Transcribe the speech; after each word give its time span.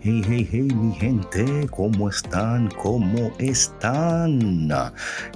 Hey, 0.00 0.22
hey, 0.28 0.48
hey, 0.48 0.68
mi 0.76 0.94
gente, 0.94 1.66
¿cómo 1.72 2.08
están? 2.08 2.68
¿Cómo 2.80 3.32
están? 3.40 4.70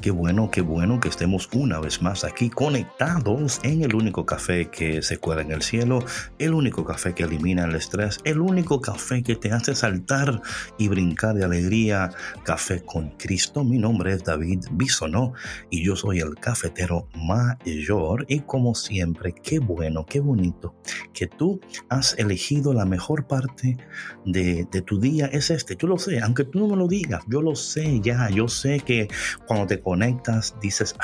Qué 0.00 0.12
bueno, 0.12 0.52
qué 0.52 0.60
bueno 0.60 1.00
que 1.00 1.08
estemos 1.08 1.48
una 1.52 1.80
vez 1.80 2.00
más 2.00 2.22
aquí 2.22 2.48
conectados 2.48 3.58
en 3.64 3.82
el 3.82 3.96
único 3.96 4.24
café 4.24 4.70
que 4.70 5.02
se 5.02 5.18
cuela 5.18 5.42
en 5.42 5.50
el 5.50 5.62
cielo, 5.62 6.04
el 6.38 6.54
único 6.54 6.84
café 6.84 7.12
que 7.12 7.24
elimina 7.24 7.64
el 7.64 7.74
estrés, 7.74 8.20
el 8.22 8.38
único 8.38 8.80
café 8.80 9.24
que 9.24 9.34
te 9.34 9.50
hace 9.50 9.74
saltar 9.74 10.40
y 10.78 10.86
brincar 10.86 11.34
de 11.34 11.44
alegría. 11.44 12.10
Café 12.44 12.84
con 12.84 13.10
Cristo. 13.18 13.64
Mi 13.64 13.78
nombre 13.78 14.12
es 14.12 14.22
David 14.22 14.60
Bisonó 14.70 15.32
y 15.70 15.84
yo 15.84 15.96
soy 15.96 16.20
el 16.20 16.36
cafetero 16.36 17.08
mayor. 17.16 18.26
Y 18.28 18.40
como 18.40 18.76
siempre, 18.76 19.34
qué 19.34 19.58
bueno, 19.58 20.06
qué 20.06 20.20
bonito 20.20 20.76
que 21.12 21.26
tú 21.26 21.60
has 21.88 22.16
elegido 22.16 22.72
la 22.72 22.84
mejor 22.84 23.26
parte 23.26 23.76
de 24.24 24.51
de, 24.54 24.82
tu 24.82 24.98
día 24.98 25.26
es 25.26 25.50
este. 25.50 25.76
Yo 25.76 25.88
lo 25.88 25.98
sé, 25.98 26.20
aunque 26.20 26.44
tú 26.44 26.60
no 26.60 26.68
me 26.68 26.76
lo 26.76 26.88
digas, 26.88 27.22
yo 27.28 27.42
lo 27.42 27.54
sé 27.54 28.00
ya. 28.00 28.28
Yo 28.30 28.48
sé 28.48 28.80
que 28.80 29.08
cuando 29.46 29.66
te 29.66 29.80
conectas 29.80 30.54
dices, 30.60 30.94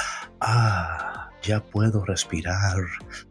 ah, 0.41 1.31
ya 1.43 1.63
puedo 1.63 2.05
respirar, 2.05 2.77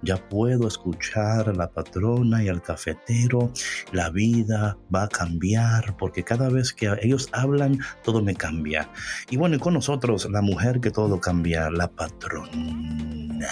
ya 0.01 0.17
puedo 0.17 0.67
escuchar 0.67 1.49
a 1.49 1.53
la 1.53 1.69
patrona 1.69 2.43
y 2.43 2.49
al 2.49 2.61
cafetero. 2.61 3.51
La 3.91 4.09
vida 4.09 4.77
va 4.93 5.03
a 5.03 5.09
cambiar 5.09 5.95
porque 5.97 6.23
cada 6.23 6.49
vez 6.49 6.73
que 6.73 6.89
ellos 7.01 7.29
hablan, 7.33 7.79
todo 8.03 8.21
me 8.21 8.35
cambia. 8.35 8.89
Y 9.29 9.37
bueno, 9.37 9.55
y 9.55 9.59
con 9.59 9.73
nosotros, 9.73 10.27
la 10.31 10.41
mujer 10.41 10.79
que 10.79 10.91
todo 10.91 11.19
cambia, 11.19 11.69
la 11.69 11.87
patrona. 11.89 13.47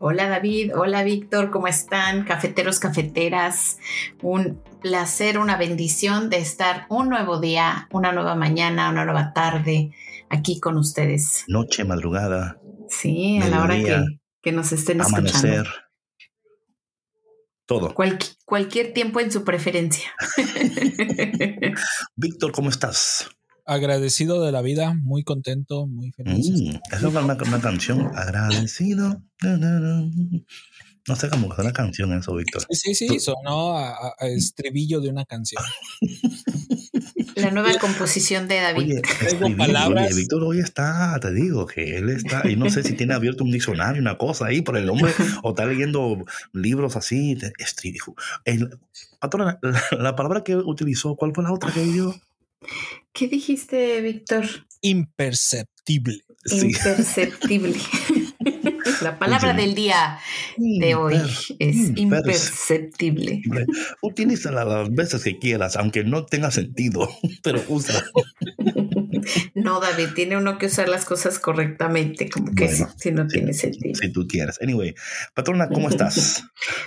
Hola 0.00 0.28
David, 0.28 0.76
hola 0.76 1.02
Víctor, 1.02 1.50
¿cómo 1.50 1.66
están? 1.66 2.24
Cafeteros, 2.24 2.78
cafeteras, 2.78 3.78
un 4.22 4.62
placer, 4.80 5.38
una 5.38 5.56
bendición 5.56 6.30
de 6.30 6.38
estar 6.38 6.86
un 6.88 7.08
nuevo 7.08 7.40
día, 7.40 7.88
una 7.90 8.12
nueva 8.12 8.34
mañana, 8.34 8.90
una 8.90 9.04
nueva 9.04 9.32
tarde 9.32 9.90
aquí 10.30 10.60
con 10.60 10.76
ustedes. 10.76 11.44
Noche, 11.48 11.84
madrugada. 11.84 12.60
Sí, 12.88 13.38
a 13.42 13.48
la 13.48 13.62
hora 13.62 13.76
que, 14.42 14.52
nos 14.52 14.72
estén 14.72 15.02
amanecer, 15.02 15.66
Todo. 17.66 17.94
cualquier 17.94 18.94
tiempo 18.94 19.20
en 19.20 19.30
su 19.30 19.44
preferencia. 19.44 20.10
Víctor, 22.16 22.52
¿cómo 22.52 22.70
estás? 22.70 23.28
agradecido 23.68 24.42
de 24.42 24.50
la 24.50 24.62
vida, 24.62 24.94
muy 24.94 25.22
contento, 25.24 25.86
muy 25.86 26.10
feliz. 26.12 26.50
Mm, 26.50 26.70
es 26.90 27.02
una, 27.02 27.20
una, 27.20 27.60
canción, 27.60 28.10
agradecido. 28.14 29.22
No 31.08 31.16
sé 31.16 31.30
cómo 31.30 31.52
es 31.52 31.58
una 31.58 31.72
canción 31.72 32.12
eso, 32.12 32.34
Víctor. 32.34 32.66
Sí, 32.70 32.94
sí, 32.94 33.08
sí, 33.08 33.20
sonó 33.20 33.78
a, 33.78 34.14
estribillo 34.20 35.00
de 35.00 35.08
una 35.08 35.24
canción. 35.24 35.62
La 37.34 37.50
nueva 37.50 37.72
composición 37.78 38.46
de 38.46 38.56
David. 38.56 39.00
Oye, 39.42 39.56
palabras. 39.56 40.14
Víctor 40.14 40.42
hoy 40.44 40.60
está, 40.60 41.18
te 41.20 41.32
digo, 41.32 41.66
que 41.66 41.96
él 41.96 42.10
está, 42.10 42.48
y 42.48 42.56
no 42.56 42.68
sé 42.68 42.82
si 42.82 42.94
tiene 42.94 43.14
abierto 43.14 43.44
un 43.44 43.50
diccionario, 43.50 44.02
una 44.02 44.18
cosa 44.18 44.46
ahí 44.46 44.60
por 44.60 44.76
el 44.76 44.86
nombre, 44.86 45.12
o 45.42 45.50
está 45.50 45.64
leyendo 45.64 46.24
libros 46.52 46.96
así, 46.96 47.38
estribillo. 47.58 48.14
El, 48.44 48.78
patrona, 49.18 49.58
la, 49.92 50.14
palabra 50.14 50.44
que 50.44 50.56
utilizó, 50.56 51.16
¿cuál 51.16 51.32
fue 51.34 51.44
la 51.44 51.52
otra 51.52 51.72
que 51.72 51.84
dio? 51.84 52.14
¿Qué 53.12 53.28
dijiste, 53.28 54.00
Víctor? 54.02 54.44
Imperceptible. 54.82 56.20
Imperceptible. 56.50 57.76
La 59.02 59.18
palabra 59.18 59.52
del 59.52 59.74
día 59.74 60.18
de 60.56 60.94
hoy 60.94 61.16
es 61.58 61.92
imperceptible. 61.96 63.42
Utilízala 64.02 64.64
las 64.64 64.90
veces 64.90 65.22
que 65.22 65.38
quieras, 65.38 65.76
aunque 65.76 66.04
no 66.04 66.26
tenga 66.26 66.50
sentido, 66.50 67.08
pero 67.42 67.62
usa. 67.68 68.04
No, 69.54 69.80
David, 69.80 70.08
tiene 70.14 70.36
uno 70.36 70.58
que 70.58 70.66
usar 70.66 70.88
las 70.88 71.04
cosas 71.04 71.38
correctamente, 71.38 72.28
como 72.30 72.54
que 72.54 72.68
si, 72.68 73.10
no 73.10 73.26
tiene 73.26 73.52
sentido. 73.52 73.94
Si 73.94 74.10
tú 74.12 74.26
quieres. 74.26 74.60
Anyway, 74.62 74.94
patrona, 75.34 75.68
¿cómo 75.68 75.88
estás? 75.88 76.44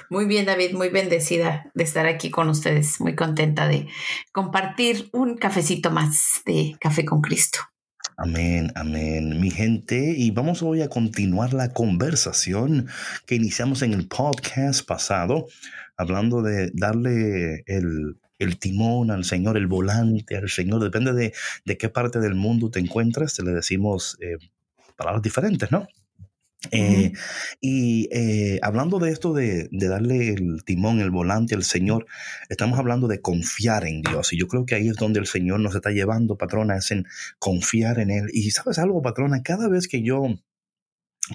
Muy 0.09 0.25
bien, 0.25 0.45
David, 0.45 0.73
muy 0.73 0.89
bendecida 0.89 1.71
de 1.73 1.83
estar 1.83 2.07
aquí 2.07 2.31
con 2.31 2.49
ustedes, 2.49 2.99
muy 2.99 3.15
contenta 3.15 3.67
de 3.67 3.87
compartir 4.31 5.09
un 5.13 5.37
cafecito 5.37 5.91
más 5.91 6.41
de 6.45 6.75
Café 6.79 7.05
con 7.05 7.21
Cristo. 7.21 7.59
Amén, 8.17 8.71
amén, 8.75 9.39
mi 9.39 9.49
gente. 9.49 10.13
Y 10.17 10.31
vamos 10.31 10.61
hoy 10.61 10.81
a 10.81 10.89
continuar 10.89 11.53
la 11.53 11.73
conversación 11.73 12.87
que 13.25 13.35
iniciamos 13.35 13.81
en 13.81 13.93
el 13.93 14.07
podcast 14.07 14.85
pasado, 14.85 15.47
hablando 15.97 16.41
de 16.41 16.71
darle 16.73 17.63
el, 17.67 18.17
timón 18.59 19.11
al 19.11 19.23
Señor, 19.23 19.57
el 19.57 19.67
volante 19.67 20.35
al 20.35 20.49
Señor. 20.49 20.83
Depende 20.83 21.13
de, 21.13 21.33
de 21.65 21.77
qué 21.77 21.89
parte 21.89 22.19
del 22.19 22.35
mundo 22.35 22.69
te 22.69 22.79
encuentres, 22.79 23.35
te 23.35 23.43
le 23.43 23.51
decimos 23.51 24.17
eh, 24.21 24.37
palabras 24.95 25.21
diferentes, 25.21 25.71
¿no? 25.71 25.87
Eh, 26.69 27.13
y 27.59 28.07
eh, 28.11 28.59
hablando 28.61 28.99
de 28.99 29.11
esto 29.11 29.33
de, 29.33 29.67
darle 29.71 30.29
el 30.29 30.63
timón, 30.63 30.99
el 30.99 31.09
volante 31.09 31.55
al 31.55 31.63
Señor, 31.63 32.05
estamos 32.49 32.77
hablando 32.77 33.07
de 33.07 33.21
confiar 33.21 33.87
en 33.87 34.01
Dios. 34.01 34.31
Y 34.33 34.37
yo 34.37 34.47
creo 34.47 34.65
que 34.65 34.75
ahí 34.75 34.87
es 34.87 34.95
donde 34.95 35.19
el 35.19 35.27
Señor 35.27 35.59
nos 35.59 35.75
está 35.75 35.89
llevando, 35.89 36.37
patrona, 36.37 36.77
es 36.77 36.91
en 36.91 37.07
confiar 37.39 37.99
en 37.99 38.11
Él. 38.11 38.27
Y 38.31 38.51
sabes 38.51 38.77
algo, 38.77 39.01
patrona, 39.01 39.41
cada 39.41 39.67
vez 39.67 39.87
que 39.87 40.03
yo 40.03 40.27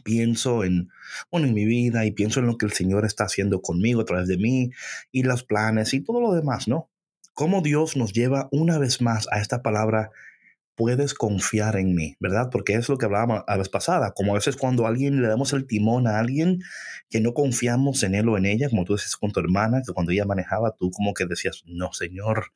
pienso 0.04 0.64
en, 0.64 0.90
bueno, 1.30 1.46
en 1.46 1.54
mi 1.54 1.64
vida 1.64 2.04
y 2.04 2.12
pienso 2.12 2.40
en 2.40 2.46
lo 2.46 2.58
que 2.58 2.66
el 2.66 2.72
Señor 2.72 3.04
está 3.04 3.24
haciendo 3.24 3.62
conmigo 3.62 4.02
a 4.02 4.04
través 4.04 4.28
de 4.28 4.36
mí 4.36 4.70
y 5.10 5.22
los 5.22 5.42
planes 5.42 5.94
y 5.94 6.00
todo 6.00 6.20
lo 6.20 6.34
demás, 6.34 6.68
¿no? 6.68 6.90
Cómo 7.34 7.60
Dios 7.60 7.96
nos 7.96 8.12
lleva 8.12 8.48
una 8.50 8.78
vez 8.78 9.00
más 9.02 9.26
a 9.30 9.40
esta 9.40 9.62
palabra 9.62 10.10
puedes 10.76 11.14
confiar 11.14 11.76
en 11.76 11.94
mí, 11.94 12.16
¿verdad? 12.20 12.50
Porque 12.52 12.74
es 12.74 12.88
lo 12.88 12.98
que 12.98 13.06
hablábamos 13.06 13.42
la 13.48 13.56
vez 13.56 13.68
pasada, 13.68 14.12
como 14.14 14.32
a 14.32 14.34
veces 14.34 14.56
cuando 14.56 14.84
a 14.84 14.88
alguien 14.88 15.22
le 15.22 15.28
damos 15.28 15.52
el 15.52 15.66
timón 15.66 16.06
a 16.06 16.18
alguien 16.18 16.60
que 17.08 17.20
no 17.20 17.34
confiamos 17.34 18.02
en 18.02 18.14
él 18.14 18.28
o 18.28 18.36
en 18.36 18.46
ella, 18.46 18.68
como 18.68 18.84
tú 18.84 18.94
decías 18.94 19.16
con 19.16 19.32
tu 19.32 19.40
hermana, 19.40 19.82
que 19.86 19.92
cuando 19.92 20.12
ella 20.12 20.24
manejaba, 20.24 20.74
tú 20.78 20.90
como 20.90 21.14
que 21.14 21.24
decías, 21.24 21.62
no, 21.66 21.92
Señor, 21.92 22.52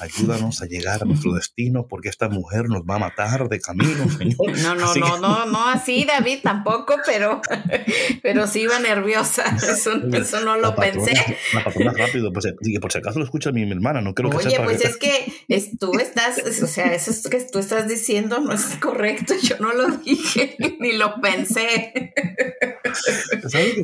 ayúdanos 0.00 0.62
a 0.62 0.66
llegar 0.66 1.02
a 1.02 1.04
nuestro 1.04 1.34
destino 1.34 1.86
porque 1.86 2.08
esta 2.08 2.28
mujer 2.28 2.68
nos 2.68 2.82
va 2.82 2.96
a 2.96 2.98
matar 2.98 3.48
de 3.48 3.60
camino, 3.60 4.08
Señor. 4.18 4.58
No, 4.58 4.74
no, 4.74 4.94
no, 4.94 5.18
no, 5.18 5.46
no 5.46 5.68
así, 5.68 6.04
David, 6.04 6.40
tampoco, 6.42 6.96
pero, 7.06 7.40
pero 8.22 8.46
sí 8.46 8.62
iba 8.62 8.78
nerviosa, 8.80 9.44
eso, 9.56 9.92
eso 10.12 10.40
no 10.40 10.56
lo 10.56 10.74
pensé. 10.74 11.14
La 11.52 11.62
patrona 11.62 11.92
rápido, 11.92 12.32
pues, 12.32 12.52
por 12.80 12.90
si 12.90 12.98
acaso 12.98 13.18
lo 13.18 13.24
escucha 13.24 13.52
mi, 13.52 13.64
mi 13.64 13.72
hermana, 13.72 14.00
no 14.00 14.14
creo 14.14 14.30
que 14.30 14.38
Oye, 14.38 14.60
pues 14.64 14.84
es 14.84 14.96
que 14.96 15.32
tú 15.78 15.92
estás, 16.00 16.38
o 16.38 16.66
sea, 16.66 16.94
eso 16.94 17.10
es 17.10 17.22
que 17.28 17.43
tú 17.52 17.58
estás 17.58 17.88
diciendo 17.88 18.40
no 18.40 18.52
es 18.52 18.76
correcto, 18.80 19.34
yo 19.42 19.56
no 19.58 19.72
lo 19.72 19.96
dije, 19.98 20.56
ni 20.80 20.92
lo 20.92 21.20
pensé. 21.20 22.12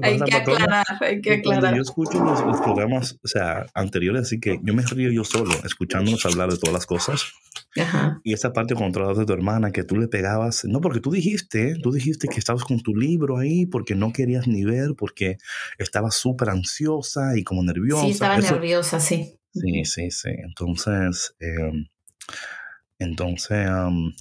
hay 0.02 0.20
que 0.20 0.34
aclarar, 0.34 0.84
hay 1.00 1.20
que 1.20 1.34
aclarar. 1.34 1.74
Yo 1.74 1.82
escucho 1.82 2.22
los, 2.22 2.60
programas, 2.60 3.18
o 3.22 3.28
sea, 3.28 3.66
anteriores, 3.74 4.22
así 4.22 4.40
que 4.40 4.58
yo 4.62 4.74
me 4.74 4.82
río 4.82 5.10
yo 5.10 5.24
solo, 5.24 5.52
escuchándonos 5.64 6.24
hablar 6.26 6.50
de 6.50 6.58
todas 6.58 6.74
las 6.74 6.86
cosas. 6.86 7.32
Y 8.24 8.32
esa 8.32 8.52
parte 8.52 8.74
controlada 8.74 9.20
de 9.20 9.26
tu 9.26 9.32
hermana 9.32 9.70
que 9.70 9.84
tú 9.84 9.96
le 9.96 10.08
pegabas, 10.08 10.64
no, 10.64 10.80
porque 10.80 11.00
tú 11.00 11.10
dijiste, 11.10 11.76
tú 11.80 11.92
dijiste 11.92 12.26
que 12.26 12.38
estabas 12.38 12.64
con 12.64 12.80
tu 12.80 12.96
libro 12.96 13.38
ahí 13.38 13.66
porque 13.66 13.94
no 13.94 14.12
querías 14.12 14.48
ni 14.48 14.64
ver, 14.64 14.94
porque 14.96 15.38
estabas 15.78 16.16
súper 16.16 16.50
ansiosa 16.50 17.36
y 17.36 17.44
como 17.44 17.62
nerviosa. 17.62 18.04
Sí, 18.04 18.10
estaba 18.10 18.38
nerviosa, 18.38 18.98
sí. 18.98 19.36
Sí, 19.52 19.84
sí, 19.84 20.10
sí. 20.10 20.30
Entonces, 20.44 21.34
eh, 21.40 21.86
entonces, 23.00 23.68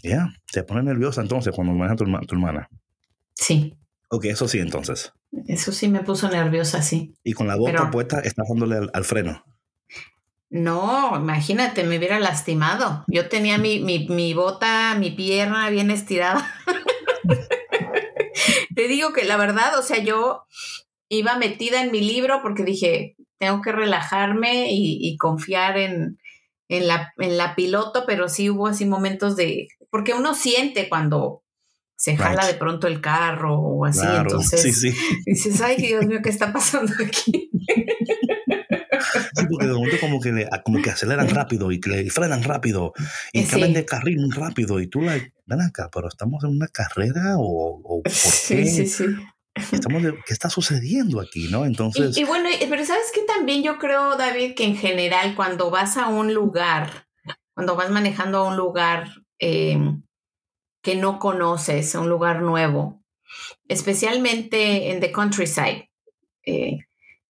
ya, 0.04 0.28
te 0.52 0.64
pone 0.64 0.84
nerviosa 0.84 1.22
entonces 1.22 1.54
cuando 1.56 1.74
maneja 1.74 1.96
tu, 1.96 2.06
tu 2.06 2.36
hermana. 2.36 2.68
Sí. 3.36 3.76
Ok, 4.10 4.26
eso 4.26 4.48
sí, 4.48 4.60
entonces. 4.60 5.14
Eso 5.48 5.72
sí 5.72 5.88
me 5.88 6.00
puso 6.00 6.28
nerviosa, 6.30 6.82
sí. 6.82 7.14
Y 7.24 7.34
con 7.34 7.48
la 7.48 7.56
bota 7.56 7.72
Pero- 7.74 7.92
puesta, 7.92 8.20
estás 8.22 8.48
dándole 8.50 8.78
al, 8.78 8.90
al 8.94 9.04
freno. 9.04 9.44
No, 10.50 11.16
imagínate, 11.16 11.84
me 11.84 12.00
hubiera 12.00 12.20
lastimado. 12.20 13.06
Yo 13.08 13.30
tenía 13.30 13.60
mi, 13.60 13.80
mi, 13.82 14.08
mi 14.10 14.34
bota, 14.34 14.96
mi 14.98 15.12
pierna 15.12 15.70
bien 15.70 15.92
estirada. 15.92 16.44
Te 18.76 18.88
digo 18.88 19.14
que 19.14 19.26
la 19.26 19.38
verdad, 19.38 19.78
o 19.78 19.84
sea, 19.84 20.04
yo 20.04 20.46
iba 21.10 21.38
metida 21.38 21.82
en 21.84 21.92
mi 21.92 22.02
libro 22.02 22.40
porque 22.42 22.64
dije, 22.64 23.16
tengo 23.38 23.62
que 23.62 23.72
relajarme 23.72 24.72
y, 24.72 24.98
y 25.02 25.18
confiar 25.18 25.78
en, 25.78 26.18
en, 26.70 26.88
la, 26.88 27.12
en 27.18 27.38
la 27.38 27.56
piloto, 27.56 28.06
pero 28.08 28.30
sí 28.30 28.50
hubo 28.50 28.68
así 28.68 28.86
momentos 28.86 29.36
de, 29.36 29.68
porque 29.92 30.14
uno 30.14 30.34
siente 30.36 30.88
cuando 30.88 31.44
se 31.98 32.16
jala 32.16 32.44
Right. 32.44 32.54
de 32.54 32.58
pronto 32.58 32.88
el 32.88 33.02
carro 33.02 33.60
o 33.60 33.84
así, 33.86 34.00
claro, 34.00 34.22
entonces 34.22 34.62
sí, 34.62 34.72
sí. 34.72 34.94
dices, 35.26 35.60
ay 35.60 35.76
Dios 35.76 36.06
mío, 36.06 36.20
¿qué 36.24 36.30
está 36.30 36.54
pasando 36.54 36.94
aquí? 37.06 37.50
Sí, 39.36 39.46
porque 39.50 39.68
de 39.68 39.74
momento 39.74 39.98
como 40.00 40.20
que, 40.20 40.32
le- 40.32 40.50
como 40.64 40.82
que 40.82 40.90
aceleran 40.92 41.30
rápido 41.30 41.72
y 41.72 41.80
que 41.80 41.90
le 41.90 42.10
frenan 42.10 42.44
rápido 42.44 42.94
y 43.34 43.44
Sí. 43.44 43.48
cambian 43.50 43.74
de 43.74 43.86
carril 43.86 44.32
rápido 44.32 44.80
y 44.80 44.88
tú 44.88 45.02
la 45.02 45.14
ven 45.46 45.62
acá, 45.62 45.90
pero 45.94 46.08
estamos 46.08 46.44
en 46.44 46.52
una 46.52 46.68
carrera 46.68 47.36
o, 47.38 47.82
o 47.84 48.02
por 48.04 48.12
qué 48.12 48.20
Sí, 48.20 48.66
sí, 48.68 48.88
sí. 48.88 49.06
estamos 49.72 50.04
de- 50.04 50.14
qué 50.26 50.34
está 50.34 50.50
sucediendo 50.50 51.20
aquí, 51.22 51.48
¿no? 51.50 51.66
Entonces, 51.66 52.18
Y, 52.18 52.22
y 52.22 52.24
bueno, 52.24 52.50
pero 52.70 52.86
sabes 52.86 53.12
que 53.14 53.22
también 53.22 53.64
yo 53.64 53.78
creo, 53.78 54.16
David, 54.18 54.56
que 54.56 54.64
en 54.66 54.76
general 54.78 55.36
cuando 55.36 55.70
vas 55.70 55.98
a 55.98 56.08
un 56.08 56.34
lugar, 56.34 57.08
cuando 57.54 57.76
vas 57.76 57.90
manejando 57.90 58.40
a 58.40 58.48
un 58.48 58.58
lugar 58.58 59.10
eh, 59.40 59.78
que 60.82 60.96
no 60.96 61.20
conoces, 61.20 61.94
a 61.96 62.00
un 62.00 62.10
lugar 62.10 62.42
nuevo, 62.42 63.04
especialmente 63.68 64.92
en 64.92 65.00
the 65.00 65.12
countryside, 65.12 65.90
eh, 66.46 66.80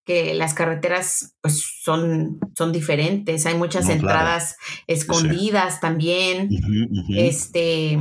que 0.05 0.33
las 0.33 0.53
carreteras 0.55 1.35
pues 1.41 1.63
son, 1.83 2.39
son 2.57 2.71
diferentes, 2.71 3.45
hay 3.45 3.55
muchas 3.55 3.83
No, 3.85 3.89
claro. 3.97 3.99
entradas 4.01 4.55
escondidas 4.87 5.79
también 5.81 6.49
este 7.15 7.97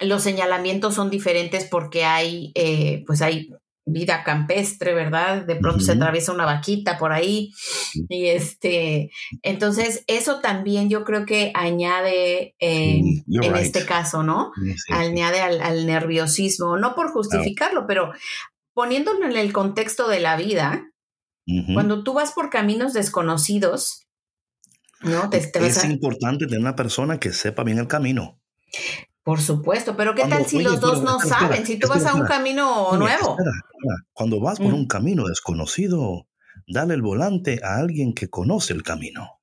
los 0.00 0.22
señalamientos 0.22 0.94
son 0.94 1.10
diferentes 1.10 1.64
porque 1.64 2.04
hay 2.04 2.52
eh, 2.54 3.04
pues 3.06 3.22
hay 3.22 3.50
vida 3.90 4.22
campestre, 4.22 4.92
¿verdad? 4.92 5.46
De 5.46 5.56
pronto 5.56 5.80
se 5.80 5.92
atraviesa 5.92 6.32
una 6.32 6.44
vaquita 6.44 6.98
por 6.98 7.12
ahí 7.12 7.52
y 8.08 8.26
este 8.26 9.10
entonces 9.42 10.04
eso 10.06 10.40
también 10.40 10.90
yo 10.90 11.04
creo 11.04 11.24
que 11.24 11.52
añade 11.54 12.54
eh, 12.60 13.00
Sí, 13.00 13.22
en 13.40 13.52
right. 13.52 13.62
este 13.64 13.86
caso, 13.86 14.22
¿no? 14.22 14.52
sí, 14.54 14.72
sí. 14.76 14.92
Añade 14.92 15.40
al, 15.40 15.60
al 15.62 15.86
nerviosismo, 15.86 16.76
no 16.76 16.94
por 16.94 17.10
justificarlo, 17.12 17.86
pero 17.86 18.12
poniéndolo 18.74 19.24
en 19.26 19.36
el 19.36 19.52
contexto 19.52 20.08
de 20.08 20.20
la 20.20 20.36
vida, 20.36 20.84
cuando 21.72 22.04
tú 22.04 22.12
vas 22.12 22.32
por 22.32 22.50
caminos 22.50 22.92
desconocidos, 22.92 24.06
¿no? 25.02 25.30
Te, 25.30 25.40
te 25.40 25.66
es 25.66 25.78
a- 25.78 25.86
importante 25.86 26.46
tener 26.46 26.60
una 26.60 26.76
persona 26.76 27.18
que 27.18 27.32
sepa 27.32 27.64
bien 27.64 27.78
el 27.78 27.88
camino. 27.88 28.38
Por 29.28 29.42
supuesto, 29.42 29.94
pero 29.94 30.14
¿qué 30.14 30.22
Cuando- 30.22 30.36
tal 30.36 30.46
si 30.46 30.56
oye, 30.56 30.64
los 30.64 30.80
dos 30.80 31.02
no 31.02 31.18
espera, 31.18 31.34
espera, 31.34 31.38
saben? 31.50 31.66
Si 31.66 31.78
tú 31.78 31.86
espera, 31.88 32.02
vas 32.04 32.12
a 32.14 32.14
un 32.18 32.26
camino 32.26 32.96
nuevo. 32.96 33.36
Cuando 34.14 34.40
vas 34.40 34.56
por 34.58 34.68
Mm. 34.72 34.74
un 34.74 34.86
camino 34.86 35.24
desconocido, 35.28 36.26
dale 36.66 36.94
el 36.94 37.02
volante 37.02 37.60
a 37.62 37.76
alguien 37.76 38.14
que 38.14 38.30
conoce 38.30 38.72
el 38.72 38.82
camino. 38.82 39.38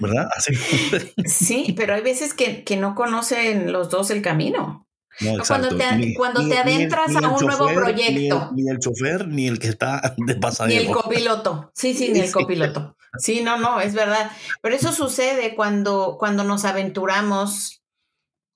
¿Verdad? 0.00 0.28
Así. 0.36 0.52
Sí, 1.26 1.74
pero 1.76 1.94
hay 1.94 2.02
veces 2.02 2.34
que, 2.34 2.62
que 2.62 2.76
no 2.76 2.94
conocen 2.94 3.72
los 3.72 3.90
dos 3.90 4.12
el 4.12 4.22
camino. 4.22 4.86
No, 5.20 5.42
cuando 5.46 5.76
te- 5.76 6.14
cuando 6.16 6.48
te 6.48 6.56
adentras 6.56 7.16
a 7.16 7.18
el 7.18 7.26
un 7.26 7.40
nuevo 7.44 7.66
proyecto. 7.66 8.50
Ni 8.54 8.60
el, 8.60 8.64
ni 8.66 8.70
el 8.70 8.78
chofer, 8.78 9.26
ni 9.26 9.48
el 9.48 9.58
que 9.58 9.66
está 9.68 10.00
de 10.18 10.34
Ni 10.34 10.40
pasajero. 10.40 10.80
el 10.82 10.90
copiloto. 10.92 11.72
Sí, 11.74 11.94
sí, 11.94 12.10
ni 12.10 12.20
el 12.20 12.30
copiloto. 12.32 12.96
Sí, 13.18 13.42
no, 13.42 13.58
no, 13.58 13.80
es 13.80 13.92
verdad. 13.94 14.30
Pero 14.62 14.76
eso 14.76 14.92
sucede 14.92 15.56
cuando, 15.56 16.16
cuando 16.18 16.44
nos 16.44 16.64
aventuramos 16.64 17.81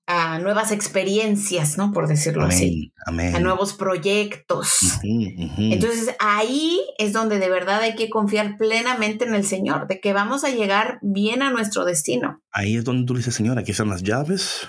a 0.07 0.39
nuevas 0.39 0.71
experiencias, 0.71 1.77
¿no? 1.77 1.91
Por 1.91 2.07
decirlo 2.07 2.45
así. 2.45 2.93
Amén, 3.05 3.25
amén. 3.27 3.35
A 3.35 3.39
nuevos 3.39 3.73
proyectos. 3.73 4.77
Ujú, 5.03 5.43
ujú. 5.45 5.61
Entonces 5.73 6.15
ahí 6.19 6.79
es 6.97 7.13
donde 7.13 7.39
de 7.39 7.49
verdad 7.49 7.81
hay 7.81 7.95
que 7.95 8.09
confiar 8.09 8.57
plenamente 8.57 9.25
en 9.25 9.35
el 9.35 9.45
Señor, 9.45 9.87
de 9.87 9.99
que 9.99 10.13
vamos 10.13 10.43
a 10.43 10.49
llegar 10.49 10.99
bien 11.01 11.41
a 11.41 11.51
nuestro 11.51 11.83
destino. 11.85 12.41
Ahí 12.51 12.77
es 12.77 12.83
donde 12.85 13.05
tú 13.05 13.15
dices, 13.15 13.35
Señor, 13.35 13.59
aquí 13.59 13.71
están 13.71 13.89
las 13.89 14.01
llaves. 14.03 14.67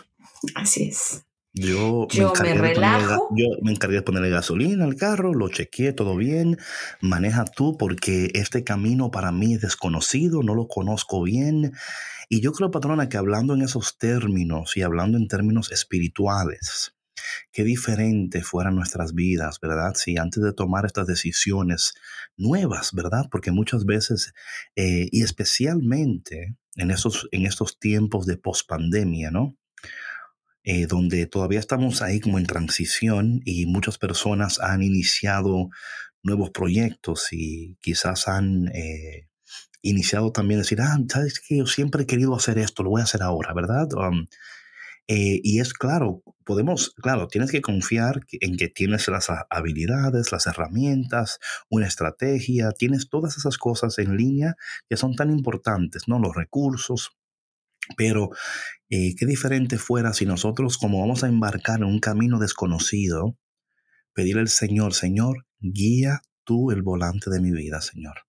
Así 0.55 0.89
es. 0.89 1.23
Yo, 1.55 2.07
Yo 2.11 2.29
me 2.29 2.35
ponerle 2.39 2.61
ga- 2.75 2.75
relajo. 2.75 3.29
yo 3.37 3.47
me 3.63 3.73
encargué 3.73 3.97
de 3.97 4.03
ponerle 4.03 4.31
gasolina 4.31 4.85
al 4.85 4.95
carro, 4.97 5.33
lo 5.35 5.49
chequeé 5.49 5.93
todo 5.93 6.15
bien. 6.15 6.59
Maneja 7.01 7.45
tú 7.47 7.77
porque 7.79 8.31
este 8.35 8.63
camino 8.63 9.11
para 9.11 9.33
mí 9.33 9.55
es 9.55 9.63
desconocido, 9.63 10.43
no 10.43 10.55
lo 10.55 10.69
conozco 10.69 11.23
bien. 11.23 11.73
Y 12.29 12.41
yo 12.41 12.53
creo, 12.53 12.71
patrona, 12.71 13.09
que 13.09 13.17
hablando 13.17 13.55
en 13.55 13.63
esos 13.63 13.99
términos 13.99 14.77
y 14.77 14.83
hablando 14.83 15.17
en 15.17 15.29
términos 15.29 15.73
espirituales, 15.73 16.95
qué 17.53 17.65
diferente 17.65 18.43
fueran 18.43 18.77
nuestras 18.77 19.15
vidas, 19.15 19.59
¿verdad? 19.61 19.95
Si 19.95 20.19
antes 20.19 20.43
de 20.43 20.53
tomar 20.53 20.85
estas 20.85 21.07
decisiones 21.07 21.95
nuevas, 22.37 22.93
¿verdad? 22.93 23.27
Porque 23.31 23.51
muchas 23.51 23.85
veces, 23.87 24.35
eh, 24.77 25.09
y 25.11 25.23
especialmente 25.23 26.57
en, 26.77 26.91
en 26.91 27.47
estos 27.47 27.79
tiempos 27.79 28.27
de 28.27 28.37
pospandemia, 28.37 29.31
¿no? 29.31 29.57
eh, 30.71 30.87
donde 30.87 31.27
todavía 31.27 31.61
estamos 31.61 32.03
ahí 32.03 32.21
como 32.21 32.39
en 32.39 32.45
transición 32.45 33.41
y 33.47 33.65
muchas 33.65 33.97
personas 33.97 34.61
han 34.61 34.83
iniciado 34.83 35.71
nuevos 36.23 36.51
proyectos 36.51 37.29
y 37.33 37.79
quizás 37.81 38.29
han 38.29 38.69
eh, 38.75 39.29
iniciado 39.83 40.33
también 40.33 40.61
decir, 40.61 40.81
ah, 40.81 40.99
sabes 41.09 41.41
que 41.41 41.59
yo 41.59 41.67
siempre 41.67 42.03
he 42.03 42.07
querido 42.07 42.35
hacer 42.35 42.59
esto, 42.59 42.83
lo 42.83 42.91
voy 42.91 43.01
a 43.01 43.05
hacer 43.05 43.23
ahora, 43.23 43.55
¿verdad? 43.55 43.89
Um, 43.95 44.27
eh, 45.09 45.41
y 45.43 45.61
es 45.61 45.73
claro, 45.73 46.23
podemos, 46.45 46.95
claro, 47.03 47.29
tienes 47.29 47.51
que 47.51 47.63
confiar 47.63 48.21
en 48.41 48.57
que 48.57 48.69
tienes 48.69 49.09
las 49.09 49.31
ha- 49.31 49.47
habilidades, 49.51 50.33
las 50.33 50.47
herramientas, 50.47 51.39
una 51.71 51.87
estrategia, 51.87 52.73
tienes 52.73 53.09
todas 53.09 53.39
esas 53.39 53.57
cosas 53.59 53.99
en 53.99 54.17
línea 54.17 54.57
que 54.89 54.97
son 54.99 55.15
tan 55.17 55.31
importantes, 55.31 56.09
¿no? 56.09 56.19
Los 56.19 56.37
recursos, 56.37 57.13
pero 57.97 58.31
eh, 58.91 59.15
qué 59.17 59.27
diferente 59.27 59.79
fuera 59.79 60.13
si 60.15 60.27
nosotros, 60.27 60.79
como 60.79 61.01
vamos 61.01 61.25
a 61.25 61.29
embarcar 61.29 61.79
en 61.81 61.87
un 61.87 62.01
camino 62.01 62.39
desconocido, 62.39 63.39
pedirle 64.15 64.43
al 64.43 64.49
Señor, 64.49 64.95
Señor, 64.95 65.47
guía 65.61 66.23
tú 66.45 66.71
el 66.73 66.83
volante 66.83 67.31
de 67.31 67.41
mi 67.41 67.53
vida, 67.53 67.81
Señor. 67.81 68.28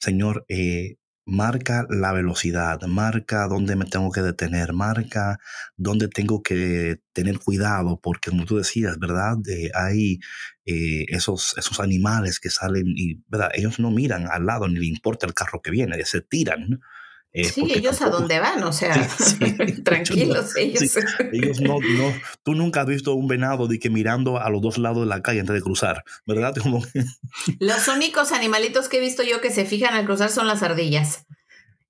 Señor, 0.00 0.44
eh, 0.48 0.96
marca 1.26 1.86
la 1.90 2.12
velocidad, 2.12 2.80
marca 2.82 3.48
dónde 3.48 3.74
me 3.76 3.84
tengo 3.86 4.12
que 4.12 4.22
detener, 4.22 4.72
marca 4.72 5.38
dónde 5.76 6.08
tengo 6.08 6.42
que 6.42 7.00
tener 7.12 7.40
cuidado, 7.40 8.00
porque 8.00 8.30
como 8.30 8.44
tú 8.44 8.56
decías, 8.58 8.98
¿verdad? 8.98 9.36
Eh, 9.48 9.70
hay 9.74 10.20
eh, 10.66 11.06
esos, 11.08 11.54
esos 11.58 11.80
animales 11.80 12.38
que 12.40 12.50
salen 12.50 12.86
y, 12.96 13.22
¿verdad? 13.28 13.50
Ellos 13.54 13.80
no 13.80 13.90
miran 13.90 14.28
al 14.30 14.46
lado 14.46 14.68
ni 14.68 14.78
le 14.78 14.86
importa 14.86 15.26
el 15.26 15.34
carro 15.34 15.60
que 15.62 15.70
viene, 15.72 16.04
se 16.04 16.20
tiran. 16.20 16.80
Eh, 17.36 17.44
Sí, 17.44 17.62
ellos 17.68 17.96
a 17.96 18.06
tampoco- 18.06 18.18
dónde 18.20 18.40
van, 18.40 18.62
o 18.64 18.72
sea, 18.72 19.08
Sí, 19.08 19.36
sí. 19.40 19.82
tranquilos 19.84 20.56
ellos. 20.56 20.82
Sí, 20.90 21.00
ellos 21.32 21.60
no, 21.60 21.78
no, 21.80 22.12
tú 22.42 22.54
nunca 22.54 22.80
has 22.80 22.86
visto 22.86 23.14
un 23.14 23.28
venado 23.28 23.68
de 23.68 23.78
que 23.78 23.90
mirando 23.90 24.40
a 24.40 24.48
los 24.50 24.62
dos 24.62 24.78
lados 24.78 25.00
de 25.00 25.06
la 25.06 25.20
calle 25.22 25.40
antes 25.40 25.54
de 25.54 25.62
cruzar, 25.62 26.02
¿verdad? 26.26 26.54
Como 26.62 26.82
Los 27.60 27.88
únicos 27.88 28.32
animalitos 28.32 28.88
que 28.88 28.98
he 28.98 29.00
visto 29.00 29.22
yo 29.22 29.40
que 29.40 29.50
se 29.50 29.64
fijan 29.64 29.94
al 29.94 30.06
cruzar 30.06 30.30
son 30.30 30.46
las 30.46 30.62
ardillas. 30.62 31.26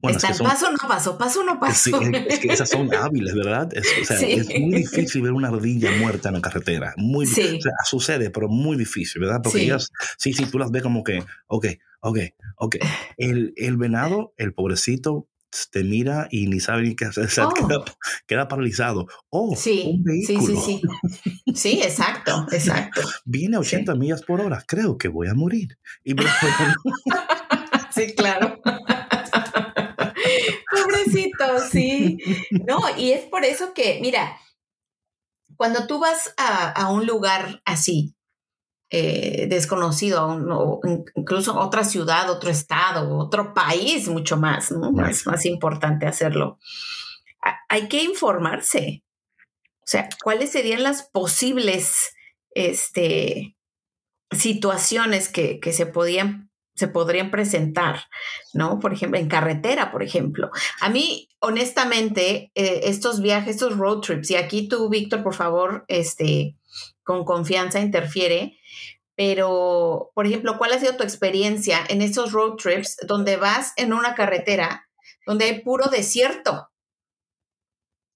bueno, 0.00 0.19
es 0.19 0.25
Están 0.25 0.33
que 0.33 0.38
son, 0.38 0.47
paso, 0.47 0.71
no 0.73 0.88
paso, 0.88 1.19
paso, 1.19 1.43
no 1.45 1.53
sí, 1.73 1.91
paso. 1.91 2.00
es 2.29 2.38
que 2.41 2.49
esas 2.53 2.69
son 2.69 2.93
hábiles, 2.95 3.35
¿verdad? 3.35 3.69
Es, 3.73 3.87
o 4.03 4.05
sea, 4.05 4.17
Sí. 4.19 4.33
es 4.33 4.49
muy 4.61 4.75
difícil 4.83 5.23
ver 5.23 5.33
una 5.33 5.49
ardilla 5.49 5.91
muerta 5.99 6.29
en 6.29 6.35
la 6.35 6.41
carretera. 6.41 6.93
Muy, 6.97 7.26
Sí. 7.26 7.57
o 7.59 7.62
sea, 7.62 7.73
sucede, 7.85 8.31
pero 8.31 8.49
muy 8.49 8.76
difícil, 8.76 9.21
¿verdad? 9.23 9.41
Porque 9.43 9.59
Sí. 9.61 9.65
ellas, 9.67 9.91
sí, 10.19 10.33
sí, 10.33 10.45
tú 10.47 10.59
las 10.59 10.71
ves 10.71 10.83
como 10.83 11.03
que, 11.05 11.25
ok, 11.47 11.67
ok, 12.00 12.19
ok. 12.59 12.76
El, 13.17 13.53
el 13.57 13.76
venado, 13.76 14.35
el 14.37 14.53
pobrecito, 14.53 15.29
te 15.71 15.83
mira 15.85 16.29
y 16.31 16.47
ni 16.49 16.61
sabe 16.61 16.83
ni 16.83 16.97
qué 16.97 17.07
hacer, 17.07 17.29
Oh. 17.45 17.53
queda, 17.55 17.85
queda 18.26 18.49
paralizado. 18.49 19.07
Oh, 19.31 19.55
Sí, 19.57 19.83
un 19.87 20.05
sí, 20.25 20.35
vehículo. 20.37 20.61
sí, 20.61 20.81
sí. 21.45 21.53
Sí, 21.55 21.81
exacto, 21.83 22.47
exacto. 22.53 23.00
viene 23.25 23.57
a 23.57 23.61
80 23.61 23.95
millas 23.95 24.23
por 24.23 24.41
hora, 24.41 24.62
creo 24.67 24.99
que 24.99 25.09
voy 25.09 25.29
a 25.29 25.35
morir. 25.35 25.79
Y 26.05 26.15
Sí, 27.95 28.15
claro. 28.15 28.61
Pobrecito, 30.71 31.61
sí. 31.71 32.19
No, 32.67 32.81
y 32.99 33.12
es 33.12 33.25
por 33.25 33.45
eso 33.45 33.73
que, 33.73 33.99
mira, 34.03 34.37
cuando 35.57 35.87
tú 35.87 35.99
vas 35.99 36.35
a, 36.37 36.71
a 36.71 36.91
un 36.93 37.07
lugar 37.07 37.62
así, 37.65 38.16
eh, 38.90 39.47
desconocido, 39.49 40.26
o 40.26 40.81
in- 40.87 41.05
incluso 41.14 41.59
otra 41.59 41.85
ciudad, 41.85 42.31
otro 42.31 42.50
estado, 42.50 43.16
otro 43.19 43.52
país, 43.55 44.09
mucho 44.09 44.37
más, 44.37 44.71
¿no? 44.71 44.90
Right. 44.93 45.11
Es 45.11 45.26
más 45.26 45.45
importante 45.47 46.07
hacerlo. 46.07 46.59
Ha- 47.43 47.59
Hay 47.69 47.88
que 47.88 48.02
informarse. 48.05 49.02
O 49.81 49.88
sea, 49.88 50.09
¿cuáles 50.23 50.50
serían 50.50 50.83
las 50.83 51.02
posibles, 51.11 52.12
este, 52.50 53.57
situaciones 54.31 55.28
que, 55.28 55.61
que 55.61 55.73
se 55.73 55.87
podían 55.87 56.50
se 56.75 56.88
podrían 56.88 57.31
presentar, 57.31 58.00
¿no? 58.52 58.78
Por 58.81 58.93
ejemplo, 58.93 59.19
en 59.19 59.28
carretera, 59.28 59.90
por 59.90 60.02
ejemplo. 60.02 60.50
A 60.83 60.90
mí, 60.90 61.26
honestamente, 61.38 62.52
eh, 62.55 62.81
estos 62.85 63.23
viajes, 63.23 63.55
estos 63.55 63.78
road 63.78 64.00
trips, 64.00 64.31
y 64.33 64.37
aquí 64.37 64.69
tú, 64.69 64.90
Víctor, 64.90 65.23
por 65.23 65.33
favor, 65.33 65.87
este, 65.88 66.55
con 67.07 67.25
confianza 67.25 67.81
interfiere, 67.81 68.59
pero, 69.15 70.11
por 70.15 70.27
ejemplo, 70.27 70.59
¿cuál 70.59 70.73
ha 70.73 70.79
sido 70.79 70.97
tu 70.97 71.05
experiencia 71.05 71.79
en 71.89 72.03
estos 72.03 72.33
road 72.33 72.57
trips 72.57 72.99
donde 73.07 73.37
vas 73.37 73.73
en 73.77 73.95
una 73.95 74.15
carretera 74.15 74.89
donde 75.25 75.47
hay 75.47 75.61
puro 75.61 75.89
desierto? 75.89 76.69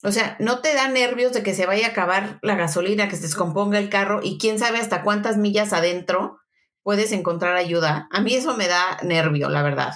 O 0.03 0.13
sea, 0.13 0.37
¿no 0.41 0.61
te 0.61 0.75
da 0.75 0.89
nervios 0.89 1.33
de 1.33 1.43
que 1.43 1.55
se 1.55 1.67
vaya 1.67 1.87
a 1.87 1.91
acabar 1.91 2.39
la 2.43 2.57
gasolina, 2.57 3.09
que 3.09 3.17
se 3.17 3.23
descomponga 3.23 3.79
el 3.79 3.91
carro 3.91 4.21
y 4.23 4.39
quién 4.39 4.59
sabe 4.59 4.79
hasta 4.79 5.03
cuántas 5.03 5.37
millas 5.37 5.73
adentro 5.73 6.39
puedes 6.83 7.13
encontrar 7.13 7.57
ayuda? 7.57 8.09
A 8.11 8.21
mí 8.21 8.35
eso 8.35 8.57
me 8.57 8.67
da 8.67 8.99
nervio, 9.03 9.49
la 9.49 9.63
verdad. 9.63 9.95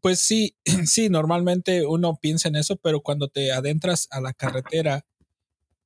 Pues 0.00 0.20
sí, 0.20 0.56
sí, 0.84 1.08
normalmente 1.08 1.86
uno 1.86 2.18
piensa 2.20 2.48
en 2.48 2.56
eso, 2.56 2.76
pero 2.76 3.00
cuando 3.00 3.28
te 3.28 3.52
adentras 3.52 4.08
a 4.10 4.20
la 4.20 4.32
carretera, 4.32 5.04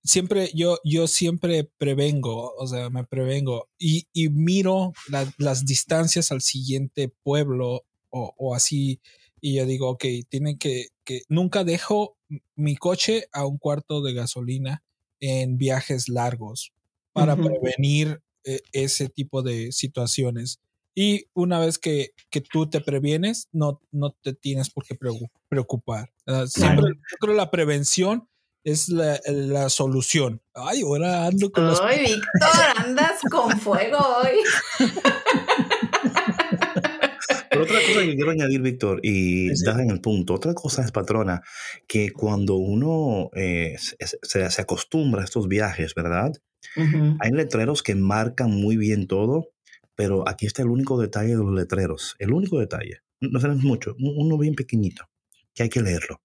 siempre, 0.03 0.51
yo, 0.55 0.79
yo 0.85 1.07
siempre 1.07 1.65
prevengo, 1.79 2.55
o 2.57 2.67
sea, 2.67 2.91
me 2.91 3.05
prevengo 3.05 3.69
y, 3.79 4.07
y 4.13 4.29
miro 4.29 4.93
las 5.39 5.65
distancias 5.65 6.33
al 6.33 6.41
siguiente 6.41 7.13
pueblo 7.23 7.85
o, 8.11 8.35
o, 8.37 8.55
así. 8.55 9.01
Y 9.41 9.55
yo 9.55 9.67
digo, 9.67 9.89
ok, 9.91 10.05
tienen 10.29 10.59
que, 10.59 10.89
que 11.05 11.23
nunca 11.29 11.65
dejo 11.65 12.17
mi 12.55 12.77
coche 12.77 13.27
a 13.33 13.47
un 13.47 13.59
cuarto 13.59 14.03
de 14.03 14.15
gasolina 14.15 14.83
en 15.21 15.59
viajes 15.59 16.09
largos 16.09 16.73
para 17.13 17.37
prevenir 17.37 18.23
eh, 18.45 18.61
ese 18.73 19.09
tipo 19.09 19.43
de 19.43 19.73
situaciones. 19.73 20.61
Y 20.95 21.27
una 21.35 21.59
vez 21.59 21.79
que, 21.79 22.11
que, 22.31 22.41
tú 22.41 22.69
te 22.69 22.81
previenes, 22.81 23.49
no, 23.53 23.81
no 23.93 24.13
te 24.23 24.33
tienes 24.33 24.71
por 24.71 24.85
qué 24.85 24.97
preocupar. 25.49 26.13
siempre 26.47 26.87
yo 26.95 27.17
creo 27.21 27.35
la 27.35 27.51
prevención 27.51 28.30
es 28.65 28.89
la, 28.89 29.21
la, 29.27 29.69
solución. 29.69 30.43
Ay, 30.55 30.83
ahora 30.83 31.27
ando 31.27 31.51
con 31.51 31.73
Ay, 31.83 32.01
Víctor, 32.01 32.77
andas 32.77 33.21
con 33.31 33.59
fuego 33.59 33.99
hoy. 33.99 34.39
Pero 37.51 37.65
otra 37.65 37.81
cosa 37.81 38.01
que 38.03 38.15
quiero 38.15 38.31
añadir, 38.31 38.63
Víctor, 38.63 39.01
y 39.03 39.49
das 39.65 39.79
en 39.81 39.91
el 39.91 40.01
punto, 40.01 40.35
otra 40.35 40.55
cosa 40.55 40.83
es, 40.85 40.93
patrona, 40.93 41.43
que 41.89 42.13
cuando 42.13 42.55
uno 42.55 43.31
eh, 43.35 43.77
se, 43.79 44.51
se, 44.51 44.63
acostumbra 44.63 45.23
a 45.23 45.25
estos 45.25 45.49
viajes, 45.49 45.95
¿verdad? 45.95 46.33
Hay 47.19 47.33
letreros 47.33 47.83
que 47.83 47.97
marcan 47.97 48.51
muy 48.51 48.77
bien 48.77 49.09
todo, 49.09 49.49
pero 49.97 50.29
aquí 50.29 50.47
está 50.47 50.63
el 50.63 50.69
único 50.69 51.01
detalle 51.01 51.31
de 51.31 51.43
los 51.43 51.53
letreros, 51.53 52.15
el 52.19 52.33
único 52.33 52.61
detalle. 52.61 53.01
No 53.21 53.41
tenemos 53.41 53.65
mucho, 53.65 53.97
uno 53.99 54.39
bien 54.39 54.55
pequeñito, 54.55 55.09
que 55.55 55.65
hay 55.65 55.69
que 55.69 55.83
leerlo. 55.83 56.23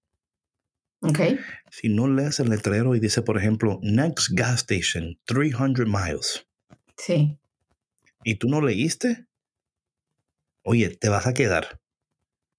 Okay. 1.00 1.38
Si 1.70 1.88
no 1.88 2.08
lees 2.08 2.40
el 2.40 2.48
letrero 2.48 2.94
y 2.94 3.00
dice, 3.00 3.22
por 3.22 3.36
ejemplo, 3.38 3.78
next 3.82 4.30
gas 4.32 4.66
station, 4.66 5.18
300 5.26 5.86
miles. 5.86 6.46
Sí. 6.96 7.38
Y 8.24 8.36
tú 8.36 8.48
no 8.48 8.60
leíste, 8.60 9.26
oye, 10.62 10.90
te 10.90 11.08
vas 11.08 11.26
a 11.26 11.34
quedar. 11.34 11.80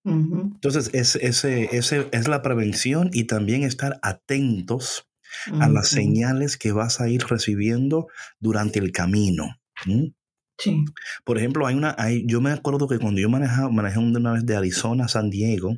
Entonces, 0.05 0.89
es, 0.93 1.17
ese, 1.17 1.75
ese, 1.75 2.07
es 2.13 2.29
la 2.29 2.41
prevención 2.41 3.09
y 3.11 3.25
también 3.25 3.63
estar 3.63 3.99
atentos 4.01 5.09
a 5.59 5.67
las 5.67 5.89
señales 5.89 6.55
que 6.55 6.71
vas 6.71 7.01
a 7.01 7.09
ir 7.09 7.25
recibiendo 7.25 8.07
durante 8.39 8.79
el 8.79 8.93
camino. 8.93 9.59
Sí. 10.57 10.85
Por 11.25 11.37
ejemplo, 11.37 11.67
hay 11.67 11.75
una, 11.75 11.93
hay, 11.97 12.23
yo 12.25 12.39
me 12.39 12.51
acuerdo 12.51 12.87
que 12.87 12.99
cuando 12.99 13.19
yo 13.19 13.29
manejaba, 13.29 13.69
manejé 13.69 13.99
una 13.99 14.31
vez 14.31 14.45
de 14.45 14.55
Arizona 14.55 15.05
a 15.05 15.09
San 15.09 15.29
Diego, 15.29 15.77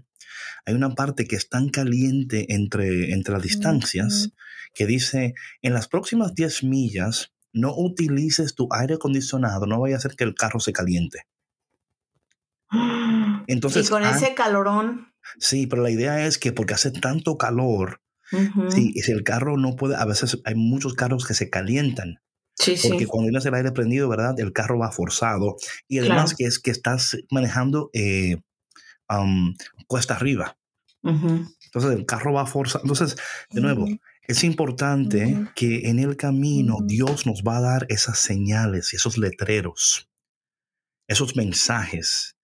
hay 0.66 0.74
una 0.74 0.96
parte 0.96 1.26
que 1.26 1.36
es 1.36 1.50
tan 1.50 1.70
caliente 1.70 2.54
entre, 2.54 3.14
entre 3.14 3.34
las 3.34 3.44
distancias 3.44 4.32
que 4.74 4.86
dice, 4.86 5.34
en 5.62 5.74
las 5.74 5.88
próximas 5.88 6.36
10 6.36 6.64
millas, 6.64 7.34
no 7.54 7.74
utilices 7.76 8.56
tu 8.56 8.68
aire 8.72 8.96
acondicionado, 8.96 9.66
no 9.66 9.80
vaya 9.80 9.96
a 9.96 9.98
hacer 9.98 10.16
que 10.16 10.24
el 10.24 10.36
carro 10.36 10.60
se 10.60 10.74
caliente. 10.74 11.26
Entonces, 13.48 13.88
y 13.88 13.90
con 13.90 14.04
ese 14.04 14.36
calorón. 14.36 15.14
Sí, 15.40 15.68
pero 15.68 15.82
la 15.82 15.90
idea 15.90 16.26
es 16.26 16.38
que 16.38 16.52
porque 16.52 16.74
hace 16.74 16.92
tanto 16.92 17.38
calor, 17.38 18.02
sí, 18.70 18.92
y 18.94 19.02
si 19.02 19.12
el 19.12 19.24
carro 19.24 19.58
no 19.58 19.76
puede, 19.76 19.96
a 19.96 20.06
veces 20.06 20.40
hay 20.46 20.56
muchos 20.56 20.94
carros 20.94 21.26
que 21.26 21.34
se 21.34 21.50
calientan. 21.50 22.22
Sí, 22.56 22.76
porque 22.88 23.08
cuando 23.08 23.30
tienes 23.30 23.46
el 23.46 23.54
aire 23.54 23.72
prendido, 23.72 24.10
¿verdad? 24.10 24.38
El 24.40 24.52
carro 24.52 24.78
va 24.78 24.92
forzado. 24.92 25.56
Y 25.88 26.00
además 26.00 26.36
que 26.36 26.44
es 26.44 26.60
que 26.60 26.72
estás 26.72 27.18
manejando 27.32 27.90
eh, 27.94 28.42
cuesta 29.88 30.16
arriba. 30.16 30.58
Entonces 31.04 31.92
el 31.92 32.06
carro 32.06 32.34
va 32.34 32.46
forzado. 32.46 32.84
Entonces, 32.84 33.16
de 33.52 33.62
nuevo, 33.62 33.88
es 34.28 34.44
importante 34.44 35.48
que 35.56 35.90
en 35.90 36.00
el 36.00 36.18
camino 36.18 36.78
Dios 36.84 37.26
nos 37.26 37.42
va 37.44 37.58
a 37.58 37.62
dar 37.62 37.86
esas 37.90 38.20
señales 38.20 38.94
y 38.94 38.98
esos 38.98 39.18
letreros, 39.18 40.10
esos 41.08 41.36
mensajes. 41.36 42.36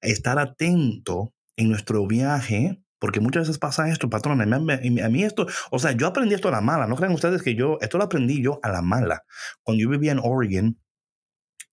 Estar 0.00 0.38
atento 0.38 1.34
en 1.56 1.70
nuestro 1.70 2.06
viaje 2.06 2.82
porque 3.02 3.18
muchas 3.18 3.48
veces 3.48 3.58
pasa 3.58 3.88
esto, 3.88 4.08
patrón. 4.08 4.40
A 4.40 5.08
mí, 5.08 5.24
esto, 5.24 5.48
o 5.72 5.80
sea, 5.80 5.90
yo 5.90 6.06
aprendí 6.06 6.36
esto 6.36 6.46
a 6.46 6.52
la 6.52 6.60
mala. 6.60 6.86
No 6.86 6.94
crean 6.94 7.12
ustedes 7.12 7.42
que 7.42 7.56
yo, 7.56 7.78
esto 7.80 7.98
lo 7.98 8.04
aprendí 8.04 8.40
yo 8.40 8.60
a 8.62 8.68
la 8.68 8.80
mala. 8.80 9.24
Cuando 9.64 9.82
yo 9.82 9.88
vivía 9.88 10.12
en 10.12 10.20
Oregon, 10.22 10.78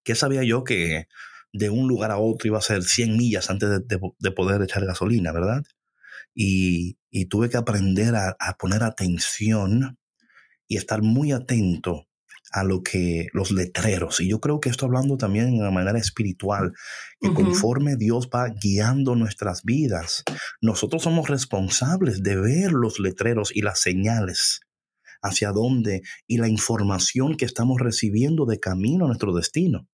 ¿qué 0.04 0.16
sabía 0.16 0.42
yo 0.42 0.64
que 0.64 1.08
de 1.54 1.70
un 1.70 1.88
lugar 1.88 2.12
a 2.12 2.18
otro 2.18 2.48
iba 2.48 2.58
a 2.58 2.62
ser 2.62 2.84
100 2.84 3.18
millas 3.18 3.50
antes 3.50 3.70
de, 3.88 4.32
poder 4.32 4.62
echar 4.62 4.86
gasolina, 4.86 5.32
verdad? 5.32 5.64
Y, 6.34 6.98
tuve 7.30 7.50
que 7.50 7.58
aprender 7.58 8.16
a, 8.16 8.36
a 8.40 8.56
poner 8.58 8.84
atención 8.84 9.98
y 10.68 10.78
estar 10.78 11.02
muy 11.02 11.32
atento 11.32 12.06
a 12.52 12.64
lo 12.64 12.82
que 12.82 13.28
los 13.34 13.52
letreros. 13.52 14.22
Y 14.22 14.30
yo 14.30 14.40
creo 14.40 14.60
que 14.60 14.70
esto 14.70 14.86
hablando 14.86 15.18
también 15.18 15.52
de 15.52 15.60
una 15.60 15.72
manera 15.72 16.00
espiritual, 16.00 16.74
que 17.20 17.34
conforme 17.34 17.96
Dios 17.96 18.30
va 18.34 18.50
guiando 18.50 19.16
nuestras 19.16 19.64
vidas, 19.64 20.24
nosotros 20.62 21.04
somos 21.04 21.30
responsables 21.30 22.24
de 22.24 22.36
ver 22.38 22.72
los 22.72 23.00
letreros 23.00 23.56
y 23.56 23.62
las 23.62 23.80
señales 23.80 24.62
hacia 25.22 25.52
dónde 25.52 26.02
y 26.28 26.38
la 26.38 26.48
información 26.48 27.36
que 27.36 27.46
estamos 27.46 27.80
recibiendo 27.80 28.46
de 28.46 28.60
camino 28.60 29.06
a 29.06 29.08
nuestro 29.08 29.34
destino. 29.34 29.88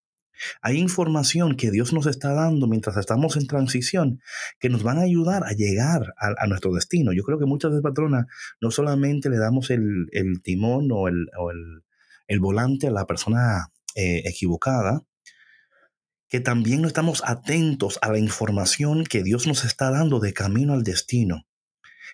Hay 0.61 0.77
información 0.77 1.55
que 1.55 1.71
Dios 1.71 1.93
nos 1.93 2.07
está 2.07 2.33
dando 2.33 2.67
mientras 2.67 2.97
estamos 2.97 3.37
en 3.37 3.47
transición 3.47 4.21
que 4.59 4.69
nos 4.69 4.83
van 4.83 4.97
a 4.97 5.01
ayudar 5.01 5.43
a 5.45 5.51
llegar 5.51 6.13
a, 6.17 6.47
nuestro 6.47 6.73
destino. 6.73 7.13
Yo 7.13 7.23
creo 7.23 7.39
que 7.39 7.45
muchas 7.45 7.71
veces, 7.71 7.83
patrona, 7.83 8.27
no 8.61 8.71
solamente 8.71 9.29
le 9.29 9.37
damos 9.37 9.69
el, 9.69 10.09
timón 10.43 10.89
o 10.91 11.07
el, 11.07 11.27
el 12.27 12.39
volante 12.39 12.87
a 12.87 12.91
la 12.91 13.05
persona 13.05 13.71
eh, 13.95 14.23
equivocada, 14.25 15.03
que 16.27 16.39
también 16.39 16.81
no 16.81 16.87
estamos 16.87 17.23
atentos 17.25 17.99
a 18.01 18.11
la 18.11 18.19
información 18.19 19.03
que 19.05 19.23
Dios 19.23 19.47
nos 19.47 19.63
está 19.63 19.91
dando 19.91 20.19
de 20.19 20.33
camino 20.33 20.73
al 20.73 20.83
destino. 20.83 21.45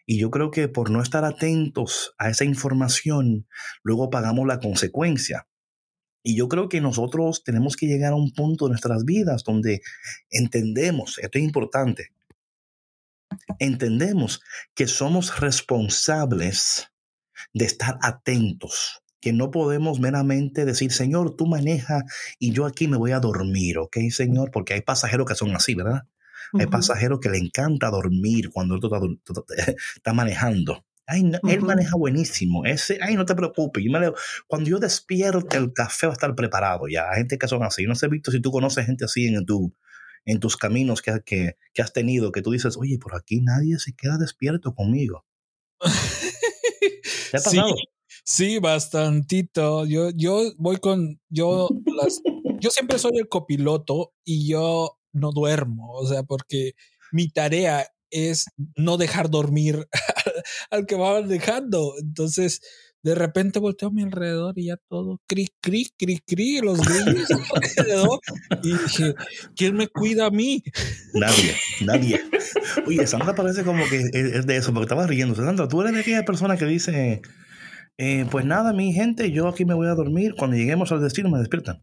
Y 0.06 0.20
yo 0.20 0.32
creo 0.32 0.51
que 0.51 0.68
por 0.68 0.90
no 0.90 1.01
estar 1.01 1.25
atentos 1.25 2.13
a 2.18 2.30
esa 2.30 2.44
información, 2.44 3.48
luego 3.84 4.10
pagamos 4.10 4.48
la 4.48 4.60
consecuencia. 4.60 5.48
Y 6.24 6.36
yo 6.36 6.48
creo 6.48 6.70
que 6.70 6.82
nosotros 6.82 7.44
tenemos 7.44 7.75
que 7.75 7.88
llegar 7.88 8.13
a 8.13 8.18
un 8.18 8.32
punto 8.32 8.66
de 8.66 8.70
nuestras 8.70 9.06
vidas 9.06 9.44
donde 9.44 9.82
entendemos, 10.30 11.18
esto 11.20 11.38
es 11.38 11.44
importante, 11.44 12.10
entendemos 13.60 14.42
que 14.75 14.88
somos 14.88 15.40
responsables 15.40 16.92
de 17.54 17.66
estar 17.66 17.98
atentos 18.01 19.01
que 19.22 19.34
no 19.34 19.51
podemos 19.51 20.00
meramente 20.00 20.66
decir, 20.66 20.92
Señor, 20.92 21.36
tú 21.36 21.46
maneja 21.46 22.04
y 22.40 22.51
yo 22.51 22.66
aquí 22.66 22.88
me 22.88 22.98
voy 22.98 23.12
a 23.12 23.20
dormir, 23.20 23.78
¿ok, 23.78 23.98
Señor? 24.10 24.50
Porque 24.51 24.74
hay 24.74 24.82
pasajeros 24.82 25.28
que 25.28 25.36
son 25.36 25.56
así, 25.56 25.75
¿verdad? 25.75 26.08
Hay 26.60 26.66
pasajeros 26.66 27.20
que 27.22 27.30
le 27.30 27.38
encanta 27.38 27.90
dormir 27.90 28.50
cuando 28.50 28.75
él 28.75 28.82
está, 29.96 30.12
manejando. 30.13 30.84
Ay, 31.12 31.30
Él 31.50 31.62
maneja 31.62 31.98
buenísimo. 31.98 32.63
Ese, 32.63 32.98
ay, 33.01 33.15
no 33.15 33.25
te 33.25 33.36
preocupes. 33.36 33.84
Yo 33.84 33.91
me 33.91 34.13
cuando 34.48 34.70
yo 34.70 34.80
despierte, 34.80 35.58
el 35.58 35.74
café 35.74 36.08
va 36.08 36.13
a 36.13 36.15
estar 36.15 36.34
preparado 36.36 36.88
ya. 36.88 37.10
Hay 37.10 37.18
gente 37.18 37.38
que 37.38 37.50
son 37.50 37.63
así. 37.63 37.86
No 37.86 37.96
sé, 37.96 38.08
Víctor, 38.08 38.34
si 38.34 38.39
tú 38.39 38.50
conoces 38.50 38.86
gente 38.86 39.03
así 39.03 39.25
en, 39.25 39.46
tu, 39.46 39.75
en 40.24 40.39
tus 40.39 40.56
caminos 40.56 41.01
que, 41.01 41.22
que, 41.25 41.58
que 41.74 41.82
has 41.82 41.91
tenido, 41.91 42.32
que 42.32 42.41
tú 42.41 42.51
dices, 42.51 42.77
oye, 42.77 42.98
por 42.98 43.13
aquí 43.13 43.41
nadie 43.41 43.77
se 43.77 43.94
queda 43.94 44.18
despierto 44.18 44.74
conmigo. 44.74 45.25
¿Te 47.32 47.38
ha 47.38 47.41
pasado? 47.41 47.75
Sí, 48.24 48.60
bastantito. 48.60 49.86
Yo, 49.86 50.12
yo 50.15 50.53
voy 50.58 50.77
con, 50.77 51.20
yo, 51.27 51.68
las, 51.98 52.22
yo 52.62 52.70
siempre 52.70 53.00
soy 53.00 53.18
el 53.18 53.27
copiloto 53.27 54.13
y 54.24 54.48
yo 54.48 54.98
no 55.12 55.32
duermo, 55.34 55.91
o 55.91 56.08
sea, 56.08 56.24
porque 56.24 56.72
mi 57.12 57.30
tarea 57.30 57.86
es 58.12 58.46
no 58.75 58.98
dejar 58.98 59.30
dormir 59.30 59.88
al 60.72 60.86
que 60.86 60.96
va 60.96 61.22
manejando. 61.22 61.94
Entonces, 62.00 62.62
De 63.03 63.15
repente 63.15 63.58
volteo 63.58 63.89
a 63.89 63.91
mi 63.91 64.03
alrededor 64.03 64.53
y 64.60 64.68
ya 64.68 64.75
todo 64.88 65.20
cri, 65.27 65.48
cri, 65.60 65.88
cri, 65.98 66.20
cri, 66.20 66.60
los 66.62 66.80
grillos 66.82 67.27
alrededor. 67.32 68.20
Y 68.63 68.74
dije, 68.74 69.15
¿quién 69.56 69.75
me 69.75 69.88
cuida 69.88 70.27
a 70.27 70.30
mí? 70.30 70.62
Nadie, 71.15 71.56
nadie. 71.84 72.22
Oye, 72.86 73.08
Sandra 73.08 73.34
parece 73.34 73.63
como 73.63 73.84
que 73.89 73.98
es 74.13 74.46
de 74.46 74.56
eso, 74.56 74.72
porque 74.72 74.86
estaba 74.86 75.08
riendo. 75.08 75.34
Sandra, 75.34 75.68
tú 75.68 75.82
eres 75.82 75.94
de 75.94 76.01
aquella 76.01 76.25
persona 76.25 76.58
que 76.58 76.65
dice, 76.65 77.22
eh, 77.98 78.25
pues 78.30 78.46
nada, 78.46 78.72
mi 78.72 78.94
gente, 78.94 79.32
yo 79.32 79.48
aquí 79.48 79.65
me 79.65 79.74
voy 79.74 79.88
a 79.88 79.96
dormir. 79.96 80.36
Cuando 80.38 80.58
lleguemos 80.58 80.91
al 80.91 81.01
destino 81.01 81.30
me 81.32 81.39
despiertan. 81.39 81.82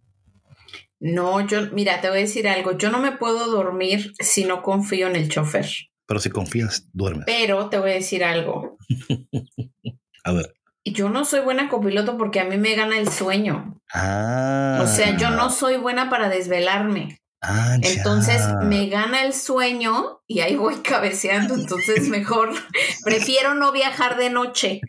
No, 1.01 1.47
yo, 1.47 1.71
mira, 1.73 2.01
te 2.01 2.09
voy 2.09 2.19
a 2.19 2.21
decir 2.23 2.47
algo. 2.49 2.77
Yo 2.79 2.91
no 2.91 3.01
me 3.01 3.13
puedo 3.17 3.51
dormir 3.51 4.13
si 4.21 4.45
no 4.45 4.63
confío 4.63 5.09
en 5.09 5.17
el 5.17 5.29
chofer. 5.29 5.67
Pero 6.09 6.19
si 6.19 6.31
confías, 6.31 6.89
duermes. 6.93 7.27
Pero 7.27 7.69
te 7.69 7.79
voy 7.79 7.93
a 7.93 7.95
decir 7.95 8.25
algo. 8.25 8.77
a 10.25 10.33
ver 10.33 10.59
yo 10.93 11.09
no 11.09 11.25
soy 11.25 11.41
buena 11.41 11.69
copiloto 11.69 12.17
porque 12.17 12.41
a 12.41 12.45
mí 12.45 12.57
me 12.57 12.75
gana 12.75 12.99
el 12.99 13.11
sueño. 13.11 13.81
Ah. 13.93 14.81
O 14.83 14.87
sea, 14.87 15.17
yo 15.17 15.31
no 15.31 15.51
soy 15.51 15.77
buena 15.77 16.11
para 16.11 16.29
desvelarme. 16.29 17.19
Ah, 17.41 17.77
entonces 17.81 18.43
me 18.65 18.89
gana 18.89 19.23
el 19.23 19.33
sueño 19.33 20.23
y 20.27 20.41
ahí 20.41 20.57
voy 20.57 20.77
cabeceando. 20.77 21.55
Entonces 21.55 22.09
mejor 22.09 22.53
prefiero 23.05 23.55
no 23.55 23.71
viajar 23.71 24.17
de 24.17 24.31
noche. 24.31 24.81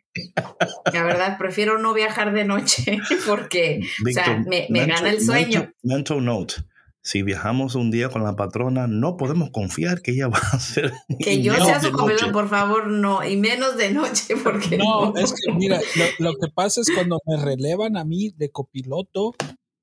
La 0.91 1.03
verdad, 1.03 1.37
prefiero 1.37 1.77
no 1.77 1.93
viajar 1.93 2.33
de 2.33 2.45
noche 2.45 2.99
porque 3.27 3.81
o 4.05 4.11
sea, 4.11 4.43
me, 4.47 4.67
gana 4.85 5.11
el 5.11 5.21
sueño. 5.21 5.71
mental 5.83 6.25
note 6.25 6.55
si 7.01 7.23
viajamos 7.23 7.75
un 7.75 7.91
día 7.91 8.09
con 8.09 8.23
la 8.23 8.35
patrona, 8.35 8.87
no 8.87 9.17
podemos 9.17 9.49
confiar 9.51 10.01
que 10.01 10.11
ella 10.11 10.27
va 10.29 10.39
a 10.39 10.57
hacer. 10.57 10.91
Que 11.19 11.41
yo 11.41 11.53
sea 11.55 11.81
su 11.81 11.91
comedor, 11.91 12.31
por 12.31 12.49
favor, 12.49 12.87
no, 12.87 13.25
y 13.27 13.37
menos 13.37 13.77
de 13.77 13.91
noche, 13.91 14.35
porque. 14.43 14.77
No, 14.77 15.15
es 15.15 15.33
que 15.33 15.51
mira, 15.53 15.79
lo, 16.19 16.33
que 16.33 16.47
pasa 16.53 16.81
es 16.81 16.89
cuando 16.93 17.19
me 17.25 17.37
relevan 17.43 17.97
a 17.97 18.03
mí 18.03 18.31
de 18.35 18.49
copiloto 18.51 19.35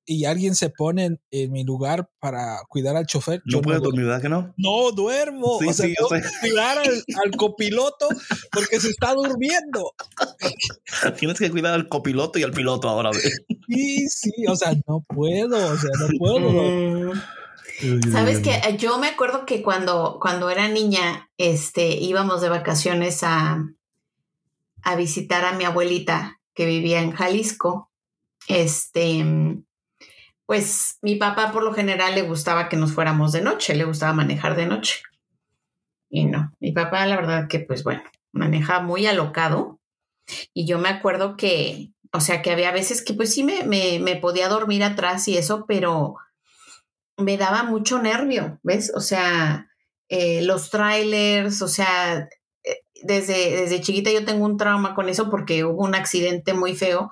y 0.09 0.23
alguien 0.23 0.55
se 0.55 0.69
pone 0.69 1.17
en, 1.31 1.51
mi 1.51 1.65
lugar 1.65 2.09
para 2.19 2.59
cuidar 2.69 2.95
al 2.95 3.05
chofer. 3.05 3.41
No 3.43 3.61
puedes 3.61 3.81
dormir, 3.81 4.05
¿verdad 4.05 4.21
que 4.21 4.29
no? 4.29 4.53
No 4.55 4.91
duermo. 4.91 5.57
o 5.57 5.73
sea, 5.73 5.85
tengo 5.85 6.09
que 6.09 6.21
cuidar 6.39 6.77
al, 6.77 7.31
copiloto 7.35 8.07
porque 8.53 8.79
se 8.79 8.89
está 8.89 9.13
durmiendo. 9.13 9.93
Tienes 11.19 11.37
que 11.37 11.51
cuidar 11.51 11.73
al 11.73 11.89
copiloto 11.89 12.39
y 12.39 12.43
al 12.43 12.51
piloto 12.51 12.87
ahora. 12.87 13.11
Sí, 13.67 14.07
sí, 14.07 14.31
o 14.47 14.55
sea, 14.55 14.73
no 14.87 15.03
puedo, 15.07 15.73
o 15.73 15.77
sea, 15.77 15.89
no 15.99 16.07
puedo. 16.17 17.13
Sabes 18.11 18.39
que 18.39 18.77
yo 18.77 18.97
me 18.97 19.07
acuerdo 19.07 19.45
que 19.45 19.61
cuando, 19.61 20.17
cuando 20.21 20.49
era 20.49 20.67
niña, 20.67 21.29
este, 21.37 21.89
íbamos 21.89 22.41
de 22.41 22.49
vacaciones 22.49 23.23
a, 23.23 23.63
a 24.83 24.95
visitar 24.95 25.45
a 25.45 25.53
mi 25.53 25.65
abuelita 25.65 26.39
que 26.53 26.65
vivía 26.65 27.01
en 27.01 27.11
Jalisco. 27.11 27.91
Este, 28.47 29.23
pues 30.47 30.97
mi 31.01 31.15
papá 31.15 31.51
por 31.51 31.63
lo 31.63 31.73
general 31.73 32.15
le 32.15 32.21
gustaba 32.21 32.69
que 32.69 32.77
nos 32.77 32.93
fuéramos 32.93 33.33
de 33.33 33.41
noche, 33.41 33.75
le 33.75 33.83
gustaba 33.83 34.13
manejar 34.13 34.55
de 34.55 34.65
noche. 34.65 35.01
Y 36.09 36.25
no, 36.25 36.53
mi 36.59 36.71
papá 36.71 37.05
la 37.05 37.17
verdad 37.17 37.47
que 37.47 37.59
pues 37.59 37.83
bueno, 37.83 38.01
maneja 38.31 38.79
muy 38.79 39.05
alocado. 39.05 39.79
Y 40.53 40.65
yo 40.65 40.79
me 40.79 40.89
acuerdo 40.89 41.37
que, 41.37 41.91
o 42.17 42.21
sea, 42.21 42.41
que 42.41 42.51
había 42.51 42.71
veces 42.71 43.03
que 43.03 43.13
pues 43.13 43.33
sí 43.33 43.43
me, 43.43 43.63
me, 43.63 44.15
podía 44.17 44.49
dormir 44.49 44.83
atrás 44.83 45.27
y 45.27 45.37
eso, 45.37 45.65
pero 45.67 46.15
me 47.15 47.37
daba 47.37 47.63
mucho 47.63 47.99
nervio, 48.01 48.59
¿ves? 48.63 48.91
O 48.95 49.01
sea, 49.01 49.69
eh, 50.09 50.41
los 50.41 50.69
trailers, 50.69 51.61
o 51.61 51.67
sea, 51.67 52.29
eh, 52.63 52.83
desde, 53.03 53.61
desde 53.61 53.81
chiquita 53.81 54.11
yo 54.11 54.25
tengo 54.25 54.45
un 54.45 54.57
trauma 54.57 54.95
con 54.95 55.09
eso 55.09 55.29
porque 55.29 55.63
hubo 55.63 55.83
un 55.83 55.95
accidente 55.95 56.53
muy 56.53 56.75
feo 56.75 57.11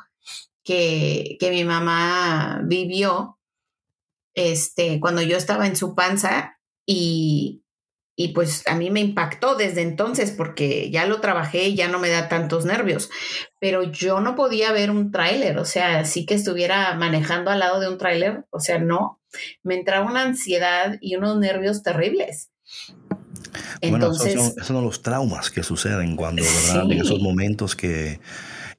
que, 0.63 1.37
mi 1.41 1.63
mamá 1.63 2.61
vivió 2.65 3.37
este, 4.33 4.99
cuando 4.99 5.21
yo 5.21 5.37
estaba 5.37 5.67
en 5.67 5.75
su 5.75 5.95
panza 5.95 6.59
y, 6.85 7.64
y 8.15 8.29
pues 8.29 8.65
a 8.67 8.75
mí 8.75 8.89
me 8.89 9.01
impactó 9.01 9.55
desde 9.55 9.81
entonces 9.81 10.31
porque 10.31 10.89
ya 10.89 11.05
lo 11.05 11.19
trabajé 11.19 11.67
y 11.67 11.75
ya 11.75 11.87
no 11.87 11.99
me 11.99 12.09
da 12.09 12.29
tantos 12.29 12.65
nervios, 12.65 13.09
pero 13.59 13.83
yo 13.83 14.21
no 14.21 14.35
podía 14.35 14.71
ver 14.71 14.91
un 14.91 15.11
tráiler, 15.11 15.57
o 15.57 15.65
sea, 15.65 16.05
sí 16.05 16.25
que 16.25 16.35
estuviera 16.35 16.93
manejando 16.95 17.51
al 17.51 17.59
lado 17.59 17.79
de 17.79 17.89
un 17.89 17.97
tráiler, 17.97 18.45
o 18.49 18.59
sea, 18.59 18.79
no, 18.79 19.19
me 19.63 19.75
entraba 19.75 20.05
una 20.09 20.21
ansiedad 20.21 20.97
y 21.01 21.15
unos 21.15 21.37
nervios 21.37 21.83
terribles. 21.83 22.51
Entonces, 23.81 24.35
bueno, 24.35 24.53
esos 24.55 24.67
son, 24.67 24.83
los 24.83 25.01
traumas 25.01 25.51
que 25.51 25.63
suceden 25.63 26.15
cuando, 26.15 26.43
¿verdad? 26.43 26.91
En 26.91 26.99
esos 26.99 27.19
momentos 27.19 27.75
que 27.75 28.19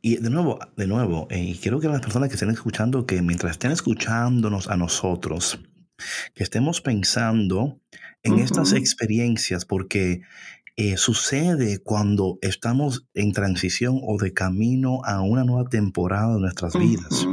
y 0.02 0.18
de 0.18 0.30
nuevo, 0.30 0.58
de 0.76 0.86
nuevo, 0.86 1.26
eh, 1.30 1.40
y 1.40 1.54
quiero 1.56 1.80
que 1.80 1.88
las 1.88 2.00
personas 2.00 2.28
que 2.28 2.34
estén 2.34 2.50
escuchando, 2.50 3.06
que 3.06 3.22
mientras 3.22 3.52
estén 3.52 3.72
escuchándonos 3.72 4.68
a 4.68 4.76
nosotros, 4.76 5.58
que 6.34 6.44
estemos 6.44 6.80
pensando 6.80 7.80
en 8.26 8.38
estas 8.38 8.72
experiencias, 8.72 9.64
porque 9.64 10.22
eh, 10.76 10.96
sucede 10.96 11.78
cuando 11.78 12.38
estamos 12.42 13.06
en 13.14 13.32
transición 13.32 14.00
o 14.02 14.18
de 14.18 14.32
camino 14.32 15.00
a 15.04 15.20
una 15.22 15.44
nueva 15.44 15.68
temporada 15.68 16.34
de 16.34 16.40
nuestras 16.40 16.74
vidas 16.74 17.26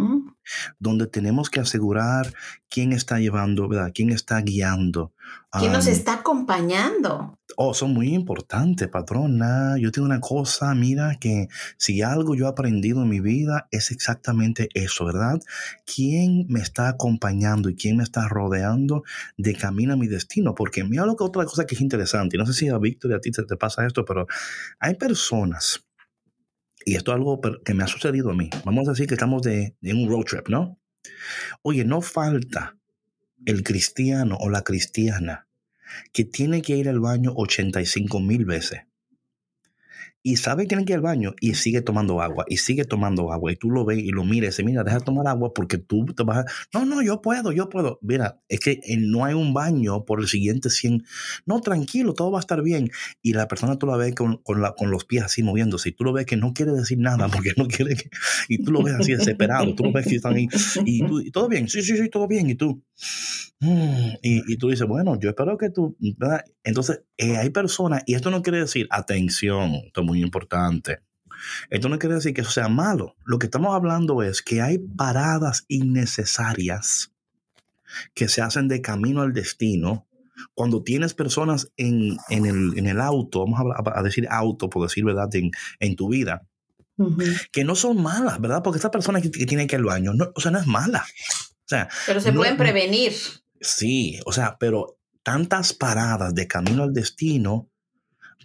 donde 0.79 1.07
tenemos 1.07 1.49
que 1.49 1.59
asegurar 1.59 2.33
quién 2.69 2.93
está 2.93 3.19
llevando, 3.19 3.67
¿verdad? 3.67 3.91
¿Quién 3.93 4.09
está 4.09 4.41
guiando? 4.41 5.13
¿Quién 5.51 5.71
nos 5.71 5.87
está 5.87 6.13
acompañando? 6.15 7.37
Oh, 7.55 7.73
son 7.73 7.93
muy 7.93 8.13
importantes, 8.13 8.87
patrona. 8.87 9.75
Yo 9.79 9.91
tengo 9.91 10.05
una 10.05 10.19
cosa, 10.19 10.73
mira, 10.73 11.17
que 11.19 11.47
si 11.77 12.01
algo 12.01 12.35
yo 12.35 12.45
he 12.45 12.49
aprendido 12.49 13.03
en 13.03 13.09
mi 13.09 13.19
vida 13.19 13.67
es 13.71 13.91
exactamente 13.91 14.69
eso, 14.73 15.05
¿verdad? 15.05 15.39
¿Quién 15.85 16.45
me 16.49 16.59
está 16.61 16.89
acompañando 16.89 17.69
y 17.69 17.75
quién 17.75 17.97
me 17.97 18.03
está 18.03 18.27
rodeando 18.27 19.03
de 19.37 19.53
camino 19.55 19.93
a 19.93 19.97
mi 19.97 20.07
destino? 20.07 20.55
Porque 20.55 20.83
mira 20.83 21.05
lo 21.05 21.15
que 21.15 21.23
otra 21.23 21.45
cosa 21.45 21.65
que 21.65 21.75
es 21.75 21.81
interesante, 21.81 22.37
y 22.37 22.39
no 22.39 22.45
sé 22.45 22.53
si 22.53 22.69
a 22.69 22.77
Víctor 22.77 23.11
y 23.11 23.13
a 23.15 23.19
ti 23.19 23.31
te 23.31 23.57
pasa 23.57 23.85
esto, 23.85 24.05
pero 24.05 24.27
hay 24.79 24.95
personas 24.95 25.83
y 26.85 26.95
esto 26.95 27.11
es 27.11 27.15
algo 27.15 27.39
que 27.63 27.73
me 27.73 27.83
ha 27.83 27.87
sucedido 27.87 28.31
a 28.31 28.33
mí. 28.33 28.49
Vamos 28.65 28.87
a 28.87 28.91
decir 28.91 29.07
que 29.07 29.13
estamos 29.13 29.41
de, 29.43 29.75
en 29.81 29.97
un 29.97 30.09
road 30.09 30.25
trip, 30.25 30.49
¿no? 30.49 30.79
Oye, 31.61 31.85
no 31.85 32.01
falta 32.01 32.77
el 33.45 33.63
cristiano 33.63 34.37
o 34.39 34.49
la 34.49 34.63
cristiana 34.63 35.47
que 36.11 36.25
tiene 36.25 36.61
que 36.61 36.75
ir 36.75 36.89
al 36.89 36.99
baño 36.99 37.33
85 37.35 38.19
mil 38.19 38.45
veces 38.45 38.81
y 40.25 40.37
sabe 40.37 40.63
que 40.63 40.69
tiene 40.69 40.85
que 40.85 40.93
ir 40.93 40.97
al 40.97 41.01
baño 41.01 41.35
y 41.41 41.55
sigue 41.55 41.81
tomando 41.81 42.21
agua 42.21 42.45
y 42.47 42.57
sigue 42.57 42.85
tomando 42.85 43.33
agua 43.33 43.51
y 43.51 43.57
tú 43.57 43.69
lo 43.69 43.83
ves 43.83 43.99
y 43.99 44.09
lo 44.09 44.23
miras 44.23 44.43
y 44.43 44.47
dices, 44.47 44.65
mira, 44.65 44.83
deja 44.85 44.99
de 44.99 45.03
tomar 45.03 45.27
agua 45.27 45.53
porque 45.53 45.77
tú 45.77 46.05
te 46.05 46.23
vas 46.23 46.37
a... 46.37 46.45
No, 46.73 46.85
no, 46.85 47.01
yo 47.01 47.21
puedo, 47.21 47.51
yo 47.51 47.67
puedo. 47.67 47.99
Mira, 48.01 48.41
es 48.47 48.61
que 48.61 48.79
eh, 48.83 48.97
no 48.97 49.25
hay 49.25 49.33
un 49.33 49.53
baño 49.53 50.05
por 50.05 50.21
el 50.21 50.27
siguiente 50.27 50.69
100. 50.69 51.03
No, 51.45 51.59
tranquilo, 51.59 52.13
todo 52.13 52.31
va 52.31 52.39
a 52.39 52.41
estar 52.41 52.63
bien. 52.63 52.89
Y 53.21 53.33
la 53.33 53.49
persona 53.49 53.77
tú 53.77 53.85
la 53.85 53.97
ves 53.97 54.15
con, 54.15 54.37
con, 54.37 54.61
la, 54.61 54.71
con 54.71 54.91
los 54.91 55.03
pies 55.03 55.23
así 55.23 55.43
moviéndose 55.43 55.89
y 55.89 55.91
tú 55.91 56.05
lo 56.05 56.13
ves 56.13 56.25
que 56.25 56.37
no 56.37 56.53
quiere 56.53 56.71
decir 56.71 56.99
nada 56.99 57.27
porque 57.27 57.51
no 57.57 57.67
quiere 57.67 57.95
que... 57.95 58.09
Y 58.47 58.63
tú 58.63 58.71
lo 58.71 58.81
ves 58.81 58.95
así 58.95 59.11
desesperado, 59.11 59.75
tú 59.75 59.83
lo 59.83 59.91
ves 59.91 60.07
que 60.07 60.15
están 60.15 60.35
ahí 60.35 60.47
y, 60.85 61.05
tú, 61.05 61.21
todo 61.31 61.49
bien, 61.49 61.67
sí, 61.67 61.81
sí, 61.81 61.97
sí, 61.97 62.09
todo 62.09 62.29
bien. 62.29 62.49
Y 62.49 62.55
tú... 62.55 62.81
Y, 64.21 64.51
y, 64.51 64.57
tú 64.57 64.69
dices, 64.69 64.85
bueno, 64.85 65.17
yo 65.17 65.29
espero 65.29 65.57
que 65.57 65.69
tú, 65.69 65.95
¿verdad? 66.17 66.43
Entonces, 66.65 67.03
eh, 67.17 67.37
hay 67.37 67.49
personas, 67.49 68.03
y 68.05 68.15
esto 68.15 68.29
no 68.29 68.41
quiere 68.41 68.59
decir, 68.59 68.87
atención, 68.89 69.75
es 69.85 69.91
muy 70.13 70.21
importante, 70.21 71.01
esto 71.69 71.89
no 71.89 71.99
quiere 71.99 72.15
decir 72.15 72.33
que 72.33 72.41
eso 72.41 72.51
sea 72.51 72.69
malo. 72.69 73.15
Lo 73.25 73.39
que 73.39 73.47
estamos 73.47 73.73
hablando 73.73 74.21
es 74.23 74.41
que 74.41 74.61
hay 74.61 74.77
paradas 74.77 75.65
innecesarias 75.67 77.11
que 78.13 78.27
se 78.27 78.41
hacen 78.41 78.67
de 78.67 78.81
camino 78.81 79.21
al 79.21 79.33
destino. 79.33 80.07
Cuando 80.53 80.83
tienes 80.83 81.13
personas 81.13 81.71
en, 81.77 82.17
en, 82.29 82.45
el, 82.45 82.77
en 82.77 82.87
el, 82.87 82.99
auto, 83.01 83.45
vamos 83.45 83.59
a, 83.59 83.99
a, 83.99 84.03
decir 84.03 84.27
auto, 84.29 84.69
por 84.69 84.83
decir 84.87 85.03
verdad, 85.03 85.33
en, 85.35 85.51
en 85.79 85.95
tu 85.95 86.09
vida, 86.09 86.47
que 87.51 87.63
no 87.63 87.75
son 87.75 88.01
malas, 88.01 88.39
¿verdad? 88.39 88.61
Porque 88.63 88.77
esta 88.77 88.91
persona 88.91 89.21
que, 89.21 89.29
tiene 89.29 89.67
que 89.67 89.75
ir 89.75 89.79
al 89.79 89.85
baño, 89.85 90.13
no, 90.13 90.31
o 90.35 90.41
sea, 90.41 90.51
no 90.51 90.59
es 90.59 90.67
mala. 90.67 91.05
O 91.65 91.67
sea, 91.67 91.89
pero 92.05 92.19
se 92.19 92.33
pueden 92.33 92.57
prevenir. 92.57 93.13
Sí, 93.61 94.19
o 94.25 94.33
sea, 94.33 94.57
pero 94.59 94.97
tantas 95.23 95.73
paradas 95.73 96.35
de 96.35 96.47
camino 96.47 96.83
al 96.83 96.93
destino 96.93 97.69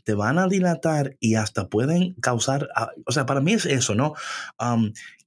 te 0.09 0.15
van 0.15 0.39
a 0.39 0.49
dilatar 0.49 1.19
y 1.21 1.35
hasta 1.35 1.69
pueden 1.69 2.15
causar, 2.15 2.71
ah, 2.75 2.93
o 3.05 3.13
sea, 3.13 3.27
para 3.27 3.43
mí 3.43 3.53
es 3.53 3.67
eso, 3.67 3.95
¿no? 3.95 4.15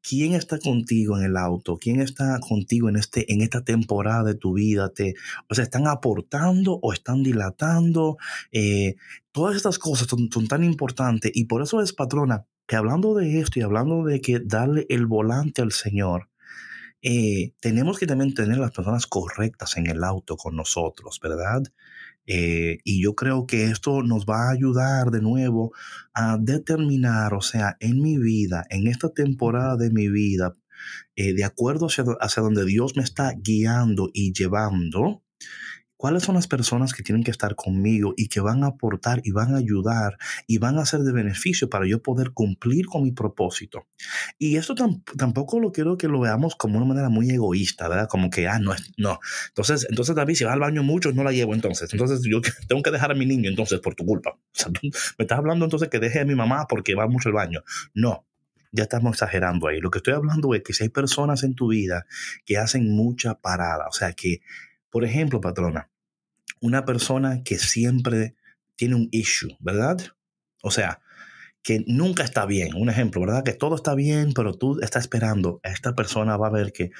¿Quién 0.02 0.34
está 0.34 0.58
contigo 0.58 1.20
en 1.20 1.24
el 1.24 1.38
auto? 1.38 1.78
¿Quién 1.78 2.02
está 2.02 2.40
contigo 2.40 2.90
en, 2.90 2.96
este, 2.96 3.32
en 3.32 3.42
esta 3.42 3.64
temporada 3.64 4.24
de 4.24 4.34
tu 4.34 4.54
vida? 4.54 4.90
Te, 4.90 5.14
o 5.48 5.54
sea, 5.54 5.66
¿están 5.66 5.86
aportando 5.86 6.80
o 6.82 6.94
están 6.94 7.22
dilatando? 7.22 8.18
Eh, 8.52 8.96
todas 9.32 9.56
estas 9.56 9.78
cosas 9.78 10.08
son, 10.08 10.32
son 10.34 10.48
tan 10.48 10.64
importantes 10.64 11.32
y 11.36 11.46
por 11.46 11.62
eso 11.62 11.80
es, 11.80 11.94
patrona, 11.94 12.48
que 12.66 12.76
hablando 12.76 13.14
de 13.14 13.40
esto 13.40 13.60
y 13.60 13.62
hablando 13.62 14.04
de 14.04 14.20
que 14.20 14.40
darle 14.44 14.88
el 14.90 15.06
volante 15.06 15.62
al 15.62 15.74
Señor, 15.74 16.32
eh, 17.04 17.54
tenemos 17.60 18.00
que 18.00 18.08
también 18.08 18.34
tener 18.34 18.58
las 18.58 18.72
personas 18.72 19.06
correctas 19.06 19.78
en 19.78 19.86
el 19.88 20.04
auto 20.04 20.38
con 20.38 20.56
nosotros, 20.56 21.20
¿verdad? 21.22 21.64
Eh, 22.34 22.78
y 22.86 23.04
yo 23.04 23.14
creo 23.14 23.46
que 23.46 23.66
esto 23.66 24.04
nos 24.04 24.26
va 24.26 24.48
a 24.48 24.52
ayudar 24.52 25.12
de 25.12 25.20
nuevo 25.20 25.74
a 26.14 26.38
determinar, 26.40 27.34
o 27.34 27.42
sea, 27.42 27.76
en 27.82 28.02
mi 28.02 28.18
vida, 28.18 28.66
en 28.70 28.88
esta 28.88 29.10
temporada 29.10 29.76
de 29.76 29.92
mi 29.92 30.08
vida, 30.08 30.56
eh, 31.18 31.34
de 31.34 31.44
acuerdo 31.44 31.88
hacia, 31.88 32.06
hacia 32.22 32.42
donde 32.42 32.64
Dios 32.64 32.96
me 32.96 33.04
está 33.04 33.34
guiando 33.38 34.10
y 34.14 34.32
llevando, 34.32 35.24
cuáles 36.02 36.24
son 36.24 36.34
las 36.34 36.48
personas 36.48 36.94
que 36.94 37.04
tienen 37.04 37.24
que 37.24 37.30
estar 37.30 37.54
conmigo 37.54 38.16
y 38.18 38.28
que 38.28 38.40
van 38.40 38.64
a 38.64 38.70
aportar 38.70 39.22
y 39.24 39.30
van 39.30 39.54
a 39.54 39.60
ayudar 39.60 40.18
y 40.48 40.58
van 40.58 40.80
a 40.80 40.86
ser 40.86 41.02
de 41.02 41.12
beneficio 41.12 41.70
para 41.70 41.86
yo 41.86 42.02
poder 42.02 42.32
cumplir 42.32 42.88
con 42.88 43.04
mi 43.04 43.12
propósito. 43.12 43.86
Y 44.40 44.56
esto 44.56 44.74
tampoco 45.16 45.60
lo 45.60 45.72
quiero 45.72 46.00
que 46.00 46.08
lo 46.08 46.20
veamos 46.20 46.56
como 46.56 46.78
una 46.78 46.88
manera 46.88 47.10
muy 47.10 47.30
egoísta, 47.30 47.88
¿verdad? 47.88 48.08
Como 48.10 48.32
que, 48.32 48.48
ah, 48.48 48.58
no, 48.58 48.74
no. 48.98 49.20
Entonces, 49.50 49.86
entonces 49.92 50.16
David, 50.16 50.34
si 50.34 50.44
va 50.44 50.54
al 50.54 50.60
baño 50.60 50.82
mucho, 50.82 51.12
no 51.12 51.24
la 51.24 51.34
llevo 51.34 51.54
entonces. 51.54 51.94
Entonces 51.94 52.22
yo 52.24 52.42
tengo 52.68 52.82
que 52.82 52.90
dejar 52.90 53.12
a 53.12 53.14
mi 53.14 53.28
niño 53.28 53.48
entonces 53.48 53.80
por 53.80 53.94
tu 53.94 54.04
culpa. 54.04 54.40
me 54.82 54.90
estás 55.20 55.38
hablando 55.38 55.66
entonces 55.66 55.88
que 55.90 56.00
deje 56.00 56.22
a 56.22 56.26
mi 56.26 56.34
mamá 56.34 56.66
porque 56.68 56.96
va 56.96 57.08
mucho 57.08 57.30
al 57.30 57.36
baño. 57.36 57.62
No, 57.94 58.26
ya 58.72 58.86
estamos 58.86 59.12
exagerando 59.12 59.68
ahí. 59.68 59.80
Lo 59.80 59.92
que 59.92 60.00
estoy 60.00 60.16
hablando 60.16 60.56
es 60.56 60.64
que 60.64 60.74
si 60.74 60.82
hay 60.82 60.90
personas 60.90 61.44
en 61.44 61.54
tu 61.54 61.68
vida 61.68 62.08
que 62.44 62.58
hacen 62.58 62.90
mucha 62.90 63.36
parada, 63.36 63.86
o 63.88 63.94
sea, 63.94 64.14
que, 64.14 64.42
por 64.90 65.06
ejemplo, 65.06 65.42
patrona, 65.42 65.91
una 66.62 66.86
persona 66.86 67.44
que 67.44 67.58
siempre 67.60 68.36
tiene 68.76 68.96
un 68.96 69.10
issue, 69.12 69.58
¿verdad? 69.60 69.98
O 70.64 70.72
sea, 70.72 71.02
que 71.64 71.84
nunca 71.88 72.24
está 72.24 72.46
bien. 72.46 72.76
Un 72.76 72.90
ejemplo, 72.90 73.22
¿verdad? 73.22 73.44
Que 73.44 73.54
todo 73.54 73.76
está 73.76 73.94
bien, 73.96 74.34
pero 74.34 74.54
tú 74.54 74.80
estás 74.82 75.04
esperando. 75.04 75.60
Esta 75.64 75.94
persona 75.96 76.38
va 76.38 76.48
a 76.48 76.52
ver 76.52 76.72
que 76.72 76.92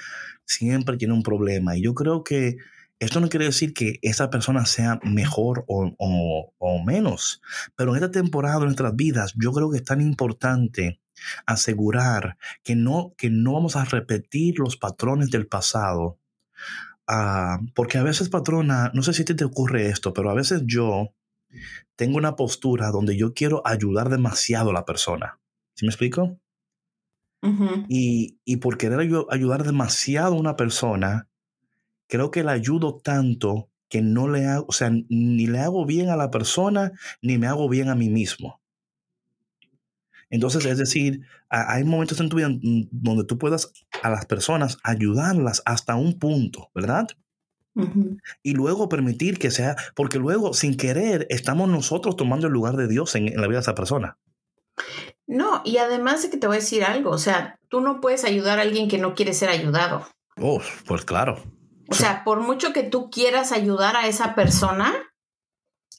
siempre 0.44 0.96
tiene 0.96 1.14
un 1.14 1.22
problema. 1.22 1.76
Y 1.76 1.82
yo 1.82 1.94
creo 1.94 2.22
que 2.22 2.58
esto 2.98 3.20
no 3.20 3.28
quiere 3.28 3.46
decir 3.46 3.74
que 3.74 3.98
esa 4.02 4.30
persona 4.30 4.64
sea 4.64 5.00
mejor 5.02 5.64
o, 5.66 5.92
o, 5.98 6.84
menos, 6.84 7.42
pero 7.74 7.90
en 7.90 7.96
esta 7.96 8.12
temporada 8.12 8.60
de 8.60 8.66
nuestras 8.66 8.94
vidas 8.94 9.34
yo 9.36 9.52
creo 9.52 9.72
que 9.72 9.78
es 9.78 9.84
tan 9.84 10.00
importante 10.00 11.00
asegurar 11.44 12.36
que 12.62 12.76
no, 12.76 13.12
que 13.18 13.28
no 13.28 13.54
vamos 13.54 13.74
a 13.74 13.84
repetir 13.84 14.60
los 14.60 14.76
patrones 14.76 15.30
del 15.30 15.48
pasado 15.48 16.20
Ah, 17.06 17.60
porque 17.74 17.98
a 17.98 18.02
veces, 18.02 18.28
patrona, 18.28 18.90
no 18.94 19.02
sé 19.02 19.12
si 19.12 19.24
te, 19.24 19.34
te 19.34 19.44
ocurre 19.44 19.88
esto, 19.88 20.12
pero 20.12 20.30
a 20.30 20.34
veces 20.34 20.62
yo 20.66 21.14
tengo 21.96 22.16
una 22.16 22.36
postura 22.36 22.90
donde 22.90 23.16
yo 23.16 23.34
quiero 23.34 23.62
ayudar 23.64 24.08
demasiado 24.08 24.70
a 24.70 24.72
la 24.74 24.84
persona. 24.84 25.40
¿Sí 25.74 25.84
me 25.84 25.90
explico? 25.90 26.38
y, 27.88 28.38
y, 28.44 28.58
por 28.58 28.78
querer 28.78 29.00
ayudar 29.00 29.64
demasiado 29.64 30.36
a 30.36 30.38
una 30.38 30.54
persona, 30.54 31.28
creo 32.08 32.30
que 32.30 32.44
la 32.44 32.52
ayudo 32.52 32.98
tanto 32.98 33.68
que 33.88 34.00
no 34.00 34.28
le 34.28 34.46
hago, 34.46 34.66
o 34.68 34.72
sea, 34.72 34.90
ni 34.90 35.46
le 35.46 35.58
hago 35.58 35.84
bien 35.84 36.08
a 36.08 36.16
la 36.16 36.30
persona, 36.30 36.92
ni 37.20 37.38
me 37.38 37.48
hago 37.48 37.68
bien 37.68 37.88
a 37.88 37.94
mí 37.94 38.08
mismo. 38.08 38.61
Entonces, 40.32 40.64
es 40.64 40.78
decir, 40.78 41.20
hay 41.50 41.84
momentos 41.84 42.18
en 42.18 42.30
tu 42.30 42.38
vida 42.38 42.48
donde 42.50 43.24
tú 43.24 43.36
puedas 43.36 43.70
a 44.02 44.08
las 44.08 44.24
personas 44.24 44.78
ayudarlas 44.82 45.62
hasta 45.66 45.94
un 45.94 46.18
punto, 46.18 46.70
¿verdad? 46.74 47.06
Y 48.42 48.54
luego 48.54 48.88
permitir 48.88 49.38
que 49.38 49.50
sea, 49.50 49.76
porque 49.94 50.18
luego 50.18 50.54
sin 50.54 50.78
querer 50.78 51.26
estamos 51.28 51.68
nosotros 51.68 52.16
tomando 52.16 52.46
el 52.46 52.54
lugar 52.54 52.76
de 52.76 52.88
Dios 52.88 53.14
en, 53.14 53.26
la 53.26 53.46
vida 53.46 53.58
de 53.58 53.62
esa 53.62 53.74
persona. 53.74 54.16
No, 55.26 55.60
y 55.66 55.76
además 55.76 56.22
de 56.22 56.30
que 56.30 56.38
te 56.38 56.46
voy 56.46 56.56
a 56.56 56.60
decir 56.60 56.82
algo, 56.82 57.10
o 57.10 57.18
sea, 57.18 57.58
tú 57.68 57.82
no 57.82 58.00
puedes 58.00 58.24
ayudar 58.24 58.58
a 58.58 58.62
alguien 58.62 58.88
que 58.88 58.96
no 58.96 59.14
quiere 59.14 59.34
ser 59.34 59.50
ayudado. 59.50 60.06
Oh, 60.38 60.62
pues 60.86 61.04
claro. 61.04 61.42
O 61.90 61.94
sea, 61.94 62.24
por 62.24 62.40
mucho 62.40 62.72
que 62.72 62.84
tú 62.84 63.10
quieras 63.10 63.52
ayudar 63.52 63.96
a 63.96 64.06
esa 64.06 64.34
persona, 64.34 64.94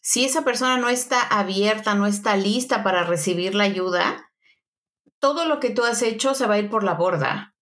si 0.04 0.26
esa 0.26 0.44
persona 0.44 0.78
no 0.78 0.89
está 0.89 1.22
abierta, 1.22 1.96
no 1.96 2.08
está 2.08 2.36
lista 2.36 2.84
para 2.84 3.06
recibir 3.06 3.56
la 3.56 3.63
ayuda, 3.63 4.30
todo 5.20 5.46
lo 5.46 5.62
que 5.62 5.70
tú 5.70 5.86
has 5.86 6.02
hecho 6.02 6.36
se 6.36 6.46
va 6.46 6.56
a 6.56 6.60
ir 6.60 6.70
por 6.70 6.84
la 6.84 6.94
borda. 6.94 7.56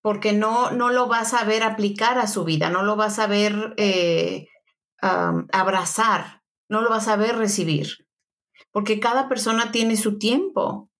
Porque 0.00 0.32
no, 0.32 0.70
no 0.70 0.88
lo 0.88 1.08
vas 1.08 1.34
a 1.34 1.44
ver 1.44 1.62
aplicar 1.62 2.18
a 2.18 2.26
su 2.26 2.44
vida, 2.44 2.70
no 2.70 2.82
lo 2.84 2.96
vas 2.96 3.18
a 3.18 3.26
ver 3.26 3.74
eh, 3.76 4.48
abrazar, 5.02 6.42
no 6.70 6.80
lo 6.80 6.88
vas 6.88 7.08
a 7.08 7.16
ver 7.16 7.36
recibir. 7.36 8.08
Porque 8.70 8.98
cada 8.98 9.28
persona 9.28 9.70
tiene 9.72 9.98
su 9.98 10.16
tiempo 10.16 10.90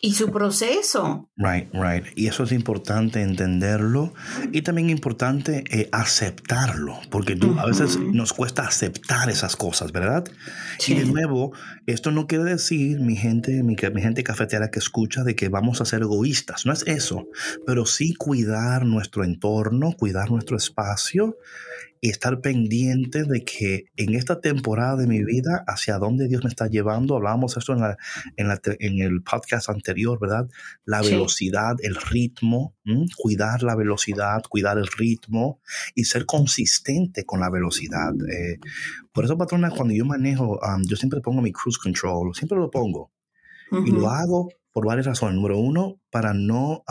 y 0.00 0.14
su 0.14 0.30
proceso. 0.30 1.28
Right, 1.36 1.68
right. 1.72 2.04
Y 2.14 2.28
eso 2.28 2.44
es 2.44 2.52
importante 2.52 3.20
entenderlo 3.20 4.14
y 4.52 4.62
también 4.62 4.90
importante 4.90 5.64
eh, 5.70 5.88
aceptarlo, 5.90 7.00
porque 7.10 7.34
tú, 7.34 7.58
a 7.58 7.66
veces 7.66 7.98
nos 7.98 8.32
cuesta 8.32 8.62
aceptar 8.62 9.28
esas 9.28 9.56
cosas, 9.56 9.90
¿verdad? 9.90 10.24
Y 10.86 10.94
de 10.94 11.04
nuevo, 11.04 11.52
esto 11.86 12.12
no 12.12 12.28
quiere 12.28 12.44
decir, 12.44 13.00
mi 13.00 13.16
gente, 13.16 13.64
mi, 13.64 13.76
mi 13.92 14.02
gente 14.02 14.22
cafetera 14.22 14.70
que 14.70 14.78
escucha, 14.78 15.24
de 15.24 15.34
que 15.34 15.48
vamos 15.48 15.80
a 15.80 15.84
ser 15.84 16.02
egoístas, 16.02 16.64
no 16.64 16.72
es 16.72 16.84
eso, 16.86 17.26
pero 17.66 17.84
sí 17.84 18.14
cuidar 18.14 18.84
nuestro 18.84 19.24
entorno, 19.24 19.92
cuidar 19.98 20.30
nuestro 20.30 20.56
espacio 20.56 21.36
y 22.00 22.10
estar 22.10 22.40
pendiente 22.40 23.24
de 23.24 23.44
que 23.44 23.86
en 23.96 24.14
esta 24.14 24.40
temporada 24.40 24.96
de 24.96 25.06
mi 25.06 25.24
vida, 25.24 25.64
hacia 25.66 25.98
dónde 25.98 26.28
Dios 26.28 26.44
me 26.44 26.50
está 26.50 26.66
llevando, 26.66 27.16
hablábamos 27.16 27.56
esto 27.56 27.72
en, 27.72 27.80
la, 27.80 27.96
en, 28.36 28.48
la, 28.48 28.60
en 28.78 29.00
el 29.00 29.22
podcast 29.22 29.68
anterior, 29.68 30.18
¿verdad? 30.20 30.48
La 30.84 31.02
velocidad, 31.02 31.76
el 31.82 31.96
ritmo, 31.96 32.74
cuidar 33.16 33.62
la 33.62 33.76
velocidad, 33.76 34.42
cuidar 34.48 34.78
el 34.78 34.86
ritmo 34.86 35.60
y 35.94 36.04
ser 36.04 36.26
consistente 36.26 37.24
con 37.24 37.40
la 37.40 37.50
velocidad. 37.50 38.12
Eh, 38.30 38.58
por 39.12 39.24
eso, 39.24 39.36
patrona, 39.36 39.70
cuando 39.70 39.94
yo 39.94 40.04
manejo, 40.04 40.60
yo 40.86 40.96
siempre 40.96 41.20
pongo 41.20 41.42
mi 41.42 41.52
cruise 41.52 41.78
control, 41.78 42.34
siempre 42.34 42.58
lo 42.58 42.70
pongo. 42.70 43.10
Y 43.84 43.90
lo 43.90 44.08
hago 44.08 44.48
por 44.72 44.86
varias 44.86 45.06
razones. 45.06 45.34
Número 45.34 45.58
uno, 45.58 46.00
para 46.10 46.32
no 46.32 46.84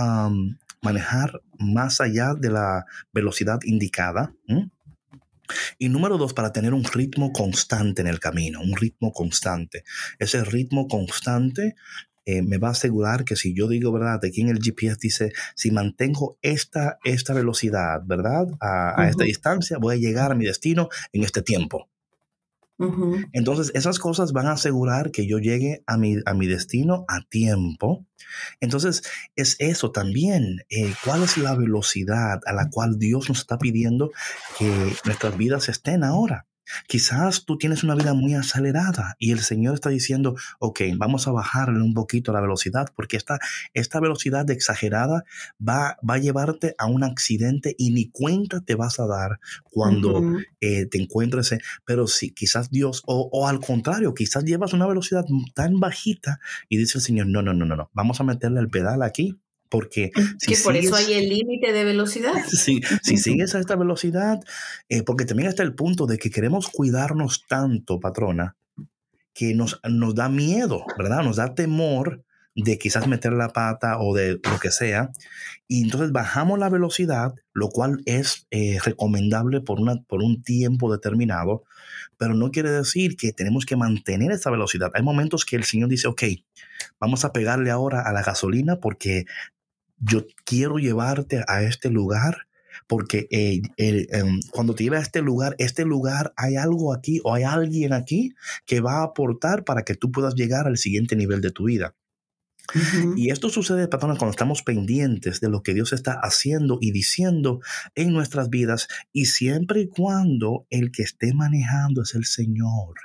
manejar 0.81 1.41
más 1.57 2.01
allá 2.01 2.33
de 2.33 2.51
la 2.51 2.85
velocidad 3.13 3.59
indicada. 3.63 4.33
Y 5.77 5.89
número 5.89 6.17
dos, 6.17 6.33
para 6.33 6.51
tener 6.51 6.73
un 6.73 6.83
ritmo 6.83 7.31
constante 7.31 8.01
en 8.01 8.07
el 8.07 8.19
camino, 8.19 8.61
un 8.61 8.75
ritmo 8.75 9.11
constante. 9.11 9.83
Ese 10.19 10.43
ritmo 10.43 10.87
constante 10.87 11.75
eh, 12.25 12.41
me 12.41 12.57
va 12.57 12.67
a 12.67 12.71
asegurar 12.71 13.23
que 13.23 13.37
si 13.37 13.53
yo 13.53 13.69
digo, 13.69 13.91
¿verdad? 13.93 14.19
Aquí 14.21 14.41
en 14.41 14.49
el 14.49 14.59
GPS 14.61 14.97
dice, 15.01 15.31
si 15.55 15.71
mantengo 15.71 16.37
esta, 16.41 16.99
esta 17.05 17.33
velocidad, 17.33 18.01
¿verdad? 18.05 18.47
A, 18.59 19.07
esta 19.07 19.23
distancia, 19.23 19.77
voy 19.77 19.95
a 19.95 19.97
llegar 19.97 20.33
a 20.33 20.35
mi 20.35 20.45
destino 20.45 20.89
en 21.13 21.23
este 21.23 21.41
tiempo. 21.41 21.89
Entonces, 23.33 23.71
esas 23.73 23.99
cosas 23.99 24.33
van 24.33 24.47
a 24.47 24.53
asegurar 24.53 25.11
que 25.11 25.27
yo 25.27 25.39
llegue 25.39 25.83
a 25.87 25.97
mi, 25.97 26.17
a 26.25 26.33
mi 26.33 26.47
destino 26.47 27.05
a 27.07 27.21
tiempo. 27.27 28.05
Entonces, 28.59 29.03
es 29.35 29.55
eso 29.59 29.91
también. 29.91 30.61
Eh, 30.69 30.93
¿Cuál 31.03 31.23
es 31.23 31.37
la 31.37 31.55
velocidad 31.55 32.41
a 32.45 32.53
la 32.53 32.69
cual 32.69 32.99
Dios 32.99 33.29
nos 33.29 33.39
está 33.39 33.57
pidiendo 33.57 34.11
que 34.57 34.71
nuestras 35.05 35.37
vidas 35.37 35.69
estén 35.69 36.03
ahora? 36.03 36.46
Quizás 36.87 37.45
tú 37.45 37.57
tienes 37.57 37.83
una 37.83 37.95
vida 37.95 38.13
muy 38.13 38.35
acelerada 38.35 39.15
y 39.19 39.31
el 39.31 39.39
Señor 39.39 39.75
está 39.75 39.89
diciendo, 39.89 40.35
ok, 40.59 40.81
vamos 40.95 41.27
a 41.27 41.31
bajarle 41.31 41.81
un 41.81 41.93
poquito 41.93 42.33
la 42.33 42.41
velocidad 42.41 42.87
porque 42.95 43.17
esta, 43.17 43.39
esta 43.73 43.99
velocidad 43.99 44.49
exagerada 44.49 45.23
va, 45.65 45.97
va 46.07 46.15
a 46.15 46.19
llevarte 46.19 46.75
a 46.77 46.87
un 46.87 47.03
accidente 47.03 47.75
y 47.77 47.91
ni 47.91 48.09
cuenta 48.09 48.61
te 48.61 48.75
vas 48.75 48.99
a 48.99 49.07
dar 49.07 49.39
cuando 49.63 50.21
eh, 50.61 50.85
te 50.85 51.01
encuentres. 51.01 51.55
pero 51.85 52.07
si 52.07 52.31
quizás 52.31 52.69
Dios, 52.69 53.03
o, 53.05 53.29
o, 53.31 53.47
al 53.47 53.59
contrario, 53.59 54.13
quizás 54.13 54.43
llevas 54.43 54.73
una 54.73 54.87
velocidad 54.87 55.25
tan 55.53 55.79
bajita 55.79 56.39
y 56.69 56.77
dice 56.77 56.97
el 56.97 57.03
Señor, 57.03 57.27
no, 57.27 57.41
no, 57.41 57.53
no, 57.53 57.65
no, 57.65 57.75
no, 57.75 57.89
vamos 57.93 58.19
a 58.19 58.23
meterle 58.23 58.59
el 58.59 58.69
pedal 58.69 59.01
aquí 59.01 59.37
porque 59.69 60.11
si 60.39 60.53
que 60.53 60.61
por 60.63 60.75
eso 60.75 60.95
hay 60.95 61.13
el 61.13 61.29
límite 61.29 61.73
de 61.73 61.83
velocidad. 61.83 62.33
Sí, 62.47 62.81
si 63.03 63.17
sigues 63.17 63.55
a 63.55 63.59
esta 63.59 63.75
velocidad, 63.75 64.39
eh, 64.89 65.03
porque 65.03 65.25
también 65.25 65.49
está 65.49 65.63
el 65.63 65.75
punto 65.75 66.05
de 66.05 66.17
que 66.17 66.29
queremos 66.29 66.69
cuidarnos 66.69 67.45
tanto, 67.47 67.99
patrona, 67.99 68.55
que 69.33 69.53
nos, 69.53 69.79
nos 69.87 70.15
da 70.15 70.29
miedo, 70.29 70.85
¿verdad? 70.97 71.23
Nos 71.23 71.35
da 71.37 71.53
temor 71.53 72.23
de 72.57 72.79
quizás 72.79 73.07
meter 73.07 73.33
la 73.33 73.49
pata 73.49 73.99
o 73.99 74.15
de 74.15 74.39
lo 74.43 74.59
que 74.59 74.71
sea. 74.71 75.11
Y 75.67 75.83
entonces 75.83 76.11
bajamos 76.11 76.57
la 76.57 76.69
velocidad, 76.69 77.35
lo 77.53 77.69
cual 77.69 78.01
es 78.05 78.47
eh, 78.49 78.79
recomendable 78.83 79.61
por, 79.61 79.79
una, 79.79 80.01
por 80.07 80.23
un 80.23 80.41
tiempo 80.41 80.91
determinado, 80.91 81.63
pero 82.17 82.33
no 82.33 82.49
quiere 82.49 82.71
decir 82.71 83.15
que 83.15 83.31
tenemos 83.31 83.65
que 83.65 83.75
mantener 83.75 84.31
esa 84.31 84.49
velocidad. 84.49 84.91
Hay 84.95 85.03
momentos 85.03 85.45
que 85.45 85.55
el 85.55 85.65
Señor 85.65 85.89
dice, 85.89 86.07
ok, 86.07 86.23
vamos 86.99 87.25
a 87.25 87.31
pegarle 87.31 87.69
ahora 87.69 88.01
a 88.01 88.11
la 88.11 88.23
gasolina 88.23 88.79
porque 88.79 89.25
yo 89.97 90.25
quiero 90.45 90.77
llevarte 90.77 91.43
a 91.47 91.63
este 91.63 91.89
lugar 91.89 92.47
porque 92.85 93.27
eh, 93.31 93.61
em, 93.77 94.39
cuando 94.51 94.75
te 94.75 94.83
lleve 94.83 94.97
a 94.97 95.01
este 95.01 95.21
lugar, 95.21 95.55
este 95.57 95.83
lugar 95.83 96.33
hay 96.37 96.55
algo 96.55 96.93
aquí 96.93 97.19
o 97.23 97.33
hay 97.33 97.43
alguien 97.43 97.93
aquí 97.93 98.33
que 98.65 98.81
va 98.81 98.99
a 98.99 99.03
aportar 99.03 99.63
para 99.63 99.83
que 99.83 99.95
tú 99.95 100.11
puedas 100.11 100.35
llegar 100.35 100.67
al 100.67 100.77
siguiente 100.77 101.15
nivel 101.15 101.41
de 101.41 101.51
tu 101.51 101.65
vida. 101.65 101.95
Y 103.15 103.31
esto 103.31 103.47
sucede, 103.47 103.87
patrona, 103.87 104.17
cuando 104.17 104.31
estamos 104.31 104.61
pendientes 104.61 105.39
de 105.39 105.49
lo 105.49 105.63
que 105.63 105.73
Dios 105.73 105.93
está 105.93 106.19
haciendo 106.21 106.79
y 106.81 106.91
diciendo 106.91 107.61
en 107.95 108.11
nuestras 108.11 108.49
vidas 108.49 108.89
y 109.13 109.25
siempre 109.25 109.81
y 109.81 109.87
cuando 109.87 110.67
el 110.69 110.91
que 110.91 111.03
esté 111.03 111.33
manejando 111.33 112.01
es 112.01 112.13
el 112.13 112.25
Señor. 112.25 112.95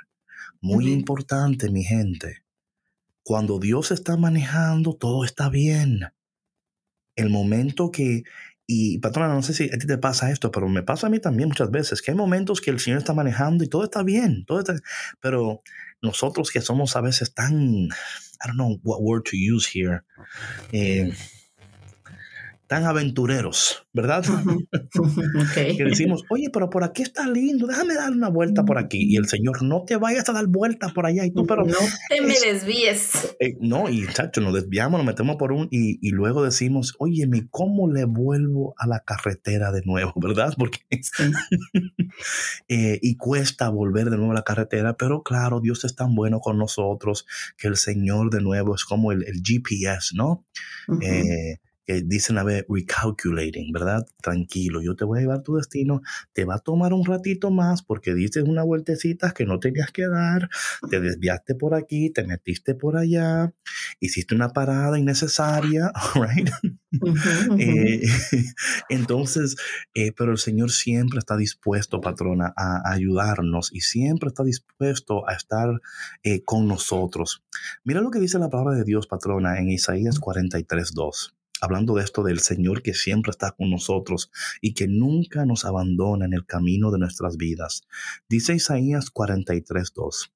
Muy 0.59 0.91
importante, 0.91 1.69
mi 1.69 1.83
gente. 1.83 2.43
Cuando 3.23 3.57
Dios 3.57 3.91
está 3.91 4.17
manejando, 4.17 4.95
todo 4.95 5.23
está 5.23 5.47
bien. 5.49 6.01
El 7.15 7.29
momento 7.29 7.91
que 7.91 8.23
y 8.65 8.97
patrona, 8.99 9.33
no 9.33 9.43
sé 9.43 9.53
si 9.53 9.65
a 9.65 9.77
ti 9.77 9.85
te 9.87 9.97
pasa 9.97 10.31
esto, 10.31 10.51
pero 10.51 10.69
me 10.69 10.83
pasa 10.83 11.07
a 11.07 11.09
mí 11.09 11.19
también 11.19 11.49
muchas 11.49 11.69
veces, 11.69 12.01
que 12.01 12.11
hay 12.11 12.17
momentos 12.17 12.61
que 12.61 12.71
el 12.71 12.79
Señor 12.79 12.99
está 12.99 13.13
manejando 13.13 13.63
y 13.63 13.67
todo 13.67 13.83
está 13.83 14.03
bien, 14.03 14.45
todo 14.45 14.59
está, 14.59 14.75
pero 15.19 15.61
nosotros 16.01 16.49
que 16.49 16.61
somos 16.61 16.95
a 16.95 17.01
veces 17.01 17.33
tan, 17.33 17.85
I 17.85 18.47
don't 18.47 18.55
know 18.55 18.79
what 18.83 19.01
word 19.01 19.23
to 19.23 19.31
use 19.35 19.67
here, 19.67 20.03
eh, 20.71 21.13
tan 22.73 22.85
aventureros, 22.85 23.85
¿verdad? 23.93 24.23
que 25.53 25.83
decimos, 25.83 26.23
oye, 26.31 26.49
pero 26.51 26.71
por 26.71 26.83
aquí 26.83 27.03
está 27.03 27.27
lindo, 27.27 27.67
déjame 27.67 27.93
dar 27.93 28.11
una 28.11 28.29
vuelta 28.29 28.65
por 28.65 28.79
aquí. 28.79 28.97
Y 29.13 29.17
el 29.17 29.27
Señor, 29.27 29.61
no 29.61 29.83
te 29.85 29.95
vayas 29.95 30.27
a 30.29 30.33
dar 30.33 30.47
vuelta 30.47 30.89
por 30.89 31.05
allá. 31.05 31.23
Y 31.23 31.29
tú, 31.29 31.45
pero. 31.45 31.65
No 31.65 31.77
te 32.09 32.21
me 32.21 32.33
desvíes. 32.33 33.35
Eh, 33.39 33.57
no, 33.59 33.91
y 33.91 34.07
chacho, 34.07 34.41
nos 34.41 34.55
desviamos, 34.55 34.97
nos 34.97 35.05
metemos 35.05 35.35
por 35.35 35.51
un. 35.51 35.67
Y, 35.69 35.99
y 36.01 36.09
luego 36.13 36.43
decimos, 36.43 36.95
oye, 36.97 37.29
¿cómo 37.51 37.91
le 37.91 38.05
vuelvo 38.05 38.73
a 38.79 38.87
la 38.87 39.01
carretera 39.01 39.71
de 39.71 39.83
nuevo, 39.85 40.11
verdad? 40.15 40.55
Porque. 40.57 40.79
eh, 42.69 42.97
y 43.03 43.17
cuesta 43.17 43.69
volver 43.69 44.09
de 44.09 44.17
nuevo 44.17 44.31
a 44.31 44.35
la 44.35 44.43
carretera, 44.43 44.97
pero 44.97 45.21
claro, 45.21 45.59
Dios 45.59 45.85
es 45.85 45.95
tan 45.95 46.15
bueno 46.15 46.39
con 46.39 46.57
nosotros 46.57 47.27
que 47.55 47.67
el 47.67 47.77
Señor 47.77 48.31
de 48.31 48.41
nuevo 48.41 48.73
es 48.73 48.83
como 48.83 49.11
el, 49.11 49.25
el 49.27 49.43
GPS, 49.43 50.15
¿no? 50.15 50.43
eh, 51.01 51.59
que 51.85 52.01
dicen 52.01 52.37
a 52.37 52.43
ver, 52.43 52.65
recalculating, 52.69 53.71
¿verdad? 53.71 54.05
Tranquilo, 54.21 54.81
yo 54.81 54.95
te 54.95 55.05
voy 55.05 55.19
a 55.19 55.21
llevar 55.21 55.39
a 55.39 55.43
tu 55.43 55.55
destino, 55.55 56.01
te 56.33 56.45
va 56.45 56.55
a 56.55 56.59
tomar 56.59 56.93
un 56.93 57.05
ratito 57.05 57.51
más 57.51 57.83
porque 57.83 58.13
dices 58.13 58.43
una 58.43 58.63
vueltecita 58.63 59.31
que 59.31 59.45
no 59.45 59.59
tenías 59.59 59.91
que 59.91 60.07
dar, 60.07 60.49
te 60.89 60.99
desviaste 60.99 61.55
por 61.55 61.75
aquí, 61.75 62.09
te 62.09 62.23
metiste 62.25 62.75
por 62.75 62.97
allá, 62.97 63.53
hiciste 63.99 64.35
una 64.35 64.49
parada 64.49 64.97
innecesaria, 64.97 65.91
right? 66.15 66.49
Eh, 67.59 68.01
entonces, 68.89 69.55
eh, 69.93 70.11
pero 70.15 70.31
el 70.31 70.37
Señor 70.37 70.71
siempre 70.71 71.19
está 71.19 71.35
dispuesto, 71.35 72.01
patrona, 72.01 72.53
a 72.55 72.91
ayudarnos 72.91 73.71
y 73.73 73.81
siempre 73.81 74.29
está 74.29 74.43
dispuesto 74.43 75.27
a 75.27 75.33
estar 75.33 75.81
eh, 76.23 76.43
con 76.43 76.67
nosotros. 76.67 77.43
Mira 77.83 78.01
lo 78.01 78.11
que 78.11 78.19
dice 78.19 78.39
la 78.39 78.49
palabra 78.49 78.75
de 78.75 78.83
Dios, 78.83 79.07
patrona, 79.07 79.59
en 79.59 79.69
Isaías 79.69 80.19
43, 80.19 80.93
2 80.93 81.35
hablando 81.63 81.95
de 81.95 82.03
esto 82.03 82.23
del 82.23 82.39
Señor 82.39 82.81
que 82.81 82.93
siempre 82.93 83.31
está 83.31 83.51
con 83.51 83.69
nosotros 83.69 84.29
y 84.61 84.73
que 84.73 84.87
nunca 84.87 85.45
nos 85.45 85.63
abandona 85.63 86.25
en 86.25 86.33
el 86.33 86.45
camino 86.45 86.91
de 86.91 86.99
nuestras 86.99 87.37
vidas. 87.37 87.83
Dice 88.27 88.53
Isaías 88.53 89.13
43.2, 89.13 90.33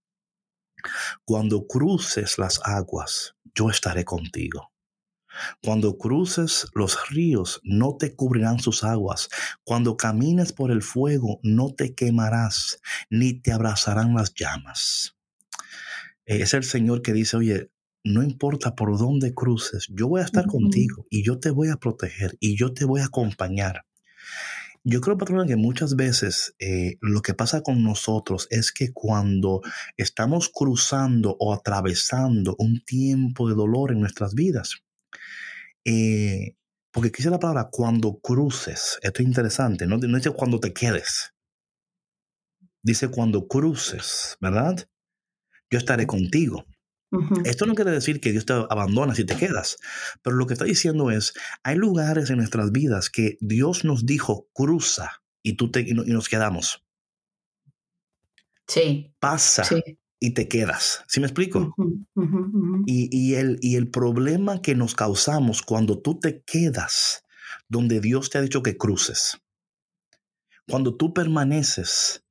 Cuando 1.26 1.68
cruces 1.68 2.38
las 2.38 2.62
aguas, 2.64 3.36
yo 3.54 3.70
estaré 3.70 4.06
contigo. 4.06 4.72
Cuando 5.62 5.98
cruces 5.98 6.68
los 6.74 7.10
ríos, 7.10 7.60
no 7.64 7.98
te 7.98 8.16
cubrirán 8.16 8.60
sus 8.60 8.86
aguas. 8.86 9.28
Cuando 9.66 9.98
camines 9.98 10.54
por 10.54 10.72
el 10.72 10.82
fuego, 10.82 11.42
no 11.44 11.74
te 11.74 11.94
quemarás, 11.94 12.80
ni 13.10 13.34
te 13.34 13.52
abrazarán 13.52 14.16
las 14.16 14.34
llamas. 14.34 15.18
Es 16.26 16.54
el 16.54 16.64
Señor 16.64 17.02
que 17.02 17.12
dice, 17.12 17.36
oye, 17.38 17.72
no 18.04 18.24
importa 18.24 18.76
por 18.76 18.98
dónde 18.98 19.34
cruces, 19.34 19.88
yo 19.90 20.08
voy 20.08 20.22
a 20.22 20.26
estar 20.26 20.46
contigo 20.46 21.06
y 21.10 21.24
yo 21.24 21.40
te 21.40 21.50
voy 21.50 21.70
a 21.70 21.78
proteger 21.78 22.38
y 22.40 22.58
yo 22.58 22.74
te 22.74 22.86
voy 22.86 23.02
a 23.02 23.06
acompañar. 23.06 23.86
Yo 24.84 25.02
creo, 25.02 25.18
patrona, 25.18 25.46
que 25.46 25.58
muchas 25.58 25.98
veces 25.98 26.56
eh, 26.60 26.98
lo 27.02 27.22
que 27.22 27.34
pasa 27.34 27.62
con 27.62 27.84
nosotros 27.84 28.48
es 28.52 28.72
que 28.72 28.94
cuando 28.94 29.62
estamos 29.98 30.50
cruzando 30.50 31.36
o 31.40 31.54
atravesando 31.54 32.56
un 32.58 32.80
tiempo 32.86 33.50
de 33.50 33.56
dolor 33.56 33.92
en 33.92 34.00
nuestras 34.00 34.34
vidas, 34.34 34.78
eh, 35.84 36.56
porque 36.92 37.12
quise 37.12 37.30
la 37.30 37.40
palabra 37.40 37.68
cuando 37.70 38.20
cruces, 38.20 38.98
esto 39.02 39.22
es 39.22 39.28
interesante, 39.28 39.88
no, 39.88 39.98
no 39.98 40.18
dice 40.18 40.32
cuando 40.32 40.60
te 40.62 40.72
quedes, 40.72 41.34
dice 42.82 43.10
cuando 43.10 43.46
cruces, 43.46 44.38
¿verdad? 44.40 44.88
Yo 45.70 45.78
estaré 45.78 46.08
contigo. 46.08 46.66
Esto 47.46 47.66
no 47.66 47.74
quiere 47.74 47.92
decir 47.92 48.20
que 48.20 48.32
Dios 48.32 48.46
te 48.46 48.54
abandona 48.54 49.16
si 49.16 49.24
te 49.24 49.38
quedas, 49.38 49.78
pero 50.22 50.36
lo 50.36 50.46
que 50.46 50.54
está 50.54 50.66
diciendo 50.66 51.10
es, 51.10 51.34
hay 51.64 51.78
lugares 51.78 52.30
en 52.30 52.38
nuestras 52.38 52.72
vidas 52.72 53.10
que 53.10 53.38
Dios 53.40 53.86
nos 53.86 54.06
dijo, 54.06 54.50
cruza 54.54 55.22
y, 55.42 55.56
tú 55.56 55.72
te, 55.72 55.82
y, 55.82 55.94
nos 55.94 56.28
quedamos. 56.28 56.84
Sí. 58.68 59.14
Pasa 59.20 59.64
y 60.20 60.32
te 60.32 60.48
quedas. 60.50 61.04
¿Sí 61.08 61.22
me 61.22 61.28
explico? 61.28 61.74
Y, 62.86 63.10
y, 63.12 63.36
el, 63.36 63.58
y 63.62 63.76
el 63.76 63.90
problema 63.90 64.62
que 64.62 64.76
nos 64.76 64.94
causamos 64.94 65.62
cuando 65.62 66.02
tú 66.02 66.20
te 66.20 66.44
quedas 66.44 67.24
donde 67.70 68.02
Dios 68.02 68.30
te 68.30 68.38
ha 68.38 68.42
dicho 68.42 68.64
que 68.64 68.78
cruces, 68.78 69.42
cuando 70.70 70.96
tú 70.96 71.14
permaneces 71.14 72.26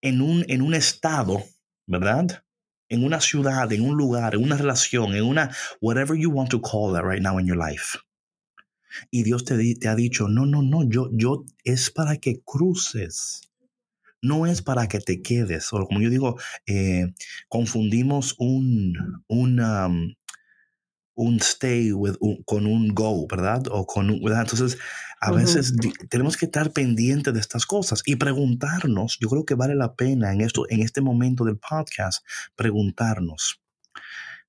en 0.00 0.20
un, 0.20 0.44
en 0.48 0.62
un 0.62 0.74
estado, 0.74 1.42
¿verdad? 1.86 2.44
En 2.88 3.04
una 3.04 3.20
ciudad, 3.20 3.72
en 3.72 3.82
un 3.82 3.96
lugar, 3.96 4.34
en 4.34 4.42
una 4.42 4.56
relación, 4.56 5.14
en 5.14 5.24
una, 5.24 5.54
whatever 5.80 6.16
you 6.18 6.30
want 6.30 6.50
to 6.50 6.60
call 6.60 6.96
it 6.96 7.02
right 7.02 7.22
now 7.22 7.38
in 7.38 7.46
your 7.46 7.58
life. 7.58 7.98
Y 9.10 9.22
Dios 9.22 9.44
te, 9.44 9.74
te 9.74 9.88
ha 9.88 9.94
dicho, 9.94 10.28
no, 10.28 10.46
no, 10.46 10.62
no, 10.62 10.88
yo, 10.88 11.10
yo 11.12 11.44
es 11.64 11.90
para 11.90 12.16
que 12.16 12.40
cruces. 12.44 13.42
No 14.20 14.46
es 14.46 14.62
para 14.62 14.88
que 14.88 14.98
te 14.98 15.22
quedes. 15.22 15.72
O 15.72 15.86
como 15.86 16.00
yo 16.00 16.10
digo, 16.10 16.36
eh, 16.66 17.12
confundimos 17.48 18.34
un, 18.38 19.22
un, 19.28 19.60
um, 19.60 20.14
un 21.18 21.40
stay 21.40 21.92
with, 21.92 22.14
con 22.46 22.64
un 22.66 22.94
go, 22.94 23.26
¿verdad? 23.26 23.64
O 23.72 23.86
con 23.86 24.08
Entonces, 24.08 24.78
a 25.20 25.32
veces 25.32 25.74
tenemos 26.08 26.36
que 26.36 26.46
estar 26.46 26.72
pendientes 26.72 27.34
de 27.34 27.40
estas 27.40 27.66
cosas 27.66 28.02
y 28.06 28.14
preguntarnos, 28.16 29.18
yo 29.20 29.28
creo 29.28 29.44
que 29.44 29.56
vale 29.56 29.74
la 29.74 29.94
pena 29.94 30.32
en, 30.32 30.40
esto, 30.40 30.66
en 30.70 30.80
este 30.80 31.00
momento 31.00 31.44
del 31.44 31.58
podcast, 31.58 32.24
preguntarnos, 32.54 33.60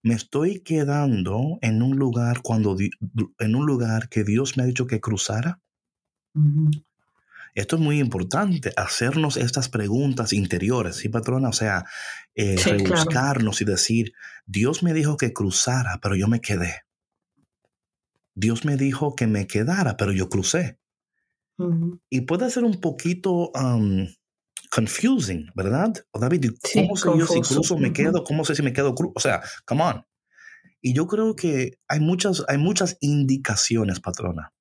¿me 0.03 0.13
estoy 0.13 0.61
quedando 0.61 1.57
en 1.61 1.81
un 1.81 1.97
lugar 1.97 2.43
cuando, 2.43 2.77
en 3.39 3.55
un 3.55 3.65
lugar 3.65 4.07
que 4.07 4.23
Dios 4.23 4.55
me 4.55 4.61
ha 4.61 4.67
dicho 4.67 4.85
que 4.85 5.01
cruzara? 5.01 5.59
Esto 7.55 7.75
es 7.75 7.81
muy 7.81 7.99
importante, 7.99 8.71
hacernos 8.77 9.37
estas 9.37 9.69
preguntas 9.69 10.33
interiores, 10.33 10.97
¿sí, 10.97 11.09
patrona? 11.09 11.49
O 11.49 11.53
sea, 11.53 11.85
eh, 12.35 12.55
rebuscarnos 12.63 13.61
y 13.61 13.65
decir, 13.65 14.13
Dios 14.45 14.83
me 14.83 14.93
dijo 14.93 15.17
que 15.17 15.33
cruzara, 15.33 15.99
pero 16.01 16.15
yo 16.15 16.27
me 16.27 16.41
quedé. 16.41 16.83
Dios 18.35 18.65
me 18.65 18.77
dijo 18.77 19.15
que 19.15 19.27
me 19.27 19.47
quedara, 19.47 19.97
pero 19.97 20.11
yo 20.11 20.29
crucé. 20.29 20.79
Y 22.09 22.21
puede 22.21 22.49
ser 22.49 22.63
un 22.63 22.79
poquito 22.79 23.51
um, 23.51 24.07
confusing, 24.71 25.51
¿verdad? 25.55 25.93
O 26.11 26.19
David, 26.19 26.51
¿cómo 26.73 26.95
sé 26.95 27.09
yo 27.17 27.27
si 27.27 27.41
cruzo 27.41 27.77
me 27.77 27.91
quedo? 27.91 28.23
¿Cómo 28.23 28.45
sé 28.45 28.55
si 28.55 28.63
me 28.63 28.71
quedo 28.71 28.95
cruzo? 28.95 29.11
O 29.15 29.19
sea, 29.19 29.41
come 29.65 29.83
on. 29.83 30.05
Y 30.81 30.93
yo 30.93 31.07
creo 31.07 31.35
que 31.35 31.79
hay 31.89 31.99
muchas, 31.99 32.45
hay 32.47 32.57
muchas 32.57 32.97
indicaciones, 33.01 33.99
patrona. 33.99 34.53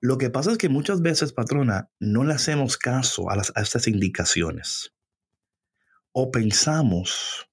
Lo 0.00 0.18
que 0.18 0.30
pasa 0.30 0.52
es 0.52 0.58
que 0.58 0.68
muchas 0.68 1.00
veces, 1.00 1.32
patrona, 1.32 1.90
no 2.00 2.24
le 2.24 2.34
hacemos 2.34 2.78
caso 2.78 3.30
a, 3.30 3.36
las, 3.36 3.52
a 3.54 3.62
estas 3.62 3.88
indicaciones. 3.88 4.92
O 6.12 6.30
pensamos, 6.30 7.48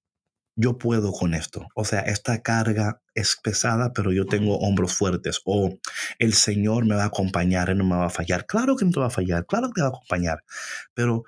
yo 0.56 0.78
puedo 0.78 1.12
con 1.12 1.34
esto. 1.34 1.68
O 1.76 1.86
sea, 1.86 2.02
esta 2.02 2.42
carga 2.42 3.02
es 3.16 3.38
pesada, 3.42 3.94
pero 3.94 4.12
yo 4.12 4.26
tengo 4.26 4.60
hombros 4.60 4.94
fuertes. 4.94 5.42
O 5.46 5.80
el 6.20 6.34
Señor 6.34 6.86
me 6.86 6.96
va 6.96 7.04
a 7.04 7.08
acompañar, 7.08 7.70
Él 7.70 7.80
no 7.80 7.86
me 7.86 7.96
va 7.96 8.08
a 8.08 8.12
fallar. 8.12 8.46
Claro 8.46 8.76
que 8.76 8.86
no 8.86 8.92
te 8.92 9.00
va 9.00 9.08
a 9.08 9.12
fallar, 9.12 9.46
claro 9.46 9.68
que 9.68 9.74
te 9.76 9.82
va 9.82 9.88
a 9.88 9.92
acompañar. 9.92 10.44
Pero 10.94 11.24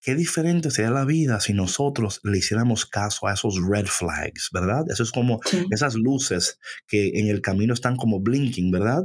qué 0.00 0.14
diferente 0.14 0.70
sería 0.70 0.90
la 0.90 1.04
vida 1.04 1.40
si 1.40 1.52
nosotros 1.52 2.20
le 2.22 2.38
hiciéramos 2.38 2.86
caso 2.86 3.26
a 3.26 3.34
esos 3.34 3.60
red 3.62 3.86
flags, 3.86 4.48
¿verdad? 4.52 4.84
Eso 4.88 5.02
es 5.02 5.12
como 5.12 5.40
esas 5.70 5.94
luces 5.94 6.58
que 6.86 7.18
en 7.18 7.28
el 7.28 7.42
camino 7.42 7.74
están 7.74 7.96
como 7.96 8.20
blinking, 8.20 8.70
¿verdad? 8.70 9.04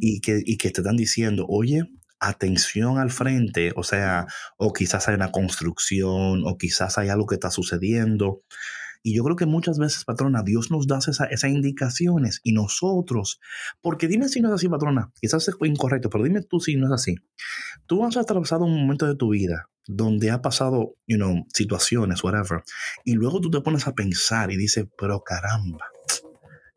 Y, 0.00 0.20
que, 0.20 0.42
y 0.44 0.56
que 0.56 0.70
te 0.70 0.80
están 0.80 0.96
diciendo, 0.96 1.46
oye, 1.48 1.84
atención 2.20 2.98
al 2.98 3.10
frente, 3.10 3.72
o 3.76 3.82
sea, 3.82 4.26
o 4.56 4.72
quizás 4.72 5.08
hay 5.08 5.14
una 5.14 5.30
construcción, 5.30 6.42
o 6.44 6.56
quizás 6.58 6.98
hay 6.98 7.08
algo 7.08 7.26
que 7.26 7.36
está 7.36 7.50
sucediendo. 7.50 8.42
Y 9.02 9.14
yo 9.14 9.22
creo 9.22 9.36
que 9.36 9.46
muchas 9.46 9.78
veces, 9.78 10.04
patrona, 10.04 10.42
Dios 10.42 10.70
nos 10.70 10.86
da 10.86 10.98
esas 10.98 11.50
indicaciones 11.50 12.40
y 12.42 12.52
nosotros, 12.52 13.40
porque 13.80 14.08
dime 14.08 14.28
si 14.28 14.40
no 14.40 14.48
es 14.48 14.54
así, 14.54 14.68
patrona, 14.68 15.12
quizás 15.20 15.48
es 15.48 15.54
incorrecto, 15.62 16.10
pero 16.10 16.24
dime 16.24 16.42
tú 16.42 16.60
si 16.60 16.76
no 16.76 16.86
es 16.86 16.92
así. 16.92 17.14
Tú 17.86 18.04
has 18.04 18.16
atravesado 18.16 18.64
un 18.64 18.80
momento 18.80 19.06
de 19.06 19.14
tu 19.14 19.30
vida 19.30 19.70
donde 19.86 20.30
ha 20.30 20.42
pasado, 20.42 20.96
you 21.06 21.16
know, 21.16 21.46
situaciones, 21.54 22.22
whatever, 22.22 22.62
y 23.04 23.14
luego 23.14 23.40
tú 23.40 23.50
te 23.50 23.60
pones 23.60 23.86
a 23.86 23.94
pensar 23.94 24.50
y 24.50 24.56
dices, 24.56 24.86
pero 24.98 25.22
caramba, 25.22 25.86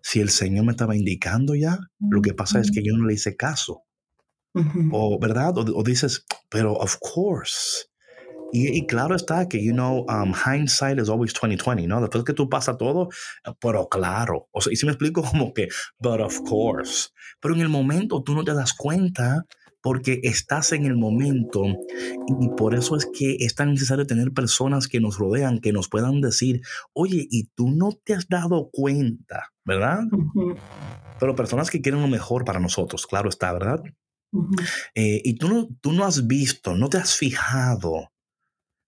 si 0.01 0.19
el 0.19 0.29
Señor 0.29 0.65
me 0.65 0.71
estaba 0.71 0.95
indicando 0.95 1.55
ya, 1.55 1.79
lo 1.99 2.21
que 2.21 2.33
pasa 2.33 2.59
es 2.59 2.71
que 2.71 2.83
yo 2.83 2.95
no 2.97 3.05
le 3.05 3.13
hice 3.13 3.35
caso. 3.35 3.83
O, 4.91 5.17
¿verdad? 5.19 5.57
O, 5.57 5.83
dices, 5.83 6.25
pero 6.49 6.73
of 6.73 6.97
course. 6.99 7.85
Y, 8.53 8.85
claro 8.85 9.15
está 9.15 9.47
que, 9.47 9.63
you 9.63 9.71
know, 9.71 10.05
um, 10.09 10.33
hindsight 10.33 10.99
is 10.99 11.07
always 11.07 11.33
2020, 11.33 11.87
¿no? 11.87 12.01
Después 12.01 12.25
que 12.25 12.33
tú 12.33 12.49
pasas 12.49 12.77
todo, 12.77 13.07
pero 13.61 13.87
claro. 13.87 14.49
O 14.51 14.59
sea, 14.59 14.73
y 14.73 14.75
si 14.75 14.85
me 14.85 14.91
explico 14.91 15.23
como 15.31 15.53
que, 15.53 15.69
but 15.99 16.19
of 16.19 16.41
course. 16.41 17.09
Pero 17.39 17.55
en 17.55 17.61
el 17.61 17.69
momento 17.69 18.21
tú 18.23 18.33
no 18.33 18.43
te 18.43 18.53
das 18.53 18.73
cuenta 18.73 19.45
porque 19.81 20.19
estás 20.23 20.73
en 20.73 20.85
el 20.85 20.95
momento 20.95 21.63
y 22.39 22.49
por 22.55 22.75
eso 22.75 22.95
es 22.95 23.07
que 23.11 23.37
es 23.39 23.55
tan 23.55 23.71
necesario 23.71 24.05
tener 24.05 24.31
personas 24.31 24.87
que 24.87 24.99
nos 24.99 25.17
rodean, 25.17 25.59
que 25.59 25.73
nos 25.73 25.89
puedan 25.89 26.21
decir, 26.21 26.61
oye, 26.93 27.27
y 27.29 27.45
tú 27.55 27.71
no 27.71 27.91
te 28.03 28.13
has 28.13 28.27
dado 28.27 28.69
cuenta, 28.71 29.50
¿verdad? 29.71 30.03
Pero 31.19 31.35
personas 31.35 31.69
que 31.69 31.81
quieren 31.81 32.01
lo 32.01 32.07
mejor 32.07 32.45
para 32.45 32.59
nosotros, 32.59 33.07
claro 33.07 33.29
está, 33.29 33.51
¿verdad? 33.53 33.83
Eh, 34.95 35.21
y 35.23 35.35
tú 35.35 35.49
no, 35.49 35.67
tú 35.81 35.91
no 35.91 36.05
has 36.05 36.27
visto, 36.27 36.75
no 36.75 36.89
te 36.89 36.97
has 36.97 37.15
fijado 37.17 38.11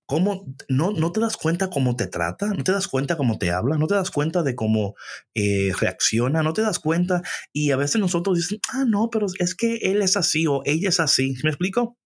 ¿Cómo, 0.05 0.45
no, 0.67 0.91
no 0.91 1.11
te 1.13 1.21
das 1.21 1.37
cuenta 1.37 1.69
cómo 1.69 1.95
te 1.95 2.07
trata? 2.07 2.47
¿No 2.47 2.63
te 2.63 2.73
das 2.73 2.87
cuenta 2.87 3.15
cómo 3.15 3.37
te 3.37 3.51
habla? 3.51 3.77
¿No 3.77 3.87
te 3.87 3.95
das 3.95 4.11
cuenta 4.11 4.43
de 4.43 4.53
cómo 4.53 4.95
eh, 5.33 5.71
reacciona? 5.79 6.43
¿No 6.43 6.51
te 6.51 6.61
das 6.61 6.79
cuenta? 6.79 7.21
Y 7.53 7.71
a 7.71 7.77
veces 7.77 8.01
nosotros 8.01 8.37
dicen, 8.37 8.59
ah, 8.73 8.83
no, 8.85 9.09
pero 9.09 9.27
es 9.39 9.55
que 9.55 9.77
él 9.77 10.01
es 10.01 10.17
así 10.17 10.45
o 10.45 10.61
ella 10.65 10.89
es 10.89 10.99
así. 10.99 11.35
¿Me 11.43 11.51
explico? 11.51 11.97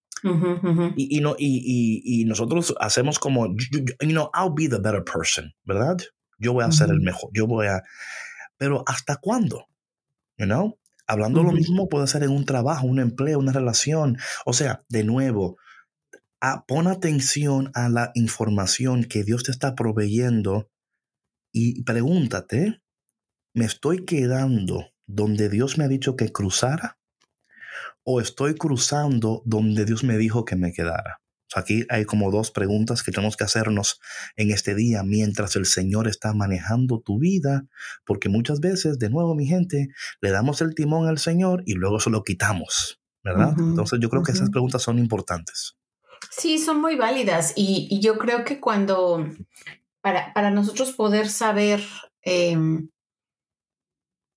Y, 0.96 1.18
y, 1.18 1.22
no, 1.22 1.36
y, 1.38 2.02
y, 2.04 2.26
nosotros 2.26 2.76
hacemos 2.80 3.20
como, 3.20 3.48
you, 3.48 3.84
know, 4.00 4.30
I'll 4.34 4.54
be 4.56 4.68
the 4.68 4.80
better 4.80 5.04
person, 5.04 5.54
¿verdad? 5.63 5.98
Yo 6.40 6.54
voy 6.54 6.63
a 6.63 6.72
ser 6.72 6.90
el 6.90 7.02
mejor, 7.02 7.30
yo 7.34 7.46
voy 7.46 7.68
a... 7.68 7.84
Pero 8.58 8.84
¿hasta 8.88 9.17
cuándo? 9.17 9.67
You 10.38 10.46
know? 10.46 10.80
Hablando 11.08 11.41
lo 11.41 11.54
mismo 11.54 11.88
puede 11.88 12.08
ser 12.08 12.24
en 12.24 12.32
un 12.32 12.46
trabajo, 12.46 12.86
un 12.86 13.00
empleo, 13.00 13.39
una 13.39 13.54
relación. 13.54 14.17
O 14.46 14.52
sea, 14.52 14.84
de 14.89 15.06
nuevo, 15.06 15.58
Ah, 16.39 16.65
pon 16.67 16.86
atención 16.86 17.72
a 17.74 17.89
la 17.89 18.12
información 18.13 19.06
que 19.06 19.24
Dios 19.24 19.43
te 19.43 19.50
está 19.50 19.74
proveyendo 19.74 20.70
y 21.52 21.82
pregúntate, 21.82 22.80
¿me 23.56 23.65
estoy 23.65 24.06
quedando 24.06 24.86
donde 25.08 25.50
Dios 25.50 25.80
me 25.80 25.86
ha 25.86 25.88
dicho 25.88 26.15
que 26.15 26.32
cruzara? 26.32 27.00
¿O 28.04 28.22
estoy 28.22 28.54
cruzando 28.54 29.41
donde 29.46 29.84
Dios 29.86 30.04
me 30.04 30.15
dijo 30.17 30.46
que 30.46 30.56
me 30.56 30.74
quedara? 30.74 31.22
Aquí 31.56 31.86
hay 31.90 32.06
como 32.06 32.32
dos 32.32 32.52
preguntas 32.52 33.04
que 33.04 33.12
tenemos 33.12 33.38
que 33.38 33.44
hacernos 33.44 34.00
en 34.36 34.52
este 34.52 34.76
día 34.76 35.04
mientras 35.04 35.56
el 35.56 35.66
Señor 35.66 36.08
está 36.08 36.34
manejando 36.34 37.00
tu 37.00 37.20
vida, 37.20 37.66
porque 38.06 38.30
muchas 38.30 38.60
veces, 38.60 39.00
de 39.00 39.10
nuevo 39.10 39.36
mi 39.36 39.46
gente, 39.48 39.90
le 40.22 40.32
damos 40.32 40.62
el 40.62 40.76
timón 40.76 41.08
al 41.08 41.20
Señor 41.20 41.64
y 41.66 41.74
luego 41.74 42.00
se 42.00 42.10
lo 42.10 42.24
quitamos, 42.24 43.00
¿verdad? 43.24 43.54
Entonces 43.58 44.00
yo 44.02 44.10
creo 44.10 44.24
que 44.24 44.32
esas 44.32 44.50
preguntas 44.50 44.82
son 44.82 45.00
importantes. 45.00 45.78
Sí, 46.32 46.60
son 46.60 46.82
muy 46.82 46.96
válidas 46.96 47.54
y, 47.56 48.00
yo 48.02 48.18
creo 48.18 48.44
que 48.44 48.60
cuando, 48.60 49.28
para, 50.02 50.52
nosotros 50.52 50.92
poder 50.92 51.30
saber 51.30 51.82
em, 52.22 52.90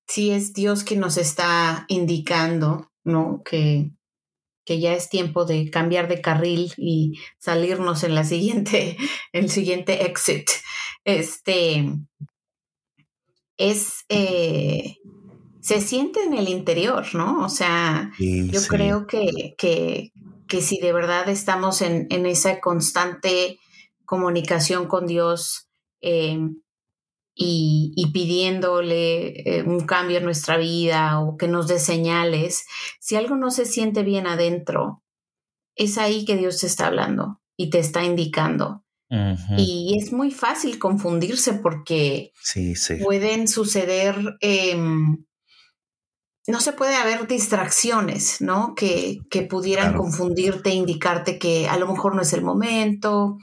si 0.06 0.30
es 0.30 0.52
Dios 0.52 0.84
que 0.84 0.96
nos 0.96 1.16
está 1.16 1.84
indicando, 1.88 2.90
¿no? 3.04 3.42
Que, 3.44 3.90
que 4.70 4.78
ya 4.78 4.94
es 4.94 5.08
tiempo 5.08 5.46
de 5.46 5.68
cambiar 5.68 6.06
de 6.06 6.20
carril 6.20 6.72
y 6.76 7.18
salirnos 7.40 8.04
en 8.04 8.14
la 8.14 8.22
siguiente, 8.22 8.96
el 9.32 9.50
siguiente 9.50 10.06
exit. 10.06 10.48
Este 11.04 11.92
es 13.56 14.04
eh, 14.08 14.98
se 15.60 15.80
siente 15.80 16.22
en 16.22 16.34
el 16.34 16.48
interior, 16.48 17.04
¿no? 17.16 17.44
O 17.44 17.48
sea, 17.48 18.12
yo 18.16 18.60
creo 18.68 19.08
que, 19.08 19.56
que, 19.58 20.12
que 20.46 20.62
si 20.62 20.78
de 20.78 20.92
verdad 20.92 21.28
estamos 21.28 21.82
en, 21.82 22.06
esa 22.24 22.60
constante 22.60 23.58
comunicación 24.04 24.86
con 24.86 25.08
Dios 25.08 25.68
eh, 26.00 26.38
y, 27.42 28.10
pidiéndole 28.12 29.58
eh, 29.58 29.62
un 29.62 29.80
cambio 29.86 30.18
en 30.18 30.24
nuestra 30.24 30.58
vida 30.58 31.20
o 31.20 31.38
que 31.38 31.48
nos 31.48 31.68
dé 31.68 31.78
señales, 31.78 32.66
si 33.00 33.16
algo 33.16 33.34
no 33.34 33.50
se 33.50 33.64
siente 33.64 34.02
bien 34.02 34.26
adentro, 34.26 35.02
es 35.74 35.96
ahí 35.96 36.26
que 36.26 36.36
Dios 36.36 36.58
te 36.60 36.66
está 36.66 36.88
hablando 36.88 37.40
y 37.56 37.70
te 37.70 37.78
está 37.78 38.04
indicando. 38.04 38.84
Y 39.56 39.98
es 39.98 40.12
muy 40.12 40.30
fácil 40.30 40.78
confundirse 40.78 41.54
porque 41.54 42.32
pueden 43.02 43.48
suceder 43.48 44.36
em, 44.40 45.24
no 46.50 46.60
se 46.60 46.72
puede 46.72 46.96
haber 46.96 47.26
distracciones, 47.26 48.40
¿no? 48.40 48.74
Que, 48.74 49.20
pudieran 49.48 49.96
confundirte, 49.96 50.70
indicarte 50.70 51.38
que 51.38 51.68
a 51.68 51.76
lo 51.78 51.86
mejor 51.86 52.14
no 52.14 52.22
es 52.22 52.32
el 52.32 52.42
momento, 52.42 53.38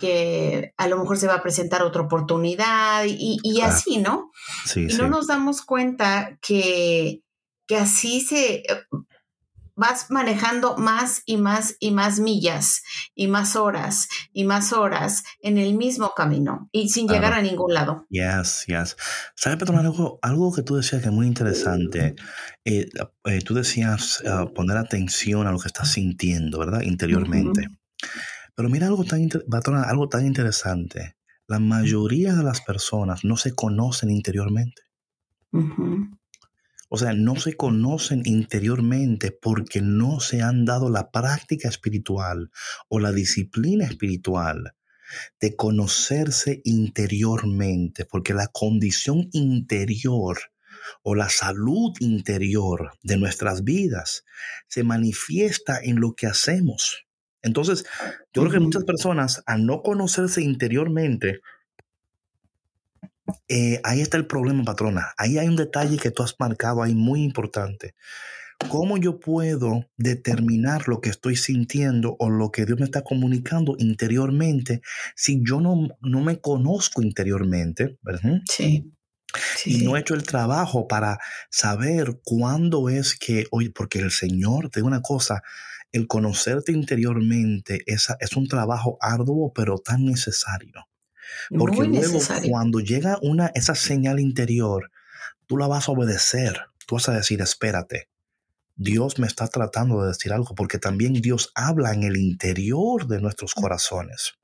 que 0.00 0.72
a 0.76 0.88
lo 0.88 0.98
mejor 0.98 1.18
se 1.18 1.26
va 1.26 1.34
a 1.34 1.42
presentar 1.42 1.82
otra 1.82 2.02
oportunidad 2.02 3.04
y, 3.06 3.60
así, 3.60 3.98
¿no? 3.98 4.30
y 4.74 4.94
no 4.96 5.08
nos 5.08 5.26
damos 5.26 5.62
cuenta 5.62 6.38
que, 6.40 7.22
que 7.66 7.76
así 7.76 8.20
se 8.20 8.64
vas 9.76 10.10
manejando 10.10 10.76
más 10.76 11.22
y 11.26 11.36
más 11.36 11.76
y 11.78 11.90
más 11.92 12.18
millas 12.18 12.82
y 13.14 13.28
más 13.28 13.54
horas 13.54 14.08
y 14.32 14.44
más 14.44 14.72
horas 14.72 15.22
en 15.40 15.58
el 15.58 15.74
mismo 15.74 16.12
camino 16.16 16.68
y 16.72 16.88
sin 16.88 17.06
llegar 17.06 17.34
a 17.34 17.42
ningún 17.42 17.74
lado. 17.74 18.06
Yes, 18.08 18.64
yes. 18.66 18.96
¿Sabes, 19.34 19.58
Pedro? 19.58 19.78
Algo, 19.78 20.18
algo 20.22 20.52
que 20.52 20.62
tú 20.62 20.76
decías 20.76 21.02
que 21.02 21.08
es 21.08 21.14
muy 21.14 21.26
interesante. 21.26 22.16
Eh, 22.64 22.88
eh, 23.24 23.40
tú 23.44 23.54
decías 23.54 24.22
ah, 24.26 24.46
poner 24.54 24.78
atención 24.78 25.46
a 25.46 25.52
lo 25.52 25.58
que 25.58 25.68
estás 25.68 25.92
sintiendo, 25.92 26.58
¿verdad? 26.58 26.80
Interiormente. 26.80 27.68
Pero 28.54 28.70
mira 28.70 28.86
algo 28.86 29.04
tan, 29.04 29.28
algo 29.84 30.08
tan 30.08 30.26
interesante. 30.26 31.16
La 31.46 31.58
mayoría 31.58 32.32
de 32.34 32.42
las 32.42 32.62
personas 32.62 33.24
no 33.24 33.36
se 33.36 33.54
conocen 33.54 34.10
interiormente. 34.10 34.82
O 36.88 36.98
sea, 36.98 37.12
no 37.12 37.36
se 37.36 37.56
conocen 37.56 38.22
interiormente 38.24 39.32
porque 39.32 39.80
no 39.80 40.20
se 40.20 40.42
han 40.42 40.64
dado 40.64 40.88
la 40.90 41.10
práctica 41.10 41.68
espiritual 41.68 42.50
o 42.88 43.00
la 43.00 43.12
disciplina 43.12 43.86
espiritual 43.86 44.74
de 45.40 45.56
conocerse 45.56 46.60
interiormente, 46.64 48.04
porque 48.04 48.34
la 48.34 48.48
condición 48.48 49.28
interior 49.32 50.38
o 51.02 51.14
la 51.14 51.28
salud 51.28 51.92
interior 52.00 52.92
de 53.02 53.16
nuestras 53.16 53.64
vidas 53.64 54.24
se 54.68 54.84
manifiesta 54.84 55.80
en 55.82 56.00
lo 56.00 56.14
que 56.14 56.26
hacemos. 56.26 57.06
Entonces, 57.42 57.84
yo 58.32 58.42
creo 58.42 58.52
que 58.52 58.60
muchas 58.60 58.84
personas, 58.84 59.42
al 59.46 59.66
no 59.66 59.82
conocerse 59.82 60.42
interiormente, 60.42 61.40
eh, 63.48 63.80
ahí 63.84 64.00
está 64.00 64.16
el 64.16 64.26
problema, 64.26 64.64
patrona. 64.64 65.12
Ahí 65.16 65.38
hay 65.38 65.48
un 65.48 65.56
detalle 65.56 65.98
que 65.98 66.10
tú 66.10 66.22
has 66.22 66.34
marcado 66.38 66.82
ahí 66.82 66.94
muy 66.94 67.22
importante. 67.22 67.94
¿Cómo 68.70 68.96
yo 68.96 69.20
puedo 69.20 69.86
determinar 69.98 70.88
lo 70.88 71.00
que 71.00 71.10
estoy 71.10 71.36
sintiendo 71.36 72.16
o 72.18 72.30
lo 72.30 72.50
que 72.50 72.64
Dios 72.64 72.78
me 72.78 72.86
está 72.86 73.02
comunicando 73.02 73.76
interiormente 73.78 74.80
si 75.14 75.42
yo 75.46 75.60
no, 75.60 75.88
no 76.00 76.20
me 76.22 76.40
conozco 76.40 77.02
interiormente? 77.02 77.98
Sí. 78.48 78.92
y 79.66 79.84
no 79.84 79.96
he 79.96 80.00
hecho 80.00 80.14
el 80.14 80.22
trabajo 80.22 80.88
para 80.88 81.18
saber 81.50 82.20
cuándo 82.24 82.88
es 82.88 83.14
que, 83.18 83.46
oye, 83.50 83.70
porque 83.70 83.98
el 83.98 84.10
Señor, 84.10 84.70
te 84.70 84.80
digo 84.80 84.88
una 84.88 85.02
cosa, 85.02 85.42
el 85.92 86.06
conocerte 86.06 86.72
interiormente 86.72 87.82
es, 87.86 88.08
es 88.20 88.36
un 88.36 88.48
trabajo 88.48 88.96
arduo, 89.00 89.52
pero 89.52 89.78
tan 89.78 90.06
necesario. 90.06 90.86
Porque 91.50 91.84
luego 91.84 92.18
cuando 92.48 92.80
llega 92.80 93.18
una, 93.22 93.50
esa 93.54 93.74
señal 93.74 94.20
interior, 94.20 94.90
tú 95.46 95.56
la 95.56 95.66
vas 95.66 95.88
a 95.88 95.92
obedecer. 95.92 96.60
Tú 96.86 96.96
vas 96.96 97.08
a 97.08 97.14
decir, 97.14 97.40
espérate, 97.40 98.08
Dios 98.76 99.18
me 99.18 99.26
está 99.26 99.48
tratando 99.48 100.02
de 100.02 100.08
decir 100.08 100.32
algo, 100.32 100.54
porque 100.54 100.78
también 100.78 101.14
Dios 101.14 101.50
habla 101.54 101.92
en 101.92 102.02
el 102.02 102.16
interior 102.16 103.06
de 103.06 103.20
nuestros 103.20 103.54
corazones. 103.54 104.34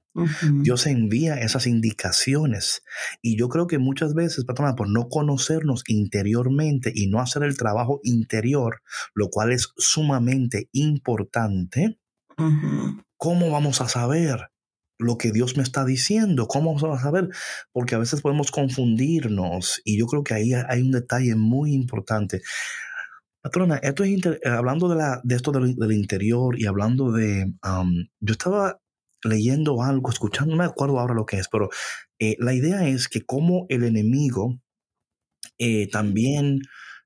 Dios 0.60 0.86
envía 0.86 1.36
esas 1.36 1.66
indicaciones. 1.66 2.82
Y 3.22 3.36
yo 3.36 3.48
creo 3.48 3.66
que 3.66 3.78
muchas 3.78 4.14
veces, 4.14 4.44
patrona, 4.44 4.74
por 4.74 4.88
no 4.88 5.08
conocernos 5.08 5.84
interiormente 5.86 6.92
y 6.94 7.06
no 7.06 7.20
hacer 7.20 7.42
el 7.44 7.56
trabajo 7.56 8.00
interior, 8.02 8.82
lo 9.14 9.28
cual 9.28 9.52
es 9.52 9.72
sumamente 9.76 10.68
importante, 10.72 11.98
¿cómo 13.16 13.50
vamos 13.50 13.80
a 13.80 13.88
saber 13.88 14.51
lo 15.02 15.18
que 15.18 15.32
Dios 15.32 15.56
me 15.56 15.62
está 15.62 15.84
diciendo. 15.84 16.46
¿Cómo 16.46 16.74
vamos 16.74 16.98
a 16.98 17.02
saber? 17.02 17.28
Porque 17.72 17.94
a 17.94 17.98
veces 17.98 18.20
podemos 18.20 18.50
confundirnos 18.50 19.80
y 19.84 19.98
yo 19.98 20.06
creo 20.06 20.24
que 20.24 20.34
ahí 20.34 20.52
hay 20.54 20.82
un 20.82 20.92
detalle 20.92 21.34
muy 21.34 21.74
importante. 21.74 22.42
Patrona, 23.42 23.76
esto 23.78 24.04
es 24.04 24.20
hablando 24.44 24.88
de, 24.88 24.96
la, 24.96 25.20
de 25.24 25.34
esto 25.34 25.50
del, 25.50 25.92
interior 25.92 26.58
y 26.58 26.66
hablando 26.66 27.10
de... 27.10 27.52
yo 28.20 28.32
estaba 28.32 28.80
leyendo 29.24 29.82
algo, 29.82 30.10
escuchando, 30.10 30.52
no 30.52 30.58
me 30.58 30.64
acuerdo 30.64 30.98
ahora 30.98 31.14
lo 31.14 31.26
que 31.26 31.38
es, 31.38 31.48
pero 31.48 31.70
eh, 32.18 32.36
la 32.38 32.54
idea 32.54 32.86
es 32.88 33.08
que 33.08 33.22
como 33.22 33.66
el 33.68 33.84
enemigo 33.84 34.60
eh, 35.58 35.88
también, 35.88 36.60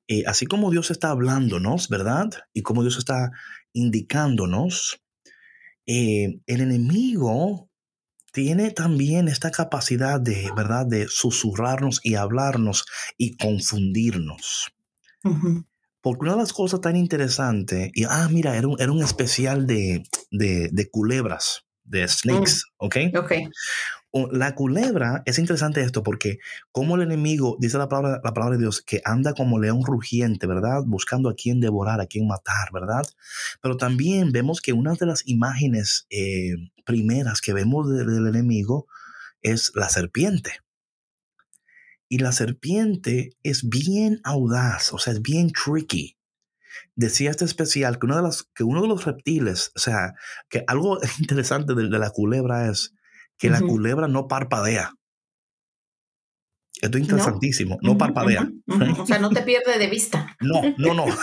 eh, 0.09 0.25
así 0.27 0.47
como 0.47 0.71
Dios 0.71 0.91
está 0.91 1.11
hablándonos, 1.11 1.89
¿verdad? 1.89 2.31
Y 2.53 2.63
como 2.63 2.83
Dios 2.83 2.99
está 2.99 3.31
indicándonos, 3.73 5.01
el 5.89 6.41
enemigo 6.47 7.71
tiene 8.37 8.71
también 8.71 9.29
esta 9.29 9.51
capacidad 9.51 10.21
de, 10.21 10.51
¿verdad?, 10.55 10.85
de 10.85 11.09
susurrarnos 11.09 12.01
y 12.03 12.17
hablarnos 12.17 12.85
y 13.17 13.35
confundirnos. 13.39 14.75
Porque 16.03 16.21
una 16.21 16.33
de 16.33 16.41
las 16.41 16.53
cosas 16.53 16.83
tan 16.83 16.97
interesantes, 16.97 17.91
y 17.95 18.05
ah, 18.05 18.29
mira, 18.31 18.55
era 18.59 18.69
un, 18.69 18.79
era 18.79 18.93
un 18.93 19.03
especial 19.03 19.67
de, 19.67 20.03
de, 20.31 20.91
culebras, 20.91 21.65
de 21.85 22.07
snakes, 22.07 22.61
mm. 22.79 22.85
¿ok? 22.85 22.97
Ok. 23.21 23.33
La 24.33 24.55
culebra, 24.55 25.23
es 25.27 25.39
interesante 25.39 25.81
esto 25.81 26.03
porque 26.03 26.39
como 26.73 26.97
el 26.97 27.03
enemigo, 27.03 27.57
dice 27.61 27.79
la 27.79 27.89
palabra, 27.89 28.21
la 28.23 28.33
palabra 28.33 28.57
de 28.57 28.63
Dios, 28.63 28.81
que 28.81 29.03
anda 29.05 29.35
como 29.35 29.59
león 29.59 29.83
rugiente, 29.85 30.47
¿verdad? 30.47 30.83
Buscando 30.87 31.29
a 31.29 31.35
quien 31.35 31.61
devorar, 31.61 32.01
a 32.01 32.07
quien 32.07 32.27
matar, 32.27 32.71
¿verdad? 32.73 33.07
Pero 33.61 33.77
también 33.77 34.33
vemos 34.33 34.61
que 34.61 34.73
una 34.73 34.95
de 34.95 35.07
las 35.07 35.27
imágenes 35.27 36.07
eh, 36.11 36.55
primeras 36.85 37.41
que 37.41 37.53
vemos 37.53 37.91
del 37.91 38.27
enemigo 38.27 38.87
es 39.43 39.73
la 39.75 39.89
serpiente. 39.89 40.61
Y 42.09 42.19
la 42.19 42.33
serpiente 42.33 43.37
es 43.43 43.69
bien 43.69 44.21
audaz, 44.25 44.93
o 44.93 44.99
sea, 44.99 45.13
es 45.13 45.23
bien 45.23 45.51
tricky. 45.51 46.17
Decía 46.95 47.31
este 47.31 47.45
especial 47.45 47.99
que, 47.99 48.07
una 48.07 48.17
de 48.17 48.23
las, 48.23 48.45
que 48.55 48.65
uno 48.65 48.83
de 48.83 48.89
los 48.89 49.05
reptiles, 49.05 49.73
o 49.75 49.79
sea, 49.79 50.15
que 50.49 50.65
algo 50.67 50.99
interesante 51.19 51.75
de, 51.75 51.89
la 51.89 52.11
culebra 52.11 52.71
es 52.71 52.95
que 53.39 53.51
la 53.51 53.61
culebra 53.61 54.09
no 54.09 54.29
parpadea. 54.29 54.93
Esto 56.81 56.99
es 56.99 57.05
interesantísimo, 57.05 57.79
no, 57.81 57.97
parpadea. 57.97 58.49
O 58.99 59.07
sea, 59.07 59.19
no 59.19 59.31
te 59.31 59.43
pierde 59.43 59.79
de 59.79 59.89
vista. 59.89 60.37
No, 60.41 60.61
no, 60.77 60.93
no. 60.95 61.07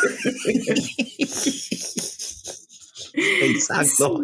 Exacto. 3.13 4.23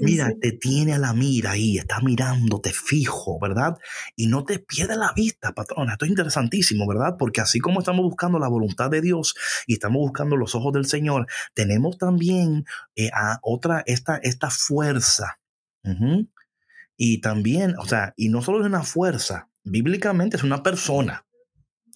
mira, 0.00 0.32
te 0.40 0.52
tiene 0.52 0.94
a 0.94 0.98
la 0.98 1.12
mira 1.12 1.52
ahí, 1.52 1.78
está 1.78 2.00
mirándote 2.00 2.72
fijo, 2.72 3.38
¿verdad? 3.40 3.76
Y 4.14 4.28
no 4.28 4.44
te 4.44 4.60
pierde 4.60 4.96
la 4.96 5.12
vista, 5.14 5.52
patrona. 5.52 5.92
Esto 5.92 6.04
es 6.04 6.10
interesantísimo, 6.10 6.86
¿verdad? 6.86 7.16
Porque 7.18 7.40
así 7.40 7.58
como 7.58 7.80
estamos 7.80 8.04
buscando 8.04 8.38
la 8.38 8.48
voluntad 8.48 8.90
de 8.90 9.00
Dios 9.00 9.34
y 9.66 9.74
estamos 9.74 10.00
buscando 10.00 10.36
los 10.36 10.54
ojos 10.54 10.72
del 10.72 10.86
Señor, 10.86 11.26
tenemos 11.54 11.98
también 11.98 12.64
eh, 12.94 13.10
a 13.12 13.38
otra, 13.42 13.82
esta, 13.86 14.16
esta 14.16 14.50
fuerza. 14.50 15.38
Y 17.04 17.20
también, 17.20 17.74
o 17.80 17.84
sea, 17.84 18.14
y 18.16 18.28
no 18.28 18.42
solo 18.42 18.60
es 18.60 18.66
una 18.66 18.84
fuerza, 18.84 19.48
bíblicamente 19.64 20.36
es 20.36 20.44
una 20.44 20.62
persona. 20.62 21.26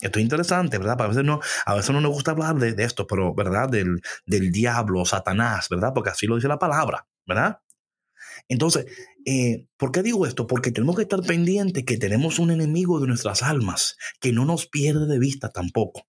Esto 0.00 0.18
es 0.18 0.24
interesante, 0.24 0.78
¿verdad? 0.78 1.00
A 1.00 1.06
veces 1.06 1.22
no, 1.22 1.38
a 1.64 1.74
veces 1.76 1.92
no 1.92 2.00
nos 2.00 2.10
gusta 2.10 2.32
hablar 2.32 2.56
de, 2.56 2.74
esto, 2.82 3.06
pero, 3.06 3.32
¿verdad? 3.32 3.68
Del, 3.68 4.00
del, 4.26 4.50
diablo, 4.50 5.04
Satanás, 5.04 5.68
¿verdad? 5.68 5.92
Porque 5.94 6.10
así 6.10 6.26
lo 6.26 6.34
dice 6.34 6.48
la 6.48 6.58
palabra, 6.58 7.06
¿verdad? 7.24 7.60
Entonces, 8.48 8.86
eh, 9.24 9.68
¿por 9.76 9.92
qué 9.92 10.02
digo 10.02 10.26
esto? 10.26 10.48
Porque 10.48 10.72
tenemos 10.72 10.96
que 10.96 11.02
estar 11.02 11.22
pendientes 11.22 11.84
que 11.84 11.98
tenemos 11.98 12.40
un 12.40 12.50
enemigo 12.50 12.98
de 12.98 13.06
nuestras 13.06 13.44
almas, 13.44 13.96
que 14.18 14.32
no 14.32 14.44
nos 14.44 14.66
pierde 14.66 15.06
de 15.06 15.20
vista 15.20 15.50
tampoco, 15.50 16.08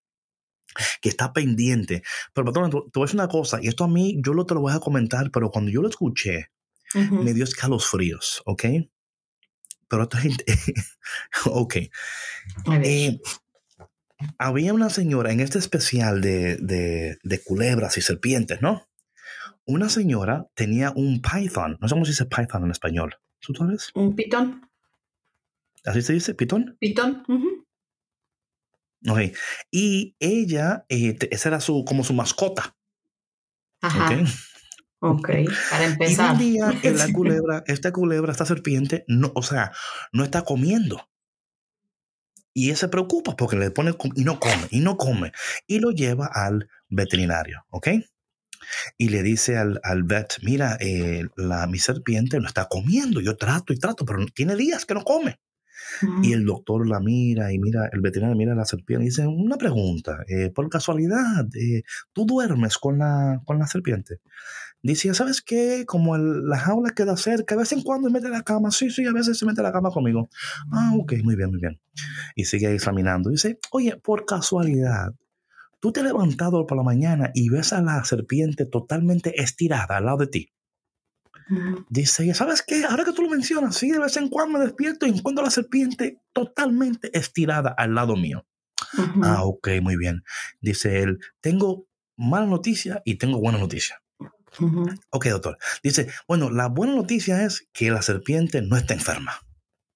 que 1.01 1.09
está 1.09 1.33
pendiente. 1.33 2.01
Pero, 2.33 2.45
patrón, 2.45 2.71
voy 2.71 2.89
a 2.95 3.01
decir 3.01 3.19
una 3.19 3.27
cosa, 3.27 3.59
y 3.61 3.67
esto 3.67 3.83
a 3.83 3.87
mí, 3.87 4.19
yo 4.25 4.33
lo 4.33 4.47
te 4.47 4.55
lo 4.55 4.61
voy 4.61 4.73
a 4.73 4.79
comentar, 4.79 5.29
pero 5.29 5.51
cuando 5.51 5.69
yo 5.69 5.83
lo 5.83 5.87
escuché, 5.87 6.47
me 6.93 7.33
dio 7.33 7.43
escalofríos, 7.43 8.41
¿ok? 8.45 8.65
Pero 9.87 10.03
esto 10.03 10.17
es... 10.17 10.37
ok. 11.45 11.75
Eh, 12.71 13.19
había 14.37 14.73
una 14.73 14.89
señora 14.89 15.31
en 15.31 15.39
este 15.39 15.59
especial 15.59 16.21
de, 16.21 16.57
de, 17.21 17.43
culebras 17.43 17.97
y 17.97 18.01
serpientes, 18.01 18.61
¿no? 18.61 18.87
Una 19.65 19.89
señora 19.89 20.47
tenía 20.53 20.91
un 20.95 21.21
python. 21.21 21.77
No 21.81 21.87
sé 21.87 21.93
cómo 21.93 22.05
se 22.05 22.11
dice 22.11 22.25
python 22.25 22.63
en 22.63 22.71
español. 22.71 23.15
¿Tú 23.39 23.53
sabes? 23.53 23.91
Un 23.93 24.15
pitón. 24.15 24.69
¿Así 25.85 26.01
se 26.01 26.13
dice? 26.13 26.33
¿Pitón? 26.33 26.77
Pitón. 26.79 27.23
Ok. 29.07 29.19
Y 29.71 30.15
ella, 30.19 30.85
eh, 30.89 31.17
esa 31.31 31.49
era 31.49 31.59
su, 31.59 31.85
como 31.85 32.03
su 32.03 32.13
mascota. 32.13 32.75
Ajá. 33.81 34.23
Ok, 34.99 35.29
para 35.71 35.85
empezar. 35.85 36.29
Y 36.29 36.33
un 36.33 36.39
día 36.39 36.79
en 36.83 36.97
la 36.97 37.11
culebra, 37.11 37.63
esta 37.67 37.91
culebra, 37.91 38.31
esta 38.31 38.45
serpiente, 38.45 39.05
no, 39.07 39.31
o 39.35 39.43
sea, 39.43 39.71
no 40.11 40.23
está 40.23 40.43
comiendo. 40.43 41.09
Y 42.53 42.71
él 42.71 42.77
se 42.77 42.87
preocupa 42.87 43.35
porque 43.35 43.55
le 43.55 43.69
pone 43.69 43.95
y 44.15 44.23
no 44.23 44.39
come, 44.39 44.67
y 44.71 44.79
no 44.79 44.97
come. 44.97 45.31
Y 45.67 45.79
lo 45.79 45.91
lleva 45.91 46.27
al 46.33 46.67
veterinario, 46.89 47.63
¿ok? 47.69 47.89
Y 48.97 49.09
le 49.09 49.21
dice 49.21 49.57
al, 49.57 49.79
al 49.83 50.03
vet, 50.03 50.39
mira, 50.41 50.75
eh, 50.79 51.27
la, 51.35 51.67
mi 51.67 51.77
serpiente 51.77 52.39
no 52.39 52.47
está 52.47 52.65
comiendo, 52.65 53.21
yo 53.21 53.37
trato 53.37 53.73
y 53.73 53.77
trato, 53.77 54.05
pero 54.05 54.25
tiene 54.33 54.55
días 54.55 54.85
que 54.85 54.95
no 54.95 55.03
come. 55.03 55.39
Y 56.21 56.33
el 56.33 56.45
doctor 56.45 56.87
la 56.87 56.99
mira 56.99 57.53
y 57.53 57.59
mira, 57.59 57.89
el 57.91 58.01
veterinario 58.01 58.35
mira 58.35 58.53
a 58.53 58.55
la 58.55 58.65
serpiente 58.65 59.05
y 59.05 59.09
dice, 59.09 59.25
una 59.25 59.57
pregunta, 59.57 60.23
eh, 60.27 60.49
por 60.49 60.67
casualidad, 60.69 61.45
eh, 61.55 61.83
¿tú 62.13 62.25
duermes 62.25 62.77
con 62.77 62.97
la, 62.97 63.41
con 63.45 63.59
la 63.59 63.67
serpiente? 63.67 64.19
Dice, 64.83 65.13
¿sabes 65.13 65.41
qué? 65.41 65.85
Como 65.85 66.15
el, 66.15 66.45
la 66.47 66.57
jaula 66.57 66.91
queda 66.91 67.17
cerca, 67.17 67.55
de 67.55 67.59
vez 67.59 67.71
en 67.71 67.81
cuando 67.81 68.07
se 68.07 68.13
mete 68.13 68.27
a 68.27 68.31
la 68.31 68.43
cama. 68.43 68.71
Sí, 68.71 68.89
sí, 68.89 69.05
a 69.05 69.11
veces 69.11 69.37
se 69.37 69.45
mete 69.45 69.61
a 69.61 69.63
la 69.63 69.71
cama 69.71 69.89
conmigo. 69.89 70.29
Ah, 70.71 70.93
ok, 70.95 71.13
muy 71.23 71.35
bien, 71.35 71.49
muy 71.49 71.59
bien. 71.59 71.79
Y 72.35 72.45
sigue 72.45 72.73
examinando. 72.73 73.29
Dice, 73.29 73.59
oye, 73.71 73.97
por 73.97 74.25
casualidad, 74.25 75.13
tú 75.79 75.91
te 75.91 76.01
has 76.01 76.05
levantado 76.05 76.65
por 76.65 76.77
la 76.77 76.83
mañana 76.83 77.31
y 77.33 77.49
ves 77.49 77.73
a 77.73 77.81
la 77.81 78.03
serpiente 78.05 78.65
totalmente 78.65 79.41
estirada 79.41 79.97
al 79.97 80.05
lado 80.05 80.17
de 80.17 80.27
ti. 80.27 80.53
Dice, 81.89 82.33
¿sabes 82.33 82.61
qué? 82.61 82.83
Ahora 82.83 83.05
que 83.05 83.13
tú 83.13 83.21
lo 83.21 83.29
mencionas, 83.29 83.75
sí, 83.75 83.91
de 83.91 83.99
vez 83.99 84.17
en 84.17 84.29
cuando 84.29 84.59
me 84.59 84.65
despierto 84.65 85.05
y 85.05 85.09
encuentro 85.09 85.43
a 85.43 85.47
la 85.47 85.51
serpiente 85.51 86.21
totalmente 86.33 87.17
estirada 87.17 87.73
al 87.77 87.95
lado 87.95 88.15
mío. 88.15 88.45
Ah, 89.21 89.43
ok, 89.43 89.69
muy 89.81 89.97
bien. 89.97 90.23
Dice 90.61 91.01
él, 91.01 91.19
tengo 91.41 91.87
mala 92.15 92.45
noticia 92.45 93.01
y 93.05 93.15
tengo 93.15 93.39
buena 93.39 93.57
noticia. 93.57 94.01
Ok, 95.09 95.27
doctor. 95.27 95.57
Dice, 95.83 96.07
bueno, 96.27 96.49
la 96.49 96.67
buena 96.67 96.95
noticia 96.95 97.43
es 97.43 97.67
que 97.73 97.91
la 97.91 98.01
serpiente 98.01 98.61
no 98.61 98.77
está 98.77 98.93
enferma. 98.93 99.41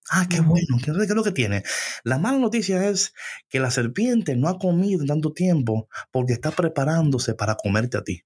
Ah, 0.09 0.27
qué 0.29 0.41
bueno, 0.41 0.77
¿qué, 0.83 0.91
es 0.91 1.09
lo 1.09 1.23
que 1.23 1.31
tiene? 1.31 1.63
La 2.03 2.19
mala 2.19 2.37
noticia 2.37 2.89
es 2.89 3.13
que 3.47 3.61
la 3.61 3.71
serpiente 3.71 4.35
no 4.35 4.49
ha 4.49 4.59
comido 4.59 5.01
en 5.01 5.07
tanto 5.07 5.31
tiempo 5.31 5.87
porque 6.11 6.33
está 6.33 6.51
preparándose 6.51 7.33
para 7.33 7.55
comerte 7.55 7.97
a 7.97 8.03
ti. 8.03 8.23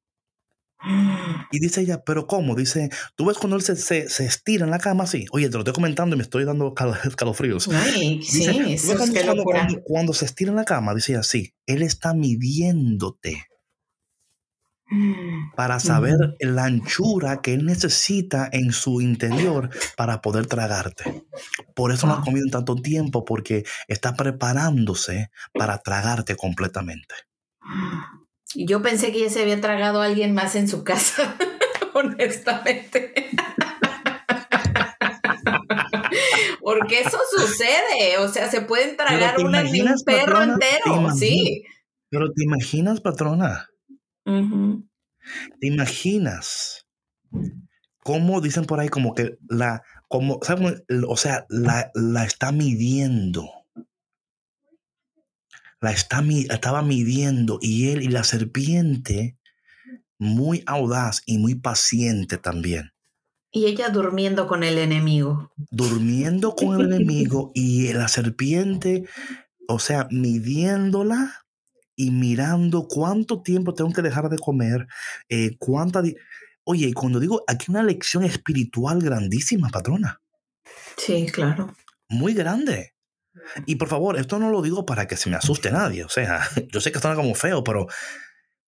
Y 1.52 1.60
dice 1.60 1.82
ella, 1.82 2.04
pero 2.04 2.28
¿cómo? 2.28 2.56
Dice, 2.56 2.90
tú 3.16 3.26
ves 3.26 3.38
cuando 3.38 3.56
él 3.56 3.62
se, 3.62 3.76
se, 3.76 4.26
estira 4.26 4.66
en 4.66 4.72
la 4.72 4.80
cama 4.80 5.04
así. 5.04 5.26
Oye, 5.32 5.48
te 5.48 5.54
lo 5.54 5.60
estoy 5.60 5.74
comentando 5.74 6.16
y 6.16 6.18
me 6.18 6.24
estoy 6.24 6.44
dando 6.44 6.74
escalofríos. 7.06 7.68
Ay, 7.70 8.22
sí, 8.24 8.46
cuando, 8.96 9.44
cuando, 9.44 9.84
cuando, 9.84 10.14
se 10.14 10.26
estira 10.26 10.52
en 10.52 10.58
la 10.58 10.66
cama, 10.66 10.94
dice 10.94 11.14
ella, 11.14 11.24
sí, 11.24 11.54
él 11.66 11.82
está 11.82 12.14
midiéndote 12.14 13.48
para 15.56 15.80
saber 15.80 16.36
la 16.40 16.66
anchura 16.66 17.42
que 17.42 17.54
él 17.54 17.66
necesita 17.66 18.48
en 18.52 18.72
su 18.72 19.02
interior 19.02 19.70
para 19.98 20.22
poder 20.22 20.46
tragarte. 20.46 21.24
Por 21.74 21.92
eso 21.92 22.08
no 22.08 22.14
ha 22.14 22.22
comido 22.22 22.46
en 22.46 22.52
tanto 22.52 22.76
tiempo, 22.76 23.26
porque 23.26 23.66
está 23.88 24.16
preparándose 24.16 25.32
para 25.54 25.80
tragarte 25.80 26.36
completamente. 26.36 27.16
Yo 28.54 28.82
pensé 28.82 29.12
que 29.12 29.22
ya 29.22 29.30
se 29.30 29.42
había 29.42 29.60
tragado 29.60 30.02
a 30.02 30.06
alguien 30.06 30.34
más 30.34 30.56
en 30.56 30.68
su 30.68 30.84
casa, 30.84 31.36
honestamente. 31.94 33.32
porque 36.62 37.02
eso 37.02 37.18
sucede, 37.38 38.18
o 38.20 38.28
sea, 38.28 38.50
se 38.50 38.62
pueden 38.62 38.96
tragar 38.98 39.38
un 39.40 39.52
perro 40.06 40.42
entero, 40.42 41.12
sí. 41.18 41.64
Pero 42.10 42.32
te 42.32 42.44
imaginas, 42.44 43.02
patrona, 43.02 43.70
¿Te 44.26 45.68
imaginas 45.68 46.88
cómo 48.04 48.42
dicen 48.42 48.66
por 48.66 48.80
ahí 48.80 48.90
como 48.90 49.16
que 49.16 49.38
la, 49.50 49.84
como, 50.08 50.40
O 51.08 51.18
sea, 51.18 51.46
la, 51.50 51.92
está 52.26 52.52
midiendo. 52.52 53.50
La 55.82 55.92
está, 55.92 56.24
estaba 56.50 56.82
midiendo 56.82 57.60
y 57.62 57.90
él 57.90 58.02
y 58.02 58.08
la 58.08 58.24
serpiente 58.24 59.38
muy 60.18 60.64
audaz 60.66 61.22
y 61.26 61.38
muy 61.38 61.56
paciente 61.56 62.38
también. 62.38 62.92
Y 63.52 63.68
ella 63.68 63.90
durmiendo 63.90 64.48
con 64.48 64.64
el 64.64 64.78
enemigo. 64.78 65.52
Durmiendo 65.56 66.56
con 66.56 66.82
el 66.82 66.94
enemigo 66.94 67.52
y 67.54 67.94
la 67.94 68.08
serpiente, 68.08 69.08
o 69.68 69.80
sea, 69.80 70.08
midiéndola 70.12 71.45
y 71.96 72.12
mirando 72.12 72.88
cuánto 72.88 73.42
tiempo 73.42 73.74
tengo 73.74 73.92
que 73.92 74.02
dejar 74.02 74.30
de 74.30 74.38
comer, 74.38 74.88
eh, 75.30 75.56
cuánta... 75.58 76.04
Oye, 76.64 76.94
cuando 76.94 77.20
digo 77.20 77.44
aquí 77.48 77.68
una 77.70 77.84
lección 77.84 78.24
espiritual 78.24 79.00
grandísima, 79.02 79.70
patrona. 79.70 80.22
Sí, 80.98 81.28
claro. 81.32 81.76
Muy 82.10 82.34
grande. 82.34 82.96
Y 83.66 83.76
por 83.76 83.88
favor, 83.88 84.18
esto 84.18 84.40
no 84.40 84.50
lo 84.50 84.62
digo 84.62 84.86
para 84.86 85.08
que 85.08 85.18
se 85.18 85.30
me 85.30 85.36
asuste 85.36 85.72
nadie. 85.72 86.04
O 86.04 86.10
sea, 86.10 86.42
yo 86.72 86.82
sé 86.82 86.92
que 86.92 87.00
suena 87.00 87.16
como 87.16 87.36
feo, 87.36 87.64
pero 87.64 87.88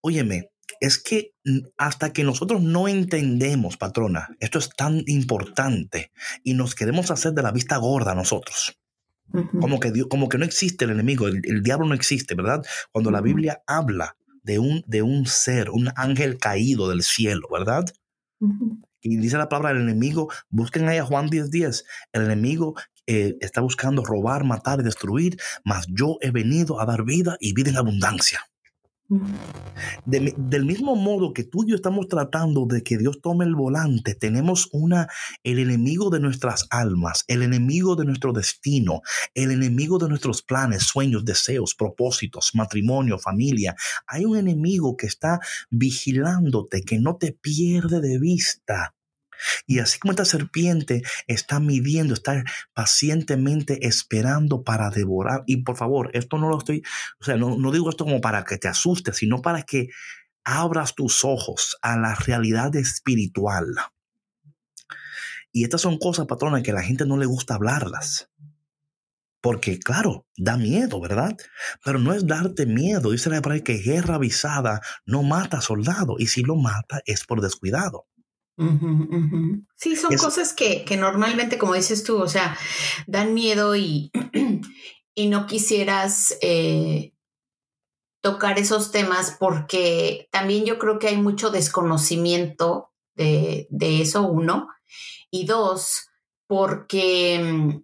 óyeme, 0.02 0.52
es 0.80 0.98
que 1.00 1.34
hasta 1.78 2.14
que 2.14 2.24
nosotros 2.24 2.62
no 2.62 2.88
entendemos, 2.88 3.78
patrona, 3.78 4.30
esto 4.40 4.60
es 4.60 4.70
tan 4.70 5.04
importante 5.08 6.12
y 6.44 6.54
nos 6.54 6.76
queremos 6.76 7.10
hacer 7.10 7.34
de 7.34 7.44
la 7.44 7.52
vista 7.52 7.78
gorda 7.78 8.14
nosotros. 8.14 8.78
Como, 9.60 9.80
que, 9.80 9.92
como 10.10 10.30
que 10.30 10.38
no 10.38 10.46
existe 10.46 10.86
el 10.86 10.92
enemigo, 10.92 11.28
el, 11.28 11.62
diablo 11.64 11.86
no 11.86 11.94
existe, 11.94 12.36
¿verdad? 12.36 12.64
Cuando 12.92 13.12
la 13.12 13.22
Biblia 13.22 13.62
habla 13.68 14.16
de 14.44 14.60
un, 14.60 14.84
de 14.88 15.02
un 15.02 15.26
ser, 15.26 15.70
un 15.70 15.90
ángel 15.96 16.38
caído 16.38 16.90
del 16.90 17.04
cielo, 17.04 17.48
¿verdad? 17.52 17.86
Y 19.02 19.18
dice 19.18 19.38
la 19.38 19.50
palabra 19.50 19.74
del 19.74 19.84
enemigo, 19.84 20.32
busquen 20.50 20.88
ahí 20.88 20.98
a 20.98 21.06
Juan 21.06 21.30
10:10, 21.30 21.50
10, 21.50 21.86
el 22.14 22.22
enemigo 22.24 22.76
eh, 23.06 23.38
está 23.42 23.62
buscando 23.62 24.04
robar, 24.04 24.44
matar 24.44 24.80
y 24.80 24.84
destruir, 24.84 25.38
mas 25.64 25.88
yo 25.90 26.18
he 26.22 26.32
venido 26.32 26.80
a 26.82 26.86
dar 26.86 27.04
vida 27.04 27.38
y 27.40 27.54
vida 27.54 27.70
en 27.72 27.78
abundancia 27.78 28.42
del 30.06 30.66
mismo 30.66 30.96
modo 30.96 31.34
que 31.34 31.44
tú 31.44 31.64
y 31.64 31.70
yo 31.70 31.76
estamos 31.76 32.08
tratando 32.08 32.66
de 32.66 32.84
que 32.84 32.98
Dios 32.98 33.22
tome 33.22 33.46
el 33.46 33.56
volante, 33.56 34.16
tenemos 34.16 34.70
una, 34.72 35.08
el 35.44 35.60
enemigo 35.60 36.10
de 36.10 36.20
nuestras 36.20 36.68
almas, 36.70 37.24
el 37.28 37.42
enemigo 37.42 37.96
de 37.96 38.06
nuestro 38.06 38.34
destino, 38.34 39.02
el 39.34 39.52
enemigo 39.52 39.98
de 39.98 40.10
nuestros 40.10 40.42
planes, 40.42 40.84
sueños, 40.84 41.26
deseos, 41.26 41.76
propósitos, 41.76 42.52
matrimonio, 42.54 43.18
familia. 43.18 43.76
Hay 44.08 44.26
un 44.26 44.38
enemigo 44.38 44.98
que 44.98 45.08
está 45.08 45.40
vigilándote, 45.70 46.82
que 46.82 47.00
no 47.00 47.18
te 47.18 47.32
pierde 47.32 48.02
de 48.02 48.20
vista. 48.20 48.97
Y 49.66 49.80
así 49.80 50.00
como 50.00 50.12
esta 50.12 50.26
serpiente 50.26 51.04
está 51.28 51.60
midiendo, 51.60 52.14
está 52.14 52.44
pacientemente 52.74 53.88
esperando 53.88 54.64
para 54.64 54.90
devorar. 54.90 55.44
Y 55.46 55.64
por 55.64 55.78
favor, 55.78 56.10
esto 56.14 56.38
no 56.38 56.50
lo 56.50 56.58
estoy, 56.58 56.84
o 57.20 57.26
sea, 57.26 57.38
no, 57.38 57.72
digo 57.72 57.90
esto 57.90 58.06
como 58.06 58.22
para 58.22 58.44
que 58.44 58.58
te 58.58 58.68
asustes, 58.68 59.18
sino 59.18 59.42
para 59.42 59.64
que 59.64 59.90
abras 60.44 60.96
tus 60.96 61.26
ojos 61.26 61.78
a 61.82 61.98
la 61.98 62.16
realidad 62.16 62.76
espiritual. 62.76 63.66
Y 65.52 65.64
estas 65.64 65.82
son 65.82 65.98
cosas, 65.98 66.28
patrona, 66.28 66.62
que 66.62 66.72
a 66.72 66.76
la 66.76 66.84
gente 66.84 67.06
no 67.06 67.18
le 67.18 67.26
gusta 67.26 67.56
hablarlas. 67.56 68.30
Porque, 69.42 69.80
claro, 69.80 70.26
da 70.36 70.58
miedo, 70.58 71.00
¿verdad? 71.00 71.36
Pero 71.84 72.00
no 72.00 72.14
es 72.14 72.26
darte 72.26 72.66
miedo. 72.66 73.12
Dice 73.12 73.30
la 73.30 73.42
palabra 73.42 73.64
que 73.64 73.78
guerra 73.78 74.16
avisada 74.16 74.82
no 75.06 75.24
mata 75.24 75.60
a 75.60 75.62
soldado. 75.62 76.16
Y 76.20 76.28
si 76.28 76.44
lo 76.44 76.56
mata 76.56 77.02
es 77.06 77.26
por 77.26 77.42
descuidado. 77.42 78.08
Sí, 79.76 79.96
son 79.96 80.16
cosas 80.16 80.54
que, 80.54 80.86
normalmente, 80.98 81.60
como 81.60 81.76
dices 81.76 82.04
tú, 82.04 82.18
o 82.18 82.28
sea, 82.28 82.58
dan 83.06 83.34
miedo 83.36 83.76
y, 83.76 84.12
y 85.16 85.28
no 85.28 85.46
quisieras 85.46 86.36
eh, 86.42 87.14
tocar 88.22 88.58
esos 88.58 88.92
temas 88.92 89.38
porque 89.40 90.28
también 90.32 90.66
yo 90.66 90.80
creo 90.80 90.98
que 90.98 91.08
hay 91.08 91.18
mucho 91.18 91.52
desconocimiento 91.52 92.92
de, 93.16 93.68
eso, 94.02 94.24
uno, 94.24 94.70
y 95.32 95.46
dos, 95.46 96.10
porque 96.48 97.40
mm, 97.42 97.84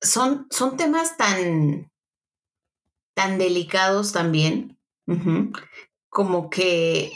son, 0.00 0.46
son 0.50 0.76
temas 0.76 1.16
tan, 1.16 1.90
tan 3.14 3.38
delicados 3.38 4.12
también, 4.12 4.78
como 6.08 6.50
que 6.50 7.12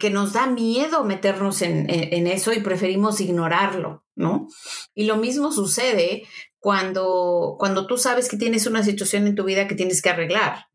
que 0.00 0.10
nos 0.10 0.32
da 0.32 0.48
miedo 0.48 1.04
meternos 1.04 1.62
en, 1.62 1.88
eso 2.26 2.52
y 2.52 2.60
preferimos 2.60 3.20
ignorarlo, 3.20 4.04
¿no? 4.16 4.48
Y 4.94 5.04
lo 5.04 5.16
mismo 5.16 5.52
sucede 5.52 6.24
cuando, 6.58 7.54
cuando 7.58 7.86
tú 7.86 7.96
sabes 7.96 8.28
que 8.28 8.36
tienes 8.36 8.66
una 8.66 8.82
situación 8.82 9.28
en 9.28 9.36
tu 9.36 9.44
vida 9.44 9.68
que 9.68 9.76
tienes 9.76 10.02
que 10.02 10.10
arreglar 10.10 10.66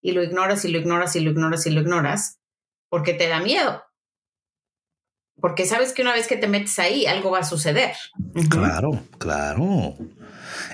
y 0.00 0.12
lo 0.12 0.22
ignoras 0.22 0.64
y 0.64 0.68
lo 0.68 0.78
ignoras 0.78 1.14
y 1.16 1.20
lo 1.20 1.30
ignoras 1.30 1.66
y 1.66 1.70
lo 1.70 1.82
ignoras 1.82 2.38
porque 2.88 3.12
te 3.12 3.28
da 3.28 3.40
miedo. 3.40 3.82
Porque 5.40 5.66
sabes 5.66 5.92
que 5.92 6.02
una 6.02 6.14
vez 6.14 6.26
que 6.26 6.36
te 6.36 6.48
metes 6.48 6.78
ahí, 6.78 7.06
algo 7.06 7.30
va 7.30 7.40
a 7.40 7.44
suceder. 7.44 7.94
Claro, 8.48 9.02
claro. 9.18 9.94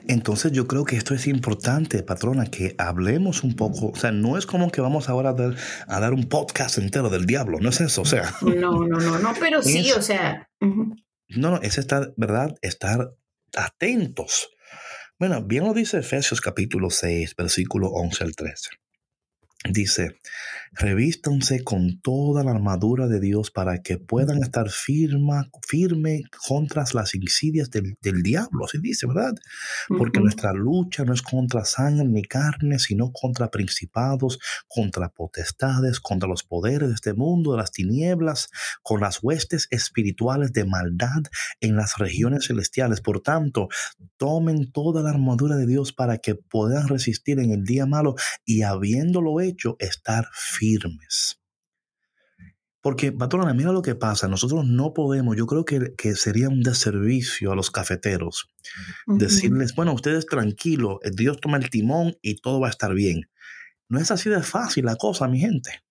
Entonces 0.08 0.52
yo 0.52 0.66
creo 0.66 0.84
que 0.84 0.96
esto 0.96 1.14
es 1.14 1.26
importante, 1.26 2.02
patrona, 2.02 2.46
que 2.46 2.74
hablemos 2.78 3.42
un 3.44 3.54
poco. 3.54 3.88
O 3.88 3.96
sea, 3.96 4.12
no 4.12 4.36
es 4.38 4.46
como 4.46 4.70
que 4.70 4.80
vamos 4.80 5.08
ahora 5.08 5.30
a 5.30 5.34
dar, 5.34 5.56
a 5.86 6.00
dar 6.00 6.12
un 6.12 6.28
podcast 6.28 6.78
entero 6.78 7.10
del 7.10 7.26
diablo, 7.26 7.58
no 7.60 7.68
es 7.68 7.80
eso, 7.80 8.02
o 8.02 8.06
sea. 8.06 8.34
No, 8.42 8.86
no, 8.86 8.98
no, 8.98 9.18
no, 9.18 9.34
pero 9.40 9.62
sí, 9.62 9.90
o 9.92 10.02
sea. 10.02 10.48
No, 10.60 11.50
no, 11.50 11.60
es 11.62 11.78
estar, 11.78 12.12
¿verdad? 12.16 12.54
Estar 12.62 13.14
atentos. 13.56 14.48
Bueno, 15.18 15.42
bien 15.42 15.64
lo 15.64 15.72
dice 15.72 15.98
Efesios 15.98 16.40
capítulo 16.40 16.90
6, 16.90 17.34
versículo 17.36 17.88
11 17.88 18.24
al 18.24 18.34
13. 18.34 18.70
Dice, 19.70 20.18
revístanse 20.76 21.62
con 21.62 22.00
toda 22.00 22.42
la 22.42 22.50
armadura 22.50 23.06
de 23.06 23.20
Dios 23.20 23.50
para 23.50 23.82
que 23.82 23.98
puedan 23.98 24.42
estar 24.42 24.70
firma, 24.70 25.48
firme 25.66 26.22
contra 26.46 26.84
las 26.92 27.14
insidias 27.14 27.70
del, 27.70 27.96
diablo, 28.22 28.64
así 28.64 28.78
dice, 28.78 29.06
¿verdad? 29.06 29.34
Porque 29.88 30.20
nuestra 30.20 30.52
lucha 30.52 31.04
no 31.04 31.12
es 31.12 31.22
contra 31.22 31.64
sangre 31.64 32.06
ni 32.06 32.22
carne, 32.22 32.78
sino 32.78 33.12
contra 33.12 33.50
principados, 33.50 34.38
contra 34.66 35.08
potestades, 35.08 36.00
contra 36.00 36.28
los 36.28 36.42
poderes 36.42 36.88
de 36.88 36.94
este 36.94 37.14
mundo, 37.14 37.52
de 37.52 37.58
las 37.58 37.70
tinieblas, 37.70 38.50
con 38.82 39.00
las 39.00 39.22
huestes 39.22 39.68
espirituales 39.70 40.52
de 40.52 40.64
maldad 40.64 41.22
en 41.60 41.76
las 41.76 41.98
regiones 41.98 42.46
celestiales. 42.46 43.00
Por 43.00 43.20
tanto, 43.20 43.68
tomen 44.16 44.72
toda 44.72 45.02
la 45.02 45.10
armadura 45.10 45.56
de 45.56 45.66
Dios 45.66 45.92
para 45.92 46.18
que 46.18 46.34
puedan 46.34 46.88
resistir 46.88 47.38
en 47.38 47.52
el 47.52 47.64
día 47.64 47.86
malo 47.86 48.14
y 48.44 48.62
habiéndolo 48.62 49.40
hecho, 49.40 49.76
estar 49.78 50.28
firmes. 50.32 50.63
Porque, 52.84 53.12
patrona, 53.12 53.54
mira 53.54 53.72
lo 53.72 53.80
que 53.80 53.94
pasa. 53.94 54.28
Nosotros 54.28 54.66
no 54.66 54.92
podemos, 54.92 55.36
yo 55.36 55.46
creo 55.46 55.64
que, 55.64 55.94
que 55.96 56.14
sería 56.16 56.50
un 56.50 56.60
deservicio 56.60 57.50
a 57.50 57.56
los 57.56 57.70
cafeteros 57.70 58.50
decirles, 59.06 59.74
bueno, 59.74 59.94
ustedes 59.94 60.26
tranquilos, 60.26 60.98
eh, 61.02 61.10
Dios 61.10 61.40
toma 61.40 61.56
el 61.56 61.70
timón 61.70 62.18
y 62.20 62.36
todo 62.36 62.60
va 62.60 62.66
a 62.66 62.70
estar 62.70 62.92
bien. 62.92 63.22
No 63.88 63.98
es 63.98 64.10
así 64.10 64.28
de 64.28 64.42
fácil 64.42 64.84
la 64.84 64.96
cosa, 64.96 65.28
mi 65.28 65.40
gente. 65.40 65.82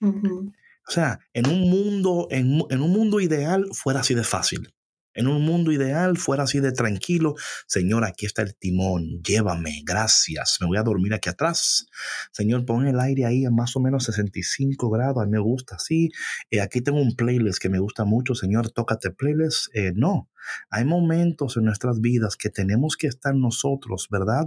O 0.00 0.90
sea, 0.90 1.18
en 1.34 1.48
un 1.48 1.68
mundo, 1.68 2.28
en, 2.30 2.62
en, 2.70 2.80
un 2.80 2.92
mundo 2.92 3.20
ideal 3.20 3.66
fuera 3.72 4.00
así 4.00 4.14
de 4.14 4.24
fácil. 4.24 4.72
En 5.18 5.26
un 5.26 5.44
mundo 5.44 5.72
ideal 5.72 6.16
fuera 6.16 6.44
así 6.44 6.60
de 6.60 6.70
tranquilo. 6.70 7.34
Señor, 7.66 8.04
aquí 8.04 8.24
está 8.24 8.42
el 8.42 8.54
timón. 8.54 9.20
Llévame. 9.20 9.82
Gracias. 9.84 10.58
Me 10.60 10.68
voy 10.68 10.78
a 10.78 10.84
dormir 10.84 11.12
aquí 11.12 11.28
atrás. 11.28 11.88
Señor, 12.30 12.64
pon 12.64 12.86
el 12.86 13.00
aire 13.00 13.26
ahí 13.26 13.44
a 13.44 13.50
más 13.50 13.74
o 13.74 13.80
menos 13.80 14.04
65 14.04 14.88
grados. 14.88 15.20
A 15.20 15.26
mí 15.26 15.32
me 15.32 15.40
gusta 15.40 15.74
así. 15.74 16.10
Eh, 16.52 16.60
aquí 16.60 16.82
tengo 16.82 17.00
un 17.00 17.16
playlist 17.16 17.60
que 17.60 17.68
me 17.68 17.80
gusta 17.80 18.04
mucho. 18.04 18.36
Señor, 18.36 18.70
tócate 18.70 19.10
playlist. 19.10 19.74
Eh, 19.74 19.92
no. 19.96 20.30
Hay 20.70 20.84
momentos 20.84 21.56
en 21.56 21.64
nuestras 21.64 22.00
vidas 22.00 22.36
que 22.36 22.48
tenemos 22.48 22.96
que 22.96 23.08
estar 23.08 23.34
nosotros, 23.34 24.06
¿verdad? 24.12 24.46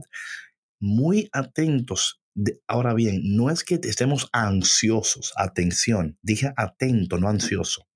Muy 0.80 1.28
atentos 1.34 2.22
ahora 2.66 2.94
bien, 2.94 3.20
no 3.36 3.50
es 3.50 3.66
que 3.66 3.78
estemos 3.84 4.30
ansiosos, 4.32 5.34
atención, 5.36 6.18
dije 6.22 6.54
atento, 6.56 7.18
no 7.18 7.28
ansioso 7.28 7.90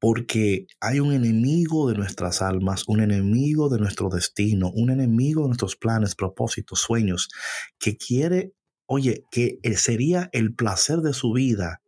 porque 0.00 0.66
hay 0.80 1.00
un 1.00 1.12
enemigo 1.12 1.88
de 1.88 1.96
nuestras 1.96 2.42
almas, 2.42 2.84
un 2.86 3.00
enemigo 3.00 3.68
de 3.68 3.78
nuestro 3.78 4.08
destino, 4.08 4.70
un 4.74 4.90
enemigo 4.90 5.42
de 5.42 5.48
nuestros 5.48 5.76
planes, 5.76 6.14
propósitos, 6.14 6.80
sueños, 6.80 7.28
que 7.78 7.96
quiere, 7.96 8.52
oye, 8.86 9.24
que 9.30 9.58
sería 9.76 10.28
el 10.32 10.54
placer 10.54 10.98
de 10.98 11.12
su 11.12 11.32
vida 11.32 11.82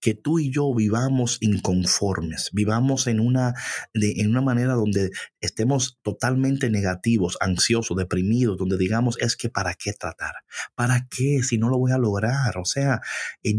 que 0.00 0.14
tú 0.14 0.38
y 0.38 0.52
yo 0.52 0.74
vivamos 0.74 1.38
inconformes, 1.40 2.50
vivamos 2.52 3.06
en 3.06 3.20
una, 3.20 3.54
en 3.94 4.30
una 4.30 4.40
manera 4.40 4.74
donde 4.74 5.10
estemos 5.40 5.98
totalmente 6.02 6.70
negativos, 6.70 7.36
ansiosos, 7.40 7.96
deprimidos, 7.96 8.56
donde 8.56 8.78
digamos, 8.78 9.16
es 9.20 9.36
que 9.36 9.48
¿para 9.48 9.74
qué 9.74 9.92
tratar? 9.92 10.34
¿Para 10.74 11.06
qué 11.10 11.42
si 11.42 11.58
no 11.58 11.68
lo 11.68 11.78
voy 11.78 11.92
a 11.92 11.98
lograr? 11.98 12.58
O 12.58 12.64
sea, 12.64 13.00
eh, 13.42 13.54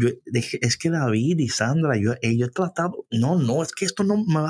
es 0.60 0.76
que 0.76 0.90
David 0.90 1.38
y 1.38 1.48
Sandra, 1.48 1.96
yo, 1.96 2.14
eh, 2.22 2.36
yo 2.36 2.46
he 2.46 2.50
tratado, 2.50 3.06
no, 3.10 3.38
no, 3.38 3.62
es 3.62 3.72
que 3.72 3.84
esto 3.84 4.04
no 4.04 4.24
me 4.26 4.40
va. 4.40 4.48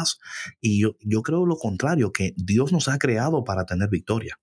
Y 0.61 0.81
yo, 0.81 0.97
yo 1.01 1.23
creo 1.23 1.47
lo 1.47 1.57
contrario, 1.57 2.13
que 2.13 2.35
Dios 2.37 2.73
nos 2.73 2.89
ha 2.89 2.99
creado 2.99 3.45
para 3.45 3.65
tener 3.65 3.89
victoria. 3.89 4.39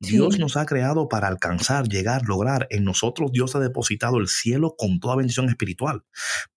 Dios 0.00 0.38
nos 0.38 0.56
ha 0.56 0.66
creado 0.66 1.08
para 1.08 1.28
alcanzar, 1.28 1.88
llegar, 1.88 2.22
lograr. 2.26 2.66
En 2.70 2.84
nosotros 2.84 3.32
Dios 3.32 3.54
ha 3.54 3.60
depositado 3.60 4.18
el 4.18 4.28
cielo 4.28 4.74
con 4.76 5.00
toda 5.00 5.16
bendición 5.16 5.48
espiritual. 5.48 6.04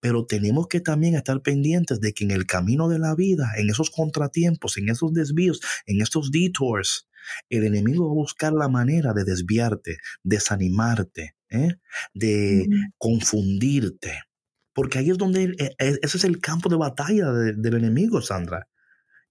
Pero 0.00 0.26
tenemos 0.26 0.68
que 0.68 0.80
también 0.80 1.14
estar 1.14 1.40
pendientes 1.42 2.00
de 2.00 2.12
que 2.12 2.24
en 2.24 2.30
el 2.30 2.46
camino 2.46 2.88
de 2.88 2.98
la 2.98 3.14
vida, 3.14 3.52
en 3.56 3.70
esos 3.70 3.90
contratiempos, 3.90 4.76
en 4.76 4.88
esos 4.88 5.12
desvíos, 5.12 5.60
en 5.86 6.00
estos 6.00 6.30
detours, 6.30 7.08
el 7.48 7.64
enemigo 7.64 8.06
va 8.06 8.12
a 8.12 8.14
buscar 8.14 8.52
la 8.52 8.68
manera 8.68 9.12
de 9.12 9.24
desviarte, 9.24 9.98
desanimarte, 10.22 11.36
¿eh? 11.50 11.76
de 12.12 12.68
confundirte. 12.98 14.20
Porque 14.74 14.98
ahí 14.98 15.10
es 15.10 15.18
donde, 15.18 15.54
e, 15.58 15.76
e, 15.78 15.98
ese 16.02 16.16
es 16.16 16.24
el 16.24 16.40
campo 16.40 16.68
de 16.68 16.76
batalla 16.76 17.30
del 17.30 17.74
enemigo, 17.74 18.20
Sandra. 18.20 18.68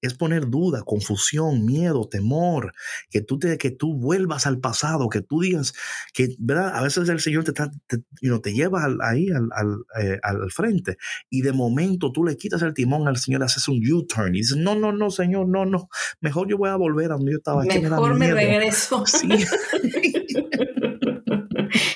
Es 0.03 0.13
poner 0.13 0.49
duda, 0.49 0.83
confusión, 0.83 1.65
miedo, 1.65 2.07
temor, 2.09 2.73
que 3.09 3.21
tú, 3.21 3.39
te, 3.39 3.57
que 3.57 3.71
tú 3.71 3.97
vuelvas 3.97 4.45
al 4.45 4.59
pasado, 4.59 5.07
que 5.09 5.21
tú 5.21 5.39
digas 5.39 5.73
que, 6.13 6.35
¿verdad? 6.39 6.75
A 6.75 6.83
veces 6.83 7.07
el 7.07 7.21
Señor 7.21 7.45
te, 7.45 7.53
te, 7.53 7.69
te 7.87 8.53
lleva 8.53 8.85
ahí 9.01 9.29
al, 9.29 9.47
al, 9.53 9.85
eh, 10.01 10.19
al, 10.21 10.51
frente 10.51 10.97
y 11.29 11.41
de 11.41 11.53
momento 11.53 12.11
tú 12.11 12.25
le 12.25 12.35
quitas 12.35 12.61
el 12.61 12.73
timón 12.73 13.07
al 13.07 13.17
Señor, 13.17 13.43
haces 13.43 13.67
un 13.69 13.79
U-turn 13.91 14.35
y 14.35 14.39
dices, 14.39 14.57
no, 14.57 14.75
no, 14.75 14.91
no, 14.91 15.09
Señor, 15.09 15.47
no, 15.47 15.65
no, 15.65 15.87
mejor 16.19 16.49
yo 16.49 16.57
voy 16.57 16.69
a 16.69 16.75
volver 16.75 17.11
a 17.11 17.15
donde 17.15 17.31
yo 17.31 17.37
estaba. 17.37 17.63
Mejor 17.63 18.15
me, 18.15 18.33
regreso. 18.33 19.05
Sí. 19.13 19.29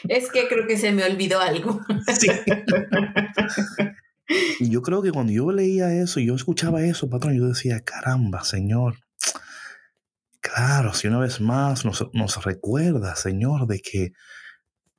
es 0.08 0.32
que 0.32 0.48
creo 0.48 0.68
que 0.68 0.78
se 0.78 0.92
me 0.92 1.04
olvidó 1.04 1.40
algo. 1.40 1.82
Sí. 2.20 2.28
Y 4.60 4.70
yo 4.70 4.82
creo 4.82 5.02
que 5.02 5.12
cuando 5.12 5.32
yo 5.32 5.52
leía 5.52 5.94
eso 5.94 6.20
y 6.20 6.28
yo 6.28 6.36
escuchaba 6.36 6.84
eso, 6.84 7.10
patrón, 7.10 7.38
yo 7.38 7.48
decía, 7.48 7.82
caramba, 7.82 8.44
Señor. 8.44 9.00
Claro, 10.42 10.94
si 10.94 11.08
una 11.08 11.20
vez 11.20 11.40
más 11.40 11.86
nos, 11.86 12.08
nos 12.14 12.44
recuerda, 12.44 13.16
Señor, 13.16 13.68
de 13.68 13.80
que, 13.80 14.14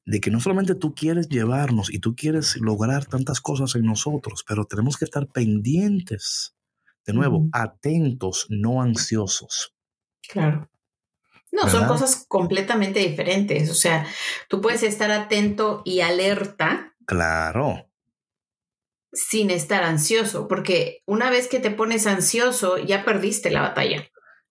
de 0.06 0.20
que 0.20 0.30
no 0.30 0.40
solamente 0.40 0.74
tú 0.74 0.94
quieres 0.94 1.28
llevarnos 1.28 1.92
y 1.92 1.98
tú 1.98 2.14
quieres 2.14 2.56
lograr 2.60 3.06
tantas 3.06 3.40
cosas 3.40 3.74
en 3.74 3.84
nosotros, 3.84 4.44
pero 4.46 4.64
tenemos 4.64 4.96
que 4.96 5.04
estar 5.04 5.26
pendientes, 5.26 6.54
de 7.06 7.12
nuevo, 7.12 7.48
atentos, 7.52 8.46
no 8.50 8.82
ansiosos. 8.82 9.74
Claro. 10.28 10.70
No, 11.50 11.66
son 11.68 11.86
cosas 11.86 12.26
completamente 12.28 13.00
diferentes. 13.00 13.70
O 13.70 13.74
sea, 13.74 14.06
tú 14.48 14.60
puedes 14.60 14.82
estar 14.82 15.10
atento 15.10 15.80
y 15.84 16.00
alerta. 16.00 16.94
Claro 17.06 17.87
sin 19.12 19.50
estar 19.50 19.82
ansioso, 19.82 20.48
porque 20.48 21.02
una 21.06 21.30
vez 21.30 21.48
que 21.48 21.60
te 21.60 21.70
pones 21.70 22.06
ansioso, 22.06 22.78
ya 22.78 23.04
perdiste 23.04 23.50
la 23.50 23.62
batalla. 23.62 24.08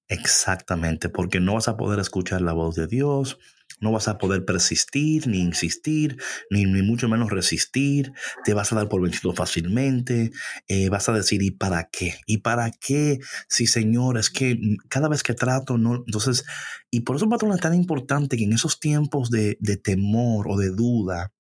Exactamente, 0.10 1.10
porque 1.10 1.40
no 1.40 1.56
vas 1.56 1.68
a 1.68 1.76
poder 1.76 2.00
escuchar 2.00 2.42
la 2.42 2.54
voz 2.54 2.76
de 2.76 2.88
Dios, 2.88 3.40
no 3.80 3.92
vas 3.92 4.08
a 4.08 4.18
poder 4.18 4.46
persistir, 4.46 5.28
ni 5.28 5.40
insistir, 5.40 6.18
ni, 6.50 6.66
ni 6.66 6.82
mucho 6.82 7.10
menos 7.10 7.30
resistir, 7.30 8.14
te 8.44 8.54
vas 8.54 8.72
a 8.72 8.76
dar 8.76 8.90
por 8.90 9.02
vencido 9.02 9.34
fácilmente, 9.34 10.32
eh, 10.68 10.90
vas 10.90 11.10
a 11.10 11.14
decir, 11.14 11.44
¿y 11.44 11.52
para 11.52 11.90
qué? 11.92 12.16
¿Y 12.26 12.38
para 12.38 12.72
qué? 12.72 13.20
Sí, 13.50 13.68
Señor, 13.68 14.18
es 14.18 14.30
que 14.30 14.58
cada 14.88 15.10
vez 15.10 15.24
que 15.24 15.34
trato, 15.34 15.78
no, 15.78 16.04
entonces, 16.06 16.46
y 16.90 17.02
por 17.02 17.18
eso, 17.18 17.30
patrón, 17.30 17.54
es 17.54 17.60
tan 17.60 17.74
importante 17.74 18.38
que 18.38 18.46
en 18.46 18.54
esos 18.54 18.80
tiempos 18.80 19.30
de, 19.30 19.58
de 19.60 19.78
temor 19.78 20.48
o 20.50 20.58
de 20.58 20.70
duda, 20.70 21.34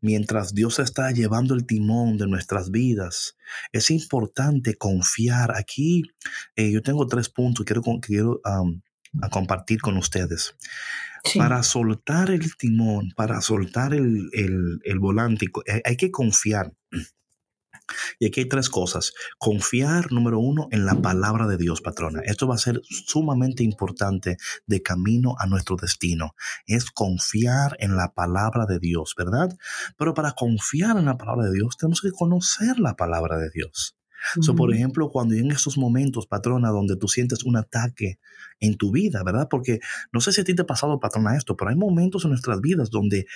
mientras 0.00 0.54
Dios 0.54 0.78
está 0.78 1.10
llevando 1.10 1.54
el 1.54 1.66
timón 1.66 2.16
de 2.16 2.26
nuestras 2.26 2.70
vidas. 2.70 3.36
Es 3.72 3.90
importante 3.90 4.74
confiar. 4.74 5.56
Aquí 5.56 6.02
eh, 6.56 6.70
yo 6.70 6.82
tengo 6.82 7.06
tres 7.06 7.28
puntos 7.28 7.64
que 7.64 7.74
quiero, 7.74 8.00
quiero 8.00 8.40
a 8.44 9.28
compartir 9.28 9.80
con 9.80 9.96
ustedes. 9.96 10.54
Para 11.36 11.62
soltar 11.62 12.30
el 12.30 12.56
timón, 12.56 13.12
para 13.14 13.40
soltar 13.42 13.92
el, 13.92 14.30
el, 14.32 14.80
el 14.84 14.98
volante, 14.98 15.46
hay 15.84 15.96
que 15.96 16.10
confiar. 16.10 16.72
Y 18.18 18.26
aquí 18.26 18.40
hay 18.40 18.48
tres 18.48 18.68
cosas. 18.68 19.12
Confiar, 19.38 20.12
número 20.12 20.38
uno, 20.38 20.68
en 20.70 20.84
la 20.84 20.94
palabra 20.96 21.46
de 21.46 21.56
Dios, 21.56 21.80
patrona. 21.80 22.20
Esto 22.24 22.46
va 22.46 22.54
a 22.54 22.58
ser 22.58 22.80
sumamente 22.84 23.62
importante 23.62 24.36
de 24.66 24.82
camino 24.82 25.34
a 25.38 25.46
nuestro 25.46 25.76
destino. 25.76 26.34
Es 26.66 26.90
confiar 26.90 27.76
en 27.80 27.96
la 27.96 28.12
palabra 28.14 28.66
de 28.66 28.78
Dios, 28.78 29.14
¿verdad? 29.16 29.56
Pero 29.96 30.14
para 30.14 30.32
confiar 30.32 30.96
en 30.96 31.06
la 31.06 31.16
palabra 31.16 31.46
de 31.46 31.52
Dios, 31.52 31.76
tenemos 31.76 32.00
que 32.00 32.10
conocer 32.10 32.78
la 32.78 32.96
palabra 32.96 33.38
de 33.38 33.50
Dios. 33.50 33.96
por 34.56 34.74
ejemplo, 34.74 35.08
cuando 35.08 35.34
en 35.34 35.50
esos 35.50 35.78
momentos, 35.78 36.26
patrona, 36.26 36.68
donde 36.68 36.96
tú 36.96 37.08
sientes 37.08 37.44
un 37.44 37.56
ataque 37.56 38.18
en 38.60 38.76
tu 38.76 38.92
vida, 38.92 39.22
¿verdad? 39.24 39.48
Porque 39.50 39.80
no 40.12 40.20
sé 40.20 40.32
si 40.32 40.42
a 40.42 40.44
ti 40.44 40.54
te 40.54 40.62
ha 40.62 40.66
pasado, 40.66 41.00
patrona, 41.00 41.36
esto, 41.36 41.56
pero 41.56 41.70
hay 41.70 41.76
momentos 41.76 42.24
en 42.24 42.30
nuestras 42.30 42.60
vidas 42.60 42.90
donde 42.90 43.26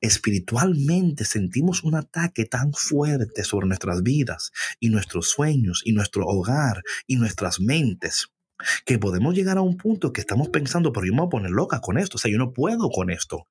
espiritualmente 0.00 1.24
sentimos 1.24 1.84
un 1.84 1.94
ataque 1.94 2.44
tan 2.44 2.72
fuerte 2.72 3.44
sobre 3.44 3.66
nuestras 3.66 4.02
vidas 4.02 4.52
y 4.80 4.90
nuestros 4.90 5.28
sueños 5.30 5.82
y 5.84 5.92
nuestro 5.92 6.26
hogar 6.26 6.82
y 7.06 7.16
nuestras 7.16 7.60
mentes 7.60 8.28
que 8.84 8.98
podemos 8.98 9.34
llegar 9.34 9.58
a 9.58 9.62
un 9.62 9.76
punto 9.76 10.12
que 10.12 10.20
estamos 10.20 10.48
pensando, 10.48 10.92
pero 10.92 11.06
yo 11.06 11.12
me 11.12 11.20
voy 11.20 11.26
a 11.26 11.30
poner 11.30 11.50
loca 11.50 11.80
con 11.80 11.98
esto, 11.98 12.16
o 12.16 12.18
sea, 12.18 12.30
yo 12.30 12.38
no 12.38 12.52
puedo 12.52 12.90
con 12.90 13.10
esto. 13.10 13.46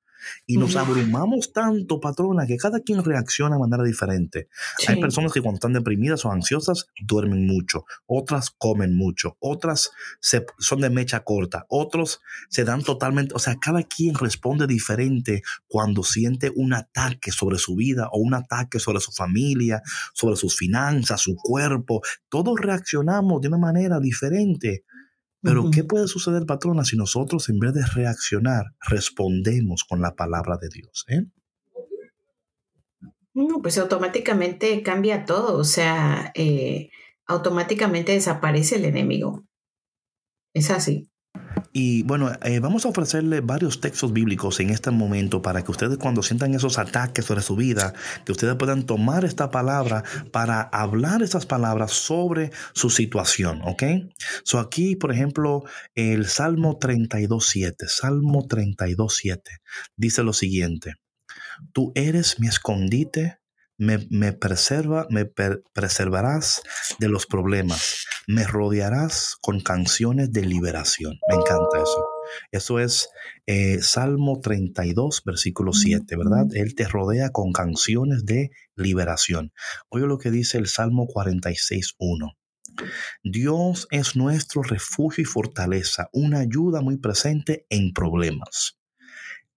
Y 0.46 0.56
nos 0.56 0.76
abrumamos 0.76 1.52
tanto, 1.52 2.00
patrona, 2.00 2.46
que 2.46 2.56
cada 2.56 2.80
quien 2.80 3.04
reacciona 3.04 3.56
de 3.56 3.60
manera 3.60 3.84
diferente. 3.84 4.48
Hay 4.86 5.00
personas 5.00 5.32
que 5.32 5.40
cuando 5.40 5.56
están 5.56 5.72
deprimidas 5.72 6.24
o 6.24 6.32
ansiosas 6.32 6.86
duermen 7.00 7.46
mucho, 7.46 7.84
otras 8.06 8.50
comen 8.50 8.94
mucho, 8.94 9.36
otras 9.40 9.90
se, 10.20 10.46
son 10.58 10.80
de 10.80 10.90
mecha 10.90 11.20
corta, 11.20 11.66
otros 11.68 12.20
se 12.48 12.64
dan 12.64 12.82
totalmente, 12.82 13.34
o 13.34 13.38
sea, 13.38 13.56
cada 13.56 13.82
quien 13.82 14.14
responde 14.14 14.66
diferente 14.66 15.42
cuando 15.66 16.02
siente 16.02 16.52
un 16.54 16.72
ataque 16.72 17.32
sobre 17.32 17.58
su 17.58 17.76
vida 17.76 18.08
o 18.12 18.18
un 18.18 18.34
ataque 18.34 18.78
sobre 18.78 19.00
su 19.00 19.12
familia, 19.12 19.82
sobre 20.14 20.36
sus 20.36 20.56
finanzas, 20.56 21.20
su 21.20 21.36
cuerpo. 21.36 22.00
Todos 22.28 22.58
reaccionamos 22.58 23.40
de 23.40 23.48
una 23.48 23.58
manera 23.58 24.00
diferente. 24.00 24.84
Pero 25.48 25.70
¿qué 25.70 25.84
puede 25.84 26.06
suceder, 26.08 26.44
patrona, 26.46 26.84
si 26.84 26.96
nosotros 26.96 27.48
en 27.48 27.58
vez 27.58 27.72
de 27.72 27.84
reaccionar 27.86 28.66
respondemos 28.88 29.84
con 29.84 30.00
la 30.02 30.14
palabra 30.14 30.58
de 30.60 30.68
Dios? 30.68 31.04
Eh? 31.08 31.22
No, 33.34 33.62
pues 33.62 33.78
automáticamente 33.78 34.82
cambia 34.82 35.24
todo, 35.24 35.58
o 35.58 35.64
sea, 35.64 36.32
eh, 36.34 36.90
automáticamente 37.26 38.12
desaparece 38.12 38.76
el 38.76 38.84
enemigo. 38.84 39.44
Es 40.54 40.70
así. 40.70 41.08
Y 41.72 42.02
bueno, 42.02 42.32
eh, 42.42 42.60
vamos 42.60 42.86
a 42.86 42.88
ofrecerle 42.88 43.40
varios 43.40 43.80
textos 43.80 44.12
bíblicos 44.12 44.58
en 44.60 44.70
este 44.70 44.90
momento 44.90 45.42
para 45.42 45.62
que 45.62 45.70
ustedes 45.70 45.98
cuando 45.98 46.22
sientan 46.22 46.54
esos 46.54 46.78
ataques 46.78 47.24
sobre 47.24 47.42
su 47.42 47.56
vida, 47.56 47.92
que 48.24 48.32
ustedes 48.32 48.56
puedan 48.56 48.84
tomar 48.84 49.24
esta 49.24 49.50
palabra 49.50 50.02
para 50.32 50.62
hablar 50.62 51.22
esas 51.22 51.46
palabras 51.46 51.92
sobre 51.92 52.50
su 52.72 52.90
situación, 52.90 53.60
¿ok? 53.64 53.82
So 54.44 54.58
aquí, 54.58 54.96
por 54.96 55.12
ejemplo, 55.12 55.64
el 55.94 56.26
Salmo 56.26 56.78
32.7, 56.78 57.86
Salmo 57.86 58.46
32.7, 58.48 59.40
dice 59.96 60.22
lo 60.22 60.32
siguiente, 60.32 60.94
tú 61.72 61.92
eres 61.94 62.40
mi 62.40 62.48
escondite 62.48 63.38
me, 63.78 64.32
preserva, 64.32 65.06
me 65.08 65.24
preservarás 65.24 66.62
de 66.98 67.08
los 67.08 67.26
problemas, 67.26 68.04
me 68.26 68.44
rodearás 68.44 69.36
con 69.40 69.60
canciones 69.60 70.32
de 70.32 70.42
liberación. 70.42 71.18
Me 71.28 71.36
encanta 71.36 71.78
eso. 71.82 72.04
Eso 72.52 72.78
es 72.78 73.08
eh, 73.46 73.78
Salmo 73.80 74.40
32, 74.40 75.22
versículo 75.24 75.72
7, 75.72 76.16
¿verdad? 76.16 76.46
Él 76.52 76.74
te 76.74 76.86
rodea 76.86 77.30
con 77.30 77.52
canciones 77.52 78.26
de 78.26 78.50
liberación. 78.74 79.52
Oye 79.88 80.06
lo 80.06 80.18
que 80.18 80.30
dice 80.30 80.58
el 80.58 80.66
Salmo 80.66 81.06
46, 81.06 81.94
1. 81.98 82.32
Dios 83.24 83.88
es 83.90 84.14
nuestro 84.14 84.62
refugio 84.62 85.22
y 85.22 85.24
fortaleza, 85.24 86.08
una 86.12 86.40
ayuda 86.40 86.80
muy 86.80 86.98
presente 86.98 87.66
en 87.70 87.92
problemas. 87.92 88.77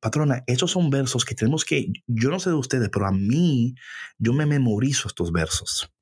Patrona, 0.01 0.43
esos 0.47 0.71
son 0.71 0.89
versos 0.89 1.25
que 1.25 1.35
tenemos 1.35 1.63
que, 1.63 1.93
yo 2.07 2.31
no 2.31 2.39
sé 2.39 2.49
de 2.49 2.55
ustedes, 2.55 2.89
pero 2.91 3.05
a 3.05 3.11
mí, 3.11 3.75
yo 4.17 4.33
me 4.33 4.45
memorizo 4.45 5.07
estos 5.07 5.31
versos. 5.31 5.93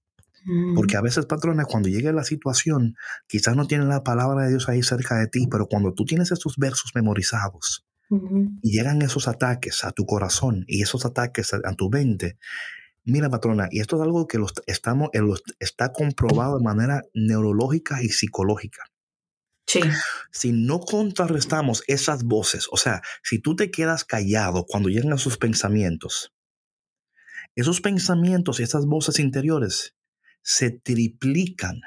Porque 0.73 0.95
mm. 0.95 0.99
a 0.99 1.01
veces, 1.01 1.25
patrona, 1.25 1.65
cuando 1.65 1.89
llega 1.89 2.13
la 2.13 2.23
situación, 2.23 2.95
quizás 3.27 3.57
no 3.57 3.67
tienen 3.67 3.89
la 3.89 4.03
palabra 4.03 4.43
de 4.45 4.51
Dios 4.51 4.69
ahí 4.69 4.81
cerca 4.83 5.19
de 5.19 5.27
ti, 5.27 5.47
pero 5.51 5.67
cuando 5.67 5.93
tú 5.93 6.05
tienes 6.05 6.31
estos 6.31 6.55
versos 6.57 6.91
memorizados 6.95 7.85
y 8.09 8.71
llegan 8.71 9.03
esos 9.03 9.27
ataques 9.27 9.83
a 9.83 9.91
tu 9.91 10.05
corazón 10.05 10.63
y 10.67 10.81
esos 10.81 11.05
ataques 11.05 11.53
a, 11.53 11.73
tu 11.75 11.89
mente, 11.89 12.39
mira, 13.03 13.29
patrona, 13.29 13.67
y 13.69 13.81
esto 13.81 13.97
es 13.97 14.01
algo 14.01 14.27
que 14.27 14.39
los, 14.39 14.53
estamos, 14.65 15.09
eh, 15.13 15.19
está 15.59 15.91
comprobado 15.91 16.57
de 16.57 16.63
manera 16.63 17.03
neurológica 17.13 18.01
y 18.01 18.09
psicológica. 18.09 18.83
Si 20.32 20.51
no 20.51 20.80
contrarrestamos 20.80 21.84
esas 21.88 22.24
voces, 22.24 22.67
o 22.72 22.78
sea, 22.78 23.01
si 23.24 23.39
tú 23.39 23.55
te 23.55 23.72
quedas 23.72 24.03
callado 24.03 24.65
cuando 24.65 24.89
llegan 24.89 25.17
sus 25.17 25.38
pensamientos, 25.38 26.34
esos 27.55 27.82
pensamientos 27.82 28.59
y 28.59 28.63
esas 28.63 28.86
voces 28.86 29.20
interiores 29.20 29.95
se 30.41 30.72
triplican, 30.72 31.82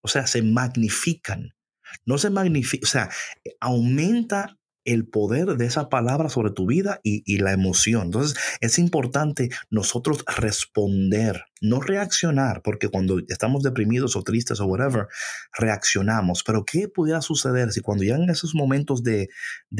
o 0.00 0.08
sea, 0.08 0.26
se 0.26 0.42
magnifican. 0.42 1.54
No 2.06 2.18
se 2.18 2.30
magnifica, 2.30 2.84
o 2.84 2.88
sea, 2.88 3.10
aumenta 3.60 4.58
el 4.84 5.06
poder 5.06 5.56
de 5.56 5.66
esa 5.66 5.88
palabra 5.88 6.28
sobre 6.28 6.50
tu 6.50 6.66
vida 6.66 7.00
y, 7.02 7.22
la 7.38 7.52
emoción. 7.52 8.04
Entonces 8.04 8.38
es 8.60 8.78
importante 8.78 9.50
nosotros 9.70 10.24
responder, 10.36 11.44
no 11.60 11.80
reaccionar, 11.80 12.62
porque 12.62 12.88
cuando 12.88 13.20
estamos 13.28 13.62
deprimidos 13.62 14.16
o 14.16 14.22
tristes 14.22 14.60
o 14.60 14.66
whatever, 14.66 15.08
reaccionamos. 15.58 16.42
Pero 16.44 16.64
¿qué 16.64 16.88
pudiera 16.88 17.20
suceder 17.22 17.72
si 17.72 17.80
cuando 17.80 18.04
llegan 18.04 18.30
esos 18.30 18.54
momentos 18.54 19.02
de, 19.02 19.28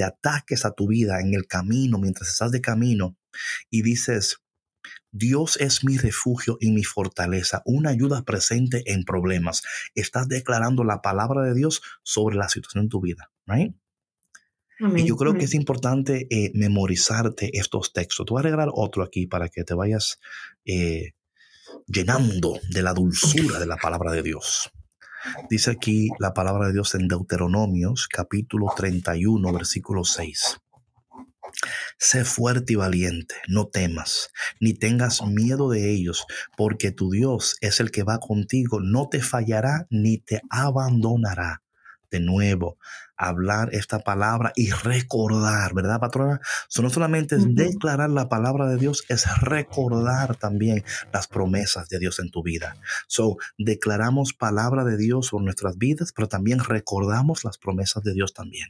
ataques 0.05 0.65
a 0.65 0.73
tu 0.73 0.89
vida 0.89 1.21
en 1.21 1.35
el 1.35 1.47
camino, 1.47 1.99
mientras 1.99 2.29
estás 2.29 2.51
de 2.51 2.61
camino, 2.61 3.17
y 3.71 3.83
dices, 3.83 4.39
Dios 5.11 5.57
es 5.61 5.85
mi 5.85 5.97
refugio 5.97 6.59
y 6.61 6.73
mi 6.73 6.85
fortaleza, 6.85 7.63
una 7.65 7.91
ayuda 7.91 8.25
presente 8.25 8.83
en 8.93 9.05
problemas. 9.05 9.63
Estás 9.95 10.29
declarando 10.29 10.85
la 10.85 11.03
palabra 11.03 11.43
de 11.43 11.55
Dios 11.55 11.83
sobre 12.03 12.37
la 12.37 12.49
situación 12.49 12.85
en 12.85 12.89
tu 12.91 13.01
vida, 13.01 13.31
right? 13.47 13.75
Y 14.79 15.05
yo 15.05 15.17
creo 15.17 15.35
que 15.35 15.45
es 15.45 15.55
importante 15.55 16.27
eh, 16.31 16.51
memorizarte 16.55 17.59
estos 17.59 17.93
textos. 17.93 18.27
Te 18.27 18.33
voy 18.33 18.41
a 18.41 18.47
agregar 18.47 18.71
otro 18.73 19.03
aquí 19.03 19.27
para 19.27 19.49
que 19.49 19.65
te 19.65 19.75
vayas 19.75 20.19
eh, 20.65 21.13
llenando 21.87 22.59
de 22.71 22.83
la 22.83 22.93
dulzura 22.93 23.59
de 23.59 23.67
la 23.67 23.77
palabra 23.77 24.13
de 24.13 24.23
Dios. 24.23 24.71
Dice 25.49 25.71
aquí 25.71 26.11
la 26.19 26.35
palabra 26.35 26.67
de 26.67 26.75
Dios 26.75 26.95
en 26.95 27.09
Deuteronomios 27.09 28.09
capítulo 28.09 28.67
31, 28.77 29.53
versículo 29.53 30.05
6. 30.05 30.59
Sé 31.99 32.25
fuerte 32.25 32.73
y 32.73 32.77
valiente, 32.77 33.37
no 33.49 33.69
temas, 33.69 34.31
ni 34.61 34.75
tengas 34.75 35.23
miedo 35.23 35.71
de 35.71 35.93
ellos, 35.93 36.27
porque 36.57 36.91
tu 36.91 37.11
Dios 37.11 37.57
es 37.61 37.81
el 37.81 37.91
que 37.91 38.03
va 38.03 38.19
contigo, 38.19 38.81
no 38.81 39.09
te 39.09 39.23
fallará 39.23 39.87
ni 39.89 40.19
te 40.19 40.43
abandonará. 40.51 41.64
De 42.15 42.21
nuevo, 42.21 42.79
hablar 43.17 43.71
esta 43.73 43.99
palabra 43.99 44.53
y 44.55 44.71
recordar, 44.71 45.75
¿verdad, 45.75 45.99
patrona? 45.99 46.41
no 46.81 46.91
solamente 46.91 47.35
es 47.35 47.53
declarar 47.57 48.09
la 48.09 48.29
palabra 48.29 48.69
de 48.69 48.77
Dios, 48.77 49.05
es 49.09 49.25
recordar 49.41 50.37
también 50.37 50.85
las 51.13 51.27
promesas 51.27 51.89
de 51.89 51.99
Dios 51.99 52.21
en 52.21 52.31
tu 52.31 52.45
vida. 52.45 52.77
So, 53.09 53.37
declaramos 53.59 54.33
palabra 54.33 54.85
de 54.85 54.97
Dios 54.97 55.27
sobre 55.27 55.47
nuestras 55.47 55.77
vidas, 55.77 56.13
pero 56.15 56.29
también 56.29 56.61
recordamos 56.61 57.43
las 57.43 57.59
promesas 57.59 58.05
de 58.05 58.13
Dios 58.13 58.33
también. 58.33 58.69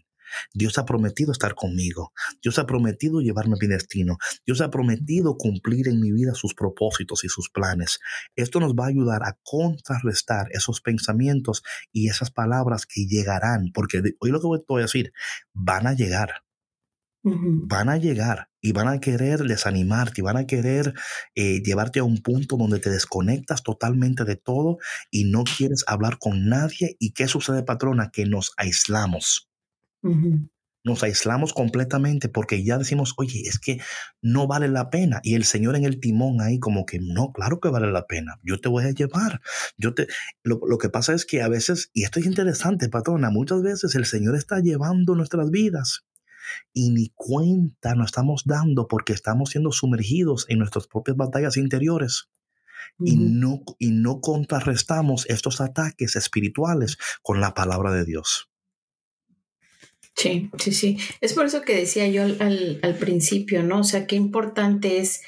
Dios 0.53 0.78
ha 0.78 0.85
prometido 0.85 1.32
estar 1.32 1.55
conmigo. 1.55 2.12
Dios 2.43 2.59
ha 2.59 2.66
prometido 2.66 3.20
llevarme 3.20 3.55
a 3.55 3.59
mi 3.61 3.66
destino. 3.66 4.18
Dios 4.47 4.61
ha 4.61 4.70
prometido 4.70 5.37
cumplir 5.37 5.89
en 5.89 6.01
mi 6.01 6.12
vida 6.12 6.35
sus 6.35 6.55
propósitos 6.55 7.24
y 7.24 7.28
sus 7.28 7.51
planes. 7.51 7.99
Esto 8.37 8.61
nos 8.61 8.74
va 8.74 8.87
a 8.87 8.89
ayudar 8.89 9.22
a 9.24 9.39
contrarrestar 9.43 10.49
esos 10.51 10.80
pensamientos 10.80 11.62
y 11.93 12.09
esas 12.09 12.30
palabras 12.30 12.87
que 12.87 13.07
llegarán, 13.07 13.70
porque 13.72 14.03
hoy 14.20 14.30
lo 14.30 14.41
que 14.41 14.47
voy 14.47 14.80
a 14.80 14.82
decir, 14.82 15.12
van 15.53 15.87
a 15.87 15.95
llegar. 15.95 16.45
Van 17.26 17.89
a 17.89 17.97
llegar 17.97 18.51
y 18.61 18.72
van 18.72 18.87
a 18.87 19.01
querer 19.01 19.45
desanimarte 19.45 20.20
y 20.20 20.24
van 20.24 20.37
a 20.37 20.47
querer 20.47 20.93
eh, 21.35 21.62
llevarte 21.62 22.01
a 22.01 22.05
un 22.05 22.18
punto 22.18 22.59
donde 22.59 22.80
te 22.80 22.91
desconectas 22.91 23.62
totalmente 23.62 24.24
de 24.24 24.37
todo 24.37 24.76
y 25.11 25.24
no 25.24 25.45
quieres 25.45 25.85
hablar 25.87 26.18
con 26.18 26.51
nadie. 26.51 26.97
¿Y 26.99 27.12
qué 27.12 27.26
sucede, 27.26 27.62
patrona? 27.62 28.11
Que 28.12 28.26
nos 28.26 28.53
aislamos. 28.59 29.49
Nos 30.86 31.02
aislamos 31.02 31.55
completamente 31.55 32.28
porque 32.28 32.62
ya 32.62 32.76
decimos, 32.76 33.14
oye, 33.16 33.40
es 33.46 33.59
que 33.59 33.80
no 34.20 34.46
vale 34.46 34.68
la 34.68 34.90
pena. 34.90 35.20
Y 35.22 35.34
el 35.34 35.44
Señor 35.44 35.76
en 35.76 35.84
el 35.84 35.98
timón 35.98 36.42
ahí 36.42 36.59
como 36.59 36.84
que, 36.84 36.98
no, 37.00 37.32
claro 37.32 37.59
que 37.59 37.70
vale 37.70 37.90
la 37.90 38.07
pena. 38.07 38.38
Yo 38.42 38.61
te 38.61 38.68
voy 38.68 38.84
a 38.84 38.90
llevar. 38.90 39.40
Yo 39.78 39.94
te... 39.94 40.09
Lo, 40.42 40.61
lo 40.66 40.76
que 40.76 40.90
pasa 40.90 41.14
es 41.14 41.24
que 41.24 41.40
a 41.40 41.48
veces, 41.48 41.90
y 41.94 42.05
esto 42.05 42.20
es 42.20 42.26
interesante, 42.26 42.90
patrona, 42.90 43.30
muchas 43.30 43.62
veces 43.62 43.94
el 43.94 44.05
Señor 44.05 44.36
está 44.36 44.61
llevando 44.61 45.14
nuestras 45.14 45.50
vidas 45.50 46.05
y 46.72 46.90
ni 46.90 47.11
cuenta 47.14 47.94
nos 47.94 48.07
estamos 48.07 48.42
dando 48.44 48.86
porque 48.88 49.12
estamos 49.12 49.50
siendo 49.50 49.72
sumergidos 49.72 50.46
en 50.48 50.59
nuestras 50.59 50.86
propias 50.86 51.16
batallas 51.16 51.57
interiores. 51.57 52.28
y, 52.98 53.16
no, 53.16 53.62
y 53.78 53.90
no 53.90 54.20
contrarrestamos 54.20 55.26
estos 55.28 55.61
ataques 55.61 56.16
espirituales 56.16 56.98
con 57.22 57.40
la 57.40 57.55
palabra 57.55 57.92
de 57.92 58.05
Dios. 58.05 58.50
Sí, 60.17 60.51
sí, 60.59 60.73
sí. 60.73 60.99
Es 61.21 61.33
por 61.33 61.47
eso 61.47 61.62
que 61.62 61.77
decía 61.77 62.07
yo 62.09 62.23
al, 62.23 62.81
al, 62.83 62.95
principio, 62.97 63.62
¿no? 63.62 63.81
O 63.81 63.85
sea, 63.85 64.07
qué 64.07 64.15
importante 64.15 64.99
es 64.99 65.23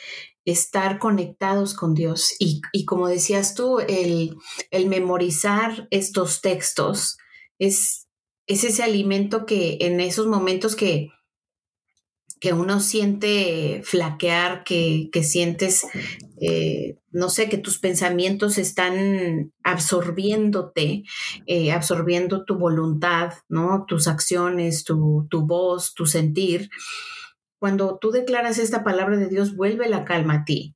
estar 0.45 0.99
conectados 0.99 1.75
con 1.75 1.95
Dios. 1.95 2.35
Y, 2.39 2.63
y 2.73 2.85
como 2.85 3.09
decías 3.09 3.55
tú, 3.55 3.81
el, 3.81 4.37
el, 4.71 4.87
memorizar 4.87 5.89
estos 5.91 6.41
textos 6.41 7.19
es, 7.59 8.07
es 8.47 8.63
ese 8.63 8.85
alimento 8.85 9.45
que 9.45 9.79
en 9.81 10.01
esos 10.01 10.29
momentos 10.29 10.77
que, 10.77 11.11
que 12.41 12.53
uno 12.53 12.81
siente 12.81 13.81
flaquear, 13.85 14.63
que, 14.65 15.09
que 15.11 15.23
sientes, 15.23 15.87
eh, 16.41 16.99
no 17.11 17.31
sé, 17.31 17.49
que 17.49 17.59
tus 17.59 17.79
pensamientos 17.79 18.59
están 18.59 19.53
absorbiéndote, 19.63 21.05
eh, 21.47 21.73
absorbiendo 21.73 22.45
tu 22.45 22.57
voluntad, 22.57 23.33
¿no? 23.49 23.85
Tus 23.89 24.07
acciones, 24.07 24.85
tu, 24.85 25.27
tu 25.31 25.47
voz, 25.47 25.95
tu 25.95 26.07
sentir. 26.07 26.69
Cuando 27.59 27.99
tú 27.99 28.11
declaras 28.11 28.59
esta 28.59 28.85
palabra 28.85 29.17
de 29.17 29.29
Dios, 29.29 29.57
vuelve 29.57 29.89
la 29.89 30.05
calma 30.05 30.35
a 30.35 30.45
ti. 30.45 30.75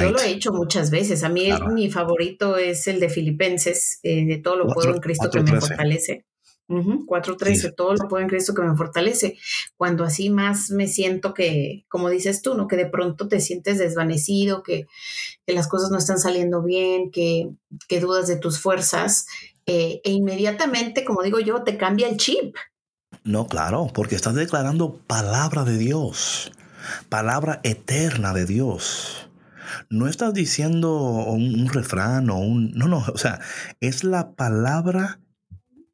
Yo 0.00 0.10
lo 0.10 0.20
he 0.20 0.30
hecho 0.30 0.52
muchas 0.52 0.90
veces. 0.90 1.24
A 1.24 1.30
mí 1.30 1.48
mi 1.72 1.90
favorito 1.90 2.58
es 2.58 2.86
el 2.88 3.00
de 3.00 3.08
Filipenses, 3.08 4.00
eh, 4.02 4.26
de 4.26 4.36
todo 4.36 4.56
lo 4.56 4.66
puedo 4.66 4.90
en 4.90 5.00
Cristo 5.00 5.30
que 5.30 5.40
me 5.40 5.58
fortalece. 5.58 6.26
4.13, 6.68 7.74
todo 7.74 7.94
lo 7.94 8.08
puedo 8.08 8.22
en 8.22 8.28
Cristo 8.28 8.54
que 8.54 8.62
me 8.62 8.76
fortalece. 8.76 9.38
Cuando 9.76 10.04
así 10.04 10.28
más 10.30 10.70
me 10.70 10.86
siento 10.86 11.32
que, 11.32 11.86
como 11.88 12.10
dices 12.10 12.42
tú, 12.42 12.54
¿no? 12.54 12.68
Que 12.68 12.76
de 12.76 12.86
pronto 12.86 13.28
te 13.28 13.40
sientes 13.40 13.78
desvanecido, 13.78 14.62
que, 14.62 14.86
las 15.46 15.68
cosas 15.68 15.90
no 15.90 15.98
están 15.98 16.18
saliendo 16.18 16.62
bien, 16.62 17.10
que, 17.10 17.50
dudas 18.00 18.28
de 18.28 18.36
tus 18.36 18.60
fuerzas, 18.60 19.26
eh, 19.66 20.00
e 20.04 20.10
inmediatamente, 20.10 21.04
como 21.04 21.22
digo 21.22 21.40
yo, 21.40 21.62
te 21.62 21.78
cambia 21.78 22.08
el 22.08 22.18
chip. 22.18 22.54
No, 23.24 23.46
claro, 23.46 23.88
porque 23.92 24.14
estás 24.14 24.34
declarando 24.34 24.98
palabra 25.06 25.64
de 25.64 25.78
Dios, 25.78 26.52
palabra 27.08 27.60
eterna 27.62 28.34
de 28.34 28.44
Dios. 28.44 29.28
No 29.90 30.06
estás 30.06 30.32
diciendo 30.32 30.94
un, 30.94 31.60
un 31.60 31.68
refrán 31.68 32.30
o 32.30 32.38
un... 32.38 32.72
No, 32.72 32.88
no, 32.88 33.04
o 33.12 33.18
sea, 33.18 33.40
es 33.80 34.02
la 34.02 34.32
palabra 34.32 35.20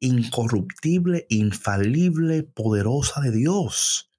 incorruptible, 0.05 1.25
infalible, 1.29 2.43
poderosa 2.43 3.21
de 3.21 3.31
Dios. 3.31 4.09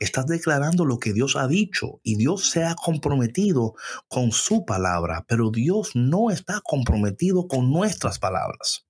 Estás 0.00 0.26
declarando 0.26 0.84
lo 0.84 0.98
que 0.98 1.12
Dios 1.12 1.36
ha 1.36 1.46
dicho 1.46 2.00
y 2.02 2.16
Dios 2.16 2.50
se 2.50 2.64
ha 2.64 2.74
comprometido 2.74 3.74
con 4.08 4.32
su 4.32 4.64
palabra, 4.64 5.24
pero 5.28 5.50
Dios 5.50 5.92
no 5.94 6.30
está 6.30 6.60
comprometido 6.62 7.46
con 7.48 7.70
nuestras 7.70 8.18
palabras, 8.18 8.86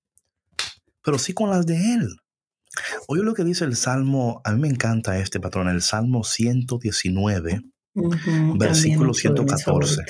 pero 1.03 1.19
sí 1.19 1.33
con 1.35 1.51
las 1.51 1.67
de 1.67 1.95
Él. 1.95 2.17
Oye 3.07 3.23
lo 3.23 3.35
que 3.35 3.45
dice 3.45 3.65
el 3.65 3.77
Salmo, 3.77 4.41
a 4.45 4.53
mí 4.53 4.61
me 4.61 4.69
encanta 4.69 5.19
este 5.19 5.39
patrón, 5.41 5.69
el 5.69 5.83
Salmo 5.83 6.25
119, 6.25 7.61
versículo 8.57 9.15
114. 9.15 10.03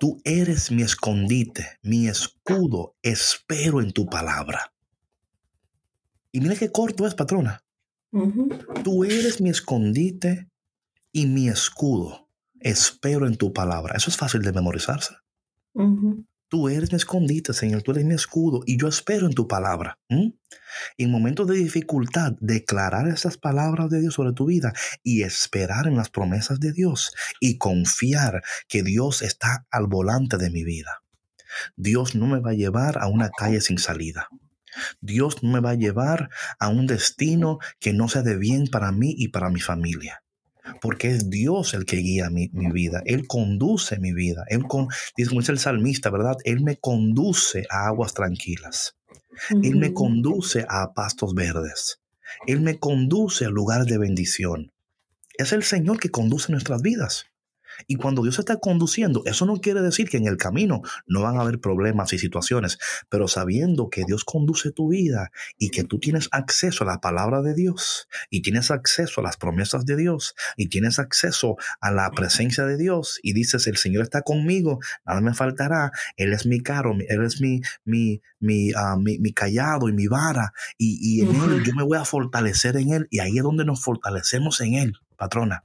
Tú 0.00 0.20
eres 0.24 0.70
mi 0.70 0.82
escondite, 0.82 1.78
mi 1.82 2.08
escudo, 2.08 2.96
espero 3.02 3.80
en 3.80 3.92
tu 3.92 4.06
palabra. 4.06 4.71
Y 6.32 6.40
mira 6.40 6.56
qué 6.56 6.72
corto 6.72 7.06
es, 7.06 7.14
patrona. 7.14 7.62
Tú 8.82 9.04
eres 9.04 9.40
mi 9.40 9.50
escondite 9.50 10.48
y 11.12 11.26
mi 11.26 11.48
escudo, 11.48 12.28
espero 12.60 13.26
en 13.26 13.36
tu 13.36 13.52
palabra. 13.52 13.94
Eso 13.96 14.10
es 14.10 14.16
fácil 14.16 14.42
de 14.42 14.52
memorizarse. 14.52 15.14
Tú 16.48 16.68
eres 16.68 16.92
mi 16.92 16.96
escondite, 16.96 17.54
Señor, 17.54 17.82
tú 17.82 17.92
eres 17.92 18.04
mi 18.04 18.12
escudo 18.12 18.62
y 18.66 18.78
yo 18.78 18.86
espero 18.86 19.26
en 19.26 19.32
tu 19.32 19.48
palabra. 19.48 19.98
En 20.08 21.10
momentos 21.10 21.46
de 21.46 21.54
dificultad, 21.54 22.32
declarar 22.40 23.08
esas 23.08 23.38
palabras 23.38 23.88
de 23.88 24.00
Dios 24.00 24.12
sobre 24.12 24.34
tu 24.34 24.46
vida 24.46 24.74
y 25.02 25.22
esperar 25.22 25.86
en 25.86 25.96
las 25.96 26.10
promesas 26.10 26.60
de 26.60 26.72
Dios 26.72 27.14
y 27.40 27.56
confiar 27.56 28.42
que 28.68 28.82
Dios 28.82 29.22
está 29.22 29.66
al 29.70 29.86
volante 29.86 30.36
de 30.36 30.50
mi 30.50 30.64
vida. 30.64 31.02
Dios 31.76 32.14
no 32.14 32.26
me 32.26 32.40
va 32.40 32.50
a 32.50 32.54
llevar 32.54 32.98
a 32.98 33.06
una 33.06 33.30
calle 33.30 33.62
sin 33.62 33.78
salida. 33.78 34.28
Dios 35.00 35.42
no 35.42 35.50
me 35.50 35.60
va 35.60 35.70
a 35.70 35.74
llevar 35.74 36.30
a 36.58 36.68
un 36.68 36.86
destino 36.86 37.58
que 37.80 37.92
no 37.92 38.08
sea 38.08 38.22
de 38.22 38.36
bien 38.36 38.66
para 38.66 38.92
mí 38.92 39.14
y 39.16 39.28
para 39.28 39.50
mi 39.50 39.60
familia 39.60 40.22
porque 40.80 41.08
es 41.08 41.30
Dios 41.30 41.74
el 41.74 41.84
que 41.84 41.96
guía 41.96 42.30
mi, 42.30 42.48
vida, 42.48 43.02
Él 43.04 43.26
conduce 43.26 43.98
mi 43.98 44.12
vida, 44.12 44.44
Él 44.48 44.64
con, 44.64 44.88
dice, 45.16 45.30
como 45.30 45.40
dice 45.40 45.52
el 45.52 45.58
salmista, 45.58 46.10
¿verdad? 46.10 46.36
Él 46.44 46.62
me 46.62 46.76
conduce 46.76 47.66
a 47.70 47.86
aguas 47.86 48.14
tranquilas, 48.14 48.96
Él 49.50 49.76
me 49.76 49.92
conduce 49.92 50.64
a 50.68 50.92
pastos 50.94 51.34
verdes, 51.34 52.00
Él 52.46 52.60
me 52.60 52.78
conduce 52.78 53.44
a 53.44 53.50
lugares 53.50 53.86
de 53.86 53.98
bendición. 53.98 54.72
Es 55.38 55.52
el 55.52 55.62
Señor 55.62 55.98
que 55.98 56.10
conduce 56.10 56.52
nuestras 56.52 56.82
vidas. 56.82 57.26
Y 57.86 57.96
cuando 57.96 58.22
Dios 58.22 58.38
está 58.38 58.56
conduciendo, 58.56 59.22
eso 59.26 59.46
no 59.46 59.56
quiere 59.60 59.82
decir 59.82 60.08
que 60.08 60.16
en 60.16 60.26
el 60.26 60.36
camino 60.36 60.82
no 61.06 61.22
van 61.22 61.36
a 61.36 61.42
haber 61.42 61.60
problemas 61.60 62.12
y 62.12 62.18
situaciones, 62.18 62.78
pero 63.08 63.28
sabiendo 63.28 63.88
que 63.90 64.04
Dios 64.04 64.24
conduce 64.24 64.70
tu 64.70 64.88
vida 64.88 65.30
y 65.58 65.70
que 65.70 65.84
tú 65.84 65.98
tienes 65.98 66.28
acceso 66.32 66.84
a 66.84 66.86
la 66.86 67.00
palabra 67.00 67.42
de 67.42 67.54
Dios 67.54 68.08
y 68.30 68.42
tienes 68.42 68.70
acceso 68.70 69.20
a 69.20 69.24
las 69.24 69.36
promesas 69.36 69.84
de 69.86 69.96
Dios 69.96 70.34
y 70.56 70.68
tienes 70.68 70.98
acceso 70.98 71.56
a 71.80 71.90
la 71.90 72.10
presencia 72.10 72.64
de 72.64 72.76
Dios 72.76 73.18
y 73.22 73.32
dices, 73.32 73.66
el 73.66 73.76
Señor 73.76 74.02
está 74.02 74.22
conmigo, 74.22 74.80
nada 75.06 75.20
me 75.20 75.34
faltará, 75.34 75.92
Él 76.16 76.32
es 76.32 76.46
mi 76.46 76.60
caro, 76.60 76.94
Él 77.08 77.24
es 77.24 77.40
mi, 77.40 77.60
mi, 77.84 78.20
mi, 78.40 78.72
ah, 78.76 78.96
mi, 78.98 79.32
callado 79.32 79.88
y 79.88 79.92
mi 79.92 80.06
vara 80.06 80.52
y, 80.78 81.22
en 81.22 81.34
Él 81.34 81.64
yo 81.64 81.74
me 81.74 81.82
voy 81.82 81.98
a 81.98 82.04
fortalecer 82.04 82.76
en 82.76 82.92
Él 82.92 83.08
y 83.10 83.20
ahí 83.20 83.38
es 83.38 83.42
donde 83.42 83.64
nos 83.64 83.82
fortalecemos 83.82 84.60
en 84.60 84.74
Él, 84.74 84.96
patrona. 85.16 85.64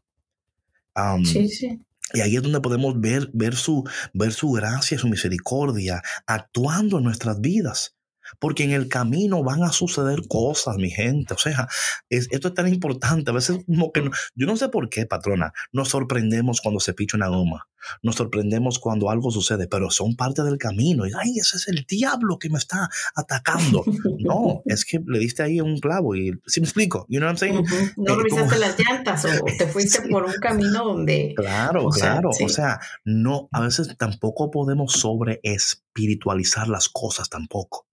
sí, 1.24 1.50
sí 1.50 1.87
Y 2.14 2.22
ahí 2.22 2.36
es 2.36 2.44
donde 2.44 2.62
podemos 2.62 3.00
ver, 3.00 3.30
ver, 3.34 3.56
su, 3.56 3.84
ver 4.14 4.32
su 4.32 4.52
gracia, 4.52 4.98
su 4.98 5.08
misericordia 5.08 6.02
actuando 6.26 7.00
en 7.00 7.04
nuestras 7.04 7.42
vidas. 7.42 7.97
Porque 8.40 8.64
en 8.64 8.72
el 8.72 8.88
camino 8.88 9.44
van 9.44 9.64
a 9.64 9.72
suceder 9.72 10.28
cosas, 10.28 10.78
mi 10.78 10.90
gente. 10.90 11.34
O 11.34 11.38
sea, 11.38 11.68
esto 12.10 12.48
es 12.48 12.54
tan 12.54 12.68
importante. 12.68 13.32
A 13.32 13.34
veces 13.34 13.60
como 13.66 13.92
que 13.92 14.10
yo 14.36 14.48
no 14.48 14.58
sé 14.58 14.70
por 14.70 14.90
qué, 14.90 15.06
patrona, 15.06 15.54
nos 15.72 15.90
sorprendemos 15.90 16.62
cuando 16.62 16.80
se 16.80 16.94
picha 16.94 17.18
una 17.18 17.28
goma. 17.28 17.68
Nos 18.02 18.16
sorprendemos 18.16 18.80
cuando 18.80 19.10
algo 19.10 19.32
sucede, 19.32 19.68
pero 19.68 19.90
son 19.92 20.16
parte 20.16 20.44
del 20.44 20.58
camino. 20.58 21.08
Y, 21.08 21.12
ay, 21.18 21.38
ese 21.40 21.58
es 21.58 21.68
el 21.68 21.86
diablo 21.88 22.38
que 22.40 22.50
me 22.50 22.58
está 22.58 22.90
atacando. 23.16 23.84
No, 24.20 24.62
es 24.66 24.84
que 24.84 25.00
le 25.06 25.20
diste 25.20 25.44
ahí 25.44 25.62
un 25.62 25.80
clavo 25.80 26.16
y, 26.16 26.32
¿sí 26.46 26.60
me 26.60 26.66
explico? 26.66 27.06
You 27.08 27.20
know 27.20 27.30
what 27.30 27.38
I'm 27.42 27.66
saying? 27.66 27.94
No 27.98 28.14
eh, 28.14 28.18
revisaste 28.18 28.58
las 28.58 28.76
llantas 28.80 29.26
o 29.26 29.46
te 29.58 29.68
fuiste 29.68 30.02
por 30.10 30.26
un 30.26 30.34
camino 30.34 30.84
donde... 30.84 31.34
Claro, 31.36 31.88
claro. 31.90 32.30
O 32.30 32.50
sea, 32.50 32.80
no, 33.06 33.48
a 33.52 33.62
veces 33.62 33.96
tampoco 33.98 34.50
podemos 34.50 34.94
sobre 34.94 35.40
espiritualizar 35.44 36.68
las 36.68 36.90
cosas 36.90 37.30
tampoco. 37.30 37.87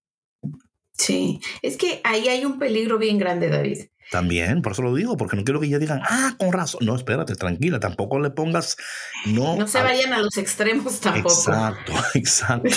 Sí, 0.96 1.40
es 1.62 1.76
que 1.76 2.00
ahí 2.04 2.28
hay 2.28 2.44
un 2.44 2.58
peligro 2.58 2.98
bien 2.98 3.18
grande, 3.18 3.48
David. 3.48 3.86
También, 4.10 4.62
por 4.62 4.72
eso 4.72 4.82
lo 4.82 4.94
digo, 4.94 5.16
porque 5.16 5.36
no 5.36 5.44
quiero 5.44 5.60
que 5.60 5.68
ya 5.68 5.78
digan, 5.78 6.00
ah, 6.04 6.36
con 6.38 6.52
razón. 6.52 6.84
No, 6.84 6.94
espérate, 6.94 7.34
tranquila, 7.34 7.80
tampoco 7.80 8.20
le 8.20 8.30
pongas, 8.30 8.76
no. 9.26 9.56
No 9.56 9.66
se 9.66 9.82
vayan 9.82 10.12
a 10.12 10.18
los 10.18 10.36
extremos 10.36 11.00
tampoco. 11.00 11.34
Exacto, 11.34 11.92
exacto. 12.14 12.68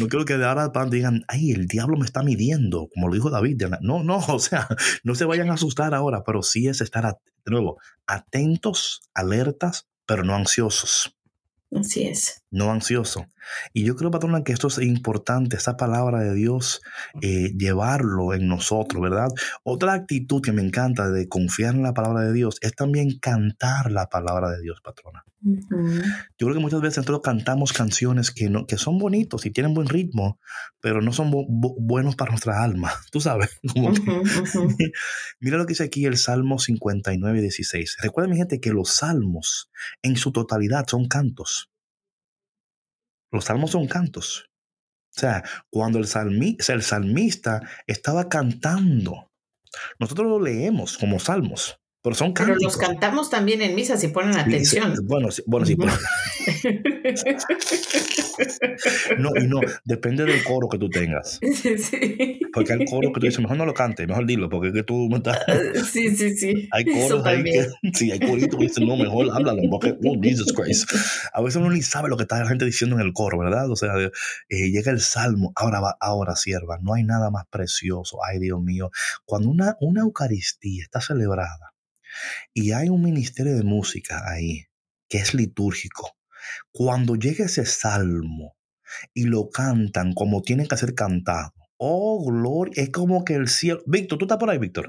no 0.00 0.08
quiero 0.08 0.24
que 0.24 0.38
de 0.38 0.46
ahora 0.46 0.72
digan, 0.90 1.22
ay, 1.28 1.52
el 1.52 1.68
diablo 1.68 1.96
me 1.98 2.06
está 2.06 2.22
midiendo, 2.22 2.88
como 2.92 3.08
lo 3.08 3.14
dijo 3.14 3.30
David. 3.30 3.62
No, 3.80 4.02
no, 4.02 4.16
o 4.28 4.38
sea, 4.38 4.66
no 5.04 5.14
se 5.14 5.24
vayan 5.24 5.50
a 5.50 5.54
asustar 5.54 5.94
ahora, 5.94 6.24
pero 6.24 6.42
sí 6.42 6.66
es 6.66 6.80
estar, 6.80 7.04
de 7.04 7.50
nuevo, 7.50 7.78
atentos, 8.06 9.02
alertas, 9.14 9.86
pero 10.06 10.24
no 10.24 10.34
ansiosos. 10.34 11.16
Así 11.72 12.04
es. 12.04 12.42
No 12.50 12.70
ansioso. 12.70 13.26
Y 13.72 13.84
yo 13.84 13.96
creo, 13.96 14.10
patrona, 14.10 14.44
que 14.44 14.52
esto 14.52 14.68
es 14.68 14.78
importante, 14.78 15.56
esa 15.56 15.76
palabra 15.76 16.20
de 16.20 16.34
Dios, 16.34 16.82
eh, 17.22 17.52
llevarlo 17.56 18.34
en 18.34 18.48
nosotros, 18.48 19.02
¿verdad? 19.02 19.28
Otra 19.62 19.92
actitud 19.94 20.42
que 20.42 20.52
me 20.52 20.62
encanta 20.62 21.10
de 21.10 21.28
confiar 21.28 21.74
en 21.74 21.82
la 21.82 21.94
palabra 21.94 22.22
de 22.22 22.32
Dios 22.32 22.58
es 22.60 22.72
también 22.74 23.18
cantar 23.18 23.90
la 23.90 24.06
palabra 24.06 24.50
de 24.50 24.62
Dios, 24.62 24.80
patrona. 24.82 25.24
Yo 25.46 26.46
creo 26.46 26.54
que 26.54 26.60
muchas 26.60 26.80
veces 26.80 26.98
nosotros 26.98 27.20
cantamos 27.22 27.72
canciones 27.72 28.32
que, 28.32 28.50
no, 28.50 28.66
que 28.66 28.78
son 28.78 28.98
bonitos 28.98 29.46
y 29.46 29.50
tienen 29.50 29.74
buen 29.74 29.88
ritmo, 29.88 30.40
pero 30.80 31.00
no 31.02 31.12
son 31.12 31.30
buenos 31.30 32.16
para 32.16 32.32
nuestra 32.32 32.62
alma. 32.62 32.92
Tú 33.12 33.20
sabes. 33.20 33.60
Mira 35.40 35.58
lo 35.58 35.66
que 35.66 35.72
dice 35.72 35.84
aquí 35.84 36.04
el 36.06 36.16
Salmo 36.16 36.58
59, 36.58 37.40
16. 37.40 37.98
Recuerda, 38.02 38.30
mi 38.30 38.36
gente, 38.36 38.60
que 38.60 38.72
los 38.72 38.90
salmos 38.90 39.70
en 40.02 40.16
su 40.16 40.32
totalidad 40.32 40.86
son 40.88 41.06
cantos. 41.06 41.70
Los 43.36 43.44
salmos 43.44 43.70
son 43.70 43.86
cantos. 43.86 44.50
O 45.16 45.20
sea, 45.20 45.44
cuando 45.70 45.98
el, 45.98 46.06
el 46.06 46.82
salmista 46.82 47.62
estaba 47.86 48.28
cantando, 48.28 49.30
nosotros 49.98 50.26
lo 50.26 50.40
leemos 50.40 50.98
como 50.98 51.18
salmos. 51.18 51.78
Pero 52.02 52.14
son 52.14 52.34
Pero 52.34 52.54
los 52.54 52.76
cantamos 52.76 53.30
también 53.30 53.62
en 53.62 53.74
misa 53.74 53.96
si 53.96 54.08
ponen 54.08 54.36
atención. 54.36 54.94
bueno, 55.04 55.30
sí, 55.30 55.42
bueno, 55.46 55.66
sí. 55.66 55.76
no, 59.18 59.30
y 59.36 59.46
no, 59.46 59.60
depende 59.84 60.24
del 60.24 60.42
coro 60.44 60.68
que 60.68 60.78
tú 60.78 60.90
tengas. 60.90 61.40
Sí, 61.56 62.40
Porque 62.52 62.72
hay 62.72 62.84
coro 62.86 63.12
que 63.12 63.20
tú 63.20 63.26
dices, 63.26 63.40
mejor 63.40 63.56
no 63.56 63.66
lo 63.66 63.74
cantes, 63.74 64.06
mejor 64.06 64.26
dilo, 64.26 64.48
porque 64.48 64.68
es 64.68 64.74
que 64.74 64.82
tú 64.82 65.08
me 65.08 65.16
estás. 65.16 65.38
Sí, 65.92 66.14
sí, 66.16 66.36
sí. 66.36 66.68
Hay 66.72 66.84
coros 66.84 67.24
ahí 67.26 67.44
que, 67.44 67.66
sí, 67.92 68.10
hay 68.10 68.20
coritos 68.20 68.58
que 68.58 68.66
dicen, 68.66 68.86
no, 68.86 68.96
mejor 68.96 69.28
háblalo, 69.32 69.62
porque, 69.70 69.96
oh, 70.04 70.16
Jesus 70.22 70.52
Christ. 70.52 70.90
A 71.32 71.42
veces 71.42 71.56
uno 71.56 71.70
ni 71.70 71.82
sabe 71.82 72.08
lo 72.08 72.16
que 72.16 72.24
está 72.24 72.38
la 72.38 72.48
gente 72.48 72.64
diciendo 72.64 72.96
en 72.96 73.06
el 73.06 73.12
coro, 73.12 73.38
¿verdad? 73.38 73.70
O 73.70 73.76
sea, 73.76 73.92
eh, 73.98 74.10
llega 74.48 74.90
el 74.90 75.00
salmo, 75.00 75.52
ahora 75.56 75.80
va, 75.80 75.96
ahora 76.00 76.36
sierva, 76.36 76.78
no 76.80 76.94
hay 76.94 77.04
nada 77.04 77.30
más 77.30 77.44
precioso, 77.50 78.18
ay 78.24 78.38
Dios 78.38 78.60
mío. 78.60 78.90
Cuando 79.24 79.50
una, 79.50 79.76
una 79.80 80.02
Eucaristía 80.02 80.82
está 80.82 81.00
celebrada, 81.00 81.72
y 82.54 82.72
hay 82.72 82.88
un 82.88 83.02
ministerio 83.02 83.54
de 83.54 83.62
música 83.62 84.22
ahí 84.26 84.66
que 85.08 85.18
es 85.18 85.34
litúrgico. 85.34 86.16
Cuando 86.72 87.16
llega 87.16 87.46
ese 87.46 87.66
salmo 87.66 88.56
y 89.14 89.24
lo 89.24 89.50
cantan 89.50 90.14
como 90.14 90.42
tienen 90.42 90.66
que 90.66 90.76
ser 90.76 90.94
cantado, 90.94 91.52
oh 91.76 92.24
gloria, 92.24 92.82
es 92.82 92.90
como 92.90 93.24
que 93.24 93.34
el 93.34 93.48
cielo. 93.48 93.82
Víctor, 93.86 94.18
¿tú 94.18 94.24
estás 94.24 94.38
por 94.38 94.50
ahí, 94.50 94.58
Víctor? 94.58 94.88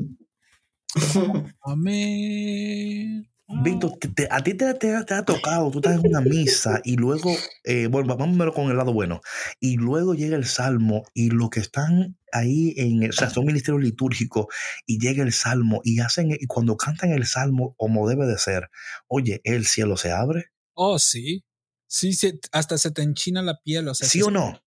Amén. 1.62 3.28
Víctor, 3.64 3.98
a 4.30 4.44
ti 4.44 4.56
te, 4.56 4.66
ha 4.68 5.24
tocado, 5.24 5.72
tú 5.72 5.80
estás 5.80 5.96
en 5.96 6.10
una 6.10 6.20
misa 6.20 6.82
y 6.84 6.98
luego, 6.98 7.34
eh, 7.64 7.88
bueno, 7.88 8.18
verlo 8.18 8.54
con 8.54 8.70
el 8.70 8.76
lado 8.76 8.92
bueno, 8.92 9.22
y 9.62 9.78
luego 9.78 10.16
llega 10.16 10.36
el 10.36 10.44
salmo 10.44 11.04
y 11.14 11.30
lo 11.30 11.50
que 11.50 11.62
están 11.62 12.18
ahí, 12.34 12.74
en, 12.76 13.10
o 13.10 13.14
sea, 13.14 13.30
son 13.30 13.46
ministerios 13.46 13.82
litúrgicos 13.82 14.48
y 14.86 15.00
llega 15.00 15.24
el 15.24 15.32
salmo 15.32 15.80
y 15.86 16.02
hacen, 16.02 16.32
y 16.32 16.46
cuando 16.46 16.76
cantan 16.76 17.14
el 17.14 17.26
salmo 17.26 17.74
como 17.78 18.10
debe 18.10 18.26
de 18.26 18.38
ser, 18.38 18.70
oye, 19.08 19.40
el 19.46 19.66
cielo 19.66 19.96
se 19.96 20.12
abre. 20.12 20.48
Oh, 20.74 21.00
sí. 21.00 21.46
Sí, 21.88 22.18
hasta 22.52 22.78
se 22.78 22.92
te 22.92 23.02
enchina 23.02 23.42
la 23.42 23.62
piel, 23.62 23.88
o 23.88 23.96
sea. 23.96 24.08
¿Sí 24.08 24.22
o 24.22 24.30
no? 24.30 24.62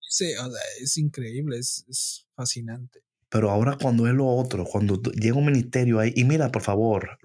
es 0.81 0.97
increíble, 0.97 1.57
es 1.57 2.25
fascinante. 2.35 3.03
Pero 3.31 3.49
ahora 3.49 3.77
cuando 3.81 4.07
es 4.07 4.13
lo 4.13 4.27
otro, 4.27 4.65
cuando 4.65 5.01
llega 5.01 5.37
un 5.37 5.45
ministerio 5.45 5.99
ahí, 5.99 6.11
y 6.17 6.25
mira, 6.25 6.51
por 6.51 6.61
favor, 6.61 7.17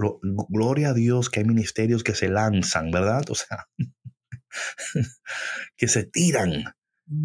gloria 0.48 0.90
a 0.90 0.94
Dios 0.94 1.28
que 1.28 1.40
hay 1.40 1.46
ministerios 1.46 2.04
que 2.04 2.14
se 2.14 2.28
lanzan, 2.28 2.92
¿verdad? 2.92 3.24
O 3.28 3.34
sea, 3.34 3.66
que 5.76 5.88
se 5.88 6.04
tiran. 6.04 6.64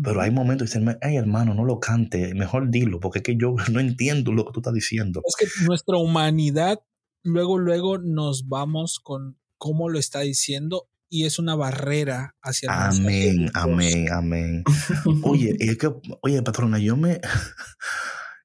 Pero 0.04 0.22
hay 0.22 0.32
momentos 0.32 0.72
que 0.72 0.80
dicen, 0.80 0.98
ay 1.02 1.16
hermano, 1.16 1.54
no 1.54 1.64
lo 1.64 1.80
cante, 1.80 2.34
mejor 2.34 2.72
dilo, 2.72 3.00
porque 3.00 3.20
es 3.20 3.24
que 3.24 3.38
yo 3.38 3.56
no 3.72 3.80
entiendo 3.80 4.32
lo 4.32 4.46
que 4.46 4.52
tú 4.52 4.62
estás 4.62 4.74
diciendo. 4.74 5.22
Es 5.28 5.36
que 5.36 5.66
nuestra 5.66 5.98
humanidad, 5.98 6.80
luego, 7.22 7.60
luego 7.60 8.00
nos 8.00 8.48
vamos 8.48 9.00
con 9.00 9.38
cómo 9.60 9.90
lo 9.90 10.00
está 10.00 10.22
diciendo 10.22 10.90
y 11.12 11.26
es 11.26 11.40
una 11.40 11.56
barrera 11.56 12.36
hacia 12.42 12.88
Amén, 12.88 13.52
amén, 13.54 14.10
amén. 14.12 14.64
Oye, 15.24 15.56
es 15.60 15.78
que, 15.78 15.94
oye, 16.22 16.42
patrona, 16.42 16.80
yo 16.80 16.98
me... 16.98 17.20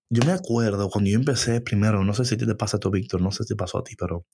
Yo 0.08 0.24
me 0.24 0.30
acuerdo 0.30 0.88
cuando 0.88 1.10
yo 1.10 1.16
empecé 1.16 1.60
primero, 1.60 2.04
no 2.04 2.14
sé 2.14 2.24
si 2.24 2.36
te 2.36 2.54
pasa 2.54 2.76
a 2.76 2.80
ti, 2.80 2.88
Víctor, 2.92 3.20
no 3.20 3.32
sé 3.32 3.42
si 3.42 3.48
te 3.48 3.56
pasó 3.56 3.78
a 3.78 3.82
ti, 3.82 3.96
pero, 3.98 4.24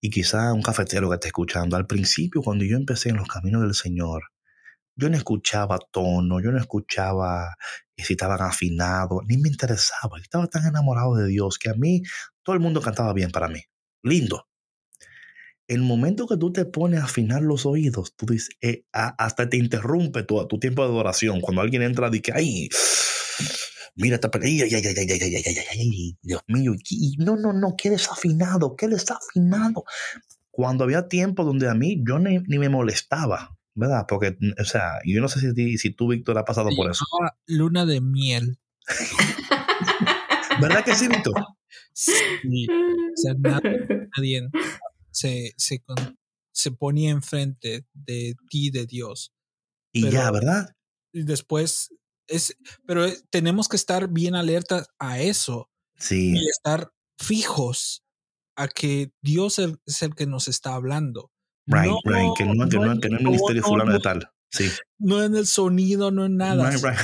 y 0.00 0.10
quizá 0.10 0.52
un 0.52 0.62
cafetero 0.62 1.08
que 1.08 1.14
esté 1.14 1.26
escuchando, 1.26 1.76
al 1.76 1.88
principio 1.88 2.40
cuando 2.40 2.64
yo 2.64 2.76
empecé 2.76 3.08
en 3.08 3.16
los 3.16 3.26
caminos 3.26 3.62
del 3.62 3.74
Señor, 3.74 4.22
yo 4.94 5.10
no 5.10 5.16
escuchaba 5.16 5.80
tono, 5.90 6.40
yo 6.40 6.52
no 6.52 6.58
escuchaba 6.58 7.56
si 7.96 8.12
estaban 8.12 8.40
afinados, 8.40 9.22
ni 9.26 9.38
me 9.38 9.48
interesaba, 9.48 10.18
yo 10.18 10.22
estaba 10.22 10.46
tan 10.46 10.64
enamorado 10.66 11.16
de 11.16 11.26
Dios 11.26 11.58
que 11.58 11.70
a 11.70 11.74
mí 11.74 12.02
todo 12.44 12.54
el 12.54 12.60
mundo 12.60 12.80
cantaba 12.80 13.12
bien 13.12 13.32
para 13.32 13.48
mí, 13.48 13.60
lindo. 14.04 14.46
El 15.68 15.82
momento 15.82 16.26
que 16.26 16.38
tú 16.38 16.50
te 16.50 16.64
pones 16.64 17.00
a 17.00 17.04
afinar 17.04 17.42
los 17.42 17.66
oídos, 17.66 18.14
tú 18.16 18.24
dices, 18.24 18.48
eh, 18.62 18.84
hasta 18.92 19.50
te 19.50 19.58
interrumpe 19.58 20.22
tu, 20.22 20.44
tu 20.48 20.58
tiempo 20.58 20.82
de 20.82 20.88
adoración. 20.88 21.42
Cuando 21.42 21.60
alguien 21.60 21.82
entra 21.82 22.10
que, 22.10 22.32
ay, 22.34 22.70
mira 23.94 24.14
esta 24.14 24.30
pelea, 24.30 24.64
ay, 24.64 24.74
ay, 24.74 24.82
ay, 24.86 24.94
ay, 24.96 25.18
ay, 25.20 25.42
ay, 25.46 25.56
ay, 25.70 26.18
Dios 26.22 26.40
mío, 26.46 26.72
y, 26.88 27.16
no, 27.18 27.36
no, 27.36 27.52
no, 27.52 27.74
qué 27.76 27.90
desafinado, 27.90 28.76
qué 28.76 28.88
desafinado. 28.88 29.84
Cuando 30.50 30.84
había 30.84 31.06
tiempo 31.06 31.44
donde 31.44 31.68
a 31.68 31.74
mí 31.74 32.02
yo 32.06 32.18
ni, 32.18 32.38
ni 32.38 32.58
me 32.58 32.70
molestaba, 32.70 33.58
¿verdad? 33.74 34.06
Porque, 34.08 34.38
o 34.58 34.64
sea, 34.64 34.92
yo 35.04 35.20
no 35.20 35.28
sé 35.28 35.52
si, 35.54 35.76
si 35.76 35.90
tú, 35.90 36.08
Víctor, 36.08 36.38
has 36.38 36.44
pasado 36.44 36.70
por 36.74 36.90
eso. 36.90 37.04
Luna 37.46 37.84
de 37.84 38.00
miel. 38.00 38.58
¿Verdad 40.60 40.82
que 40.82 40.94
sí, 40.94 41.08
Víctor? 41.08 41.34
Sí. 41.92 42.12
O 42.70 43.16
sea, 43.16 43.34
nadie, 44.16 44.48
se, 45.18 45.54
se, 45.56 45.82
se 46.52 46.70
ponía 46.70 47.10
enfrente 47.10 47.86
de 47.92 48.34
ti, 48.48 48.70
de 48.70 48.86
Dios. 48.86 49.32
Y 49.92 50.10
ya, 50.10 50.30
¿verdad? 50.30 50.74
Y 51.12 51.24
después 51.24 51.90
es, 52.28 52.56
pero 52.86 53.06
eh, 53.06 53.16
tenemos 53.30 53.68
que 53.68 53.76
estar 53.76 54.08
bien 54.08 54.34
alertas 54.34 54.88
a 54.98 55.20
eso. 55.20 55.70
Sí. 55.96 56.34
Y 56.36 56.48
estar 56.48 56.92
fijos 57.18 58.04
a 58.56 58.68
que 58.68 59.10
Dios 59.22 59.58
es 59.58 60.02
el 60.02 60.14
que 60.14 60.26
nos 60.26 60.46
está 60.46 60.74
hablando. 60.74 61.32
Right, 61.66 61.92
right. 62.04 62.32
Que 62.36 62.44
no, 62.44 62.68
que 62.68 62.76
no, 62.78 62.92
es 62.92 62.98
el 63.02 63.24
ministerio 63.24 63.62
fulano 63.62 63.92
de 63.92 64.00
tal. 64.00 64.30
Sí. 64.50 64.70
No 64.98 65.22
en 65.22 65.36
el 65.36 65.46
sonido, 65.46 66.10
no 66.10 66.26
en 66.26 66.36
nada. 66.36 66.70
Right, 66.70 66.82
right. 66.84 66.98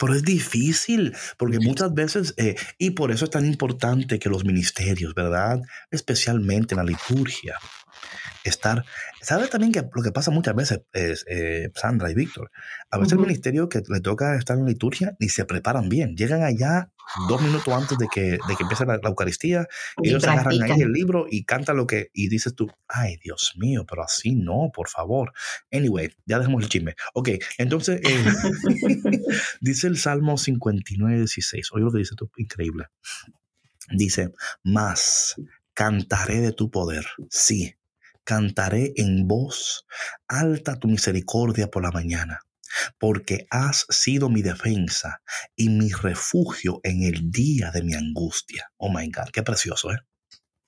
Pero 0.00 0.14
es 0.14 0.22
difícil, 0.22 1.14
porque 1.36 1.58
muchas 1.60 1.92
veces, 1.92 2.34
eh, 2.36 2.56
y 2.78 2.90
por 2.90 3.10
eso 3.10 3.26
es 3.26 3.30
tan 3.30 3.44
importante 3.44 4.18
que 4.18 4.30
los 4.30 4.44
ministerios, 4.44 5.14
¿verdad? 5.14 5.60
Especialmente 5.90 6.74
en 6.74 6.78
la 6.78 6.84
liturgia, 6.84 7.58
estar. 8.44 8.84
¿Sabes 9.20 9.50
también 9.50 9.72
que 9.72 9.82
lo 9.92 10.02
que 10.02 10.12
pasa 10.12 10.30
muchas 10.30 10.54
veces, 10.54 10.82
es, 10.92 11.24
eh, 11.28 11.70
Sandra 11.74 12.10
y 12.10 12.14
Víctor? 12.14 12.50
A 12.90 12.98
veces 12.98 13.14
el 13.14 13.20
ministerio 13.20 13.68
que 13.68 13.82
le 13.88 14.00
toca 14.00 14.36
estar 14.36 14.58
en 14.58 14.66
liturgia 14.66 15.16
ni 15.18 15.28
se 15.28 15.44
preparan 15.44 15.88
bien. 15.88 16.16
Llegan 16.16 16.42
allá 16.42 16.90
dos 17.28 17.40
minutos 17.42 17.72
antes 17.72 17.98
de 17.98 18.06
que, 18.12 18.22
de 18.22 18.56
que 18.56 18.62
empiece 18.62 18.84
la, 18.86 19.00
Eucaristía 19.02 19.66
y 20.02 20.08
ellos 20.08 20.24
agarran 20.24 20.62
ahí 20.62 20.80
el 20.80 20.92
libro 20.92 21.26
y 21.30 21.44
cantan 21.44 21.76
lo 21.76 21.86
que. 21.86 22.10
Y 22.12 22.28
dices 22.28 22.54
tú, 22.54 22.70
ay, 22.88 23.16
Dios 23.22 23.54
mío, 23.56 23.84
pero 23.88 24.02
así 24.02 24.34
no, 24.34 24.70
por 24.74 24.88
favor. 24.88 25.32
Anyway, 25.72 26.10
ya 26.26 26.38
dejemos 26.38 26.62
el 26.62 26.68
chisme. 26.68 26.96
Ok, 27.14 27.30
entonces 27.58 28.00
eh, 28.04 28.24
dice 29.60 29.86
el 29.86 29.96
Salmo 29.96 30.36
59, 30.36 31.18
16. 31.18 31.70
Oye 31.72 31.84
lo 31.84 31.92
que 31.92 31.98
dice 31.98 32.14
tú, 32.16 32.30
increíble. 32.36 32.86
Dice, 33.90 34.32
más 34.62 35.36
cantaré 35.74 36.40
de 36.40 36.52
tu 36.52 36.70
poder. 36.70 37.04
Sí, 37.28 37.74
cantaré 38.24 38.92
en 38.96 39.28
voz 39.28 39.86
alta 40.28 40.78
tu 40.78 40.88
misericordia 40.88 41.68
por 41.68 41.82
la 41.82 41.90
mañana, 41.90 42.40
porque 42.98 43.46
has 43.50 43.86
sido 43.90 44.28
mi 44.28 44.42
defensa 44.42 45.22
y 45.54 45.68
mi 45.68 45.90
refugio 45.90 46.80
en 46.82 47.02
el 47.02 47.30
día 47.30 47.70
de 47.70 47.82
mi 47.82 47.94
angustia. 47.94 48.70
Oh 48.76 48.90
my 48.90 49.06
God, 49.10 49.30
qué 49.32 49.42
precioso, 49.42 49.92
¿eh? 49.92 49.98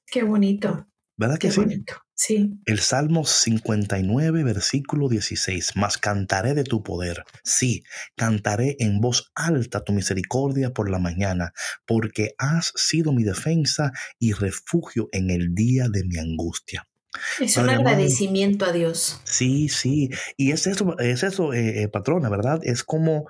Qué 0.06 0.22
bonito. 0.22 0.86
¿Verdad 1.18 1.38
que 1.38 1.48
qué 1.48 1.54
sí? 1.54 1.60
Bonito. 1.60 1.94
Sí. 2.14 2.60
El 2.64 2.78
Salmo 2.78 3.24
59, 3.24 4.42
versículo 4.42 5.08
16. 5.08 5.72
Mas 5.74 5.98
cantaré 5.98 6.54
de 6.54 6.64
tu 6.64 6.82
poder. 6.82 7.24
Sí, 7.42 7.84
cantaré 8.16 8.76
en 8.78 9.00
voz 9.00 9.30
alta 9.34 9.82
tu 9.82 9.92
misericordia 9.92 10.72
por 10.72 10.90
la 10.90 10.98
mañana, 10.98 11.52
porque 11.86 12.34
has 12.38 12.72
sido 12.74 13.12
mi 13.12 13.24
defensa 13.24 13.92
y 14.18 14.32
refugio 14.32 15.08
en 15.12 15.30
el 15.30 15.54
día 15.54 15.88
de 15.88 16.04
mi 16.04 16.18
angustia. 16.18 16.86
Es 17.40 17.56
un 17.56 17.68
agradecimiento 17.68 18.64
a 18.64 18.72
Dios. 18.72 19.20
Sí, 19.24 19.68
sí. 19.68 20.10
Y 20.36 20.52
es 20.52 20.66
eso, 20.66 20.98
es 20.98 21.22
eso, 21.22 21.52
eh, 21.52 21.82
eh, 21.82 21.88
patrona, 21.88 22.28
¿verdad? 22.28 22.60
Es 22.62 22.82
como, 22.82 23.26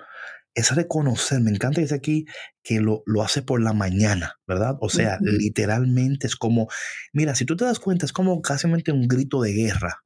es 0.55 0.75
reconocer, 0.75 1.41
me 1.41 1.51
encanta 1.51 1.81
dice 1.81 1.95
aquí 1.95 2.27
que 2.63 2.81
lo, 2.81 3.03
lo, 3.07 3.23
hace 3.23 3.43
por 3.43 3.63
la 3.63 3.73
mañana, 3.73 4.37
¿verdad? 4.47 4.77
O 4.81 4.89
sea, 4.89 5.19
literalmente 5.21 6.27
es 6.27 6.37
como, 6.37 6.69
mira, 7.13 7.35
si 7.35 7.45
tú 7.45 7.57
te 7.57 7.65
das 7.65 7.79
cuenta, 7.79 8.07
es 8.07 8.13
como 8.13 8.41
casi 8.41 8.67
un 8.67 9.09
grito 9.09 9.43
de 9.43 9.53
guerra. 9.53 10.03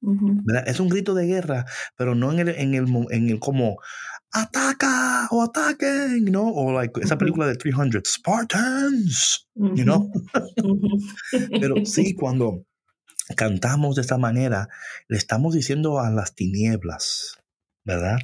¿verdad? 0.00 0.68
Es 0.68 0.78
un 0.78 0.88
grito 0.88 1.14
de 1.14 1.26
guerra, 1.26 1.64
pero 1.96 2.14
no 2.14 2.32
en 2.32 2.40
el, 2.40 2.48
en 2.50 2.74
el, 2.74 2.86
en 3.10 3.30
el 3.30 3.40
como, 3.40 3.78
ataca 4.32 5.28
o 5.30 5.42
ataquen, 5.42 6.24
¿no? 6.26 6.48
O 6.48 6.72
like 6.72 7.00
esa 7.00 7.16
película 7.16 7.46
de 7.46 7.56
300, 7.56 8.02
Spartans, 8.04 9.48
you 9.54 9.84
know? 9.84 10.10
pero 11.60 11.84
sí, 11.84 12.14
cuando 12.18 12.64
cantamos 13.36 13.96
de 13.96 14.02
esta 14.02 14.18
manera, 14.18 14.68
le 15.08 15.18
estamos 15.18 15.54
diciendo 15.54 16.00
a 16.00 16.10
las 16.10 16.34
tinieblas, 16.34 17.38
¿verdad? 17.84 18.18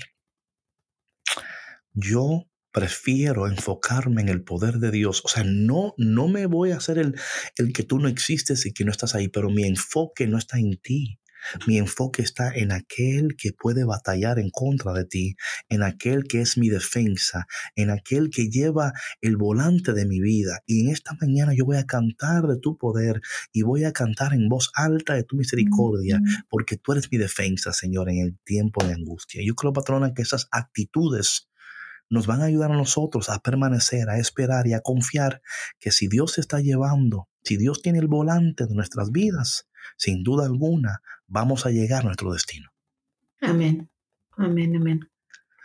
Yo 1.93 2.47
prefiero 2.73 3.47
enfocarme 3.47 4.23
en 4.23 4.29
el 4.29 4.43
poder 4.43 4.79
de 4.79 4.91
Dios. 4.91 5.23
O 5.25 5.29
sea, 5.29 5.45
no, 5.45 5.95
no 5.97 6.27
me 6.27 6.47
voy 6.47 6.73
a 6.73 6.77
hacer 6.77 6.99
el, 6.99 7.15
el 7.57 7.73
que 7.73 7.85
tú 7.85 8.01
no 8.01 8.09
existes 8.09 8.67
y 8.67 8.73
que 8.73 8.85
no 8.85 8.91
estás 8.91 9.15
ahí, 9.15 9.29
pero 9.29 9.49
mi 9.49 9.65
enfoque 9.65 10.27
no 10.27 10.39
está 10.39 10.59
en 10.59 10.77
ti. 10.79 11.21
Mi 11.67 11.79
enfoque 11.79 12.23
está 12.23 12.53
en 12.55 12.73
aquel 12.73 13.37
que 13.37 13.53
puede 13.53 13.85
batallar 13.85 14.39
en 14.39 14.51
contra 14.51 14.93
de 14.93 15.05
ti, 15.05 15.37
en 15.69 15.83
aquel 15.83 16.25
que 16.25 16.41
es 16.41 16.59
mi 16.59 16.69
defensa, 16.69 17.47
en 17.77 17.91
aquel 17.91 18.31
que 18.31 18.49
lleva 18.49 18.93
el 19.21 19.37
volante 19.37 19.93
de 19.93 20.07
mi 20.07 20.21
vida. 20.21 20.61
Y 20.67 20.81
en 20.81 20.91
esta 20.91 21.13
mañana 21.21 21.53
yo 21.55 21.65
voy 21.65 21.77
a 21.77 21.87
cantar 21.87 22.47
de 22.47 22.59
tu 22.59 22.77
poder 22.79 23.21
y 23.53 23.63
voy 23.63 23.85
a 23.85 23.93
cantar 23.93 24.35
en 24.35 24.49
voz 24.49 24.71
alta 24.75 25.15
de 25.15 25.25
tu 25.25 25.37
misericordia, 25.37 26.21
porque 26.49 26.77
tú 26.77 26.93
eres 26.93 27.11
mi 27.11 27.19
defensa, 27.19 27.73
Señor, 27.73 28.11
en 28.11 28.19
el 28.19 28.39
tiempo 28.45 28.85
de 28.85 28.95
angustia. 28.95 29.43
Yo 29.45 29.55
creo, 29.55 29.73
patrona, 29.73 30.15
que 30.15 30.23
esas 30.23 30.49
actitudes 30.51 31.49
nos 32.11 32.27
van 32.27 32.43
a 32.43 32.45
ayudar 32.45 32.71
a 32.71 32.77
nosotros 32.77 33.29
a 33.29 33.41
permanecer, 33.41 34.09
a 34.09 34.19
esperar 34.19 34.67
y 34.67 34.75
a 34.75 34.81
confiar 34.81 35.43
que 35.81 35.91
si 35.91 36.09
Dios 36.09 36.39
está 36.39 36.61
llevando, 36.61 37.29
si 37.45 37.57
Dios 37.57 37.83
tiene 37.83 37.99
el 37.99 38.09
volante 38.09 38.67
de 38.67 38.75
nuestras 38.75 39.13
vidas, 39.13 39.69
sin 39.97 40.23
duda 40.23 40.47
alguna 40.47 41.03
vamos 41.27 41.67
a 41.67 41.71
llegar 41.71 42.03
a 42.03 42.07
nuestro 42.07 42.33
destino. 42.33 42.71
Amén, 43.41 43.91
amén, 44.37 44.77
amén. 44.77 45.01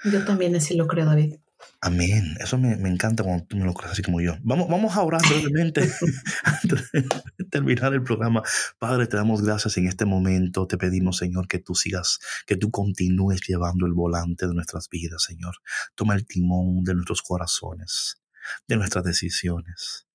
Yo 0.03 0.23
también 0.25 0.55
así 0.55 0.75
lo 0.75 0.87
creo, 0.87 1.05
David. 1.05 1.35
Amén. 1.81 2.35
Eso 2.39 2.57
me, 2.57 2.73
encanta 2.89 3.23
cuando 3.23 3.45
tú 3.45 3.57
me 3.57 3.65
lo 3.65 3.73
crees 3.73 3.93
así 3.93 4.01
como 4.01 4.21
yo. 4.21 4.35
Vamos, 4.43 4.69
vamos 4.69 4.95
a 4.95 5.01
orar 5.01 5.21
brevemente 5.29 5.81
antes 6.43 6.91
de 6.91 7.45
terminar 7.49 7.93
el 7.93 8.03
programa. 8.03 8.43
Padre, 8.79 9.07
te 9.07 9.17
damos 9.17 9.41
gracias 9.41 9.77
en 9.77 9.87
este 9.87 10.05
momento. 10.05 10.67
Te 10.67 10.77
pedimos, 10.77 11.17
Señor, 11.17 11.47
que 11.47 11.59
tú 11.59 11.75
sigas, 11.75 12.19
que 12.45 12.55
tú 12.57 12.71
continúes 12.71 13.41
llevando 13.47 13.85
el 13.85 13.93
volante 13.93 14.47
de 14.47 14.53
nuestras 14.53 14.89
vidas, 14.89 15.23
Señor. 15.23 15.55
Toma 15.95 16.15
el 16.15 16.25
timón 16.25 16.83
de 16.83 16.95
nuestros 16.95 17.21
corazones, 17.21 18.21
de 18.67 18.75
nuestras 18.75 19.03
decisiones, 19.03 20.08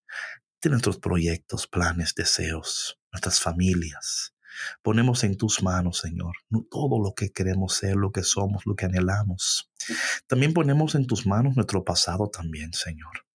nuestros 0.70 0.98
proyectos, 0.98 1.66
planes, 1.66 2.14
deseos, 2.14 2.98
nuestras 3.12 3.40
familias. 3.40 4.34
Ponemos 4.82 5.24
en 5.24 5.36
tus 5.36 5.62
manos, 5.62 5.98
Señor, 5.98 6.34
todo 6.70 7.02
lo 7.02 7.14
que 7.14 7.30
queremos 7.30 7.74
ser, 7.74 7.96
lo 7.96 8.12
que 8.12 8.22
somos, 8.22 8.66
lo 8.66 8.76
que 8.76 8.86
anhelamos. 8.86 9.70
También 10.26 10.54
ponemos 10.54 10.94
en 10.94 11.06
tus 11.06 11.26
manos 11.26 11.56
nuestro 11.56 11.84
pasado 11.84 12.28
también, 12.28 12.72
Señor. 12.72 13.26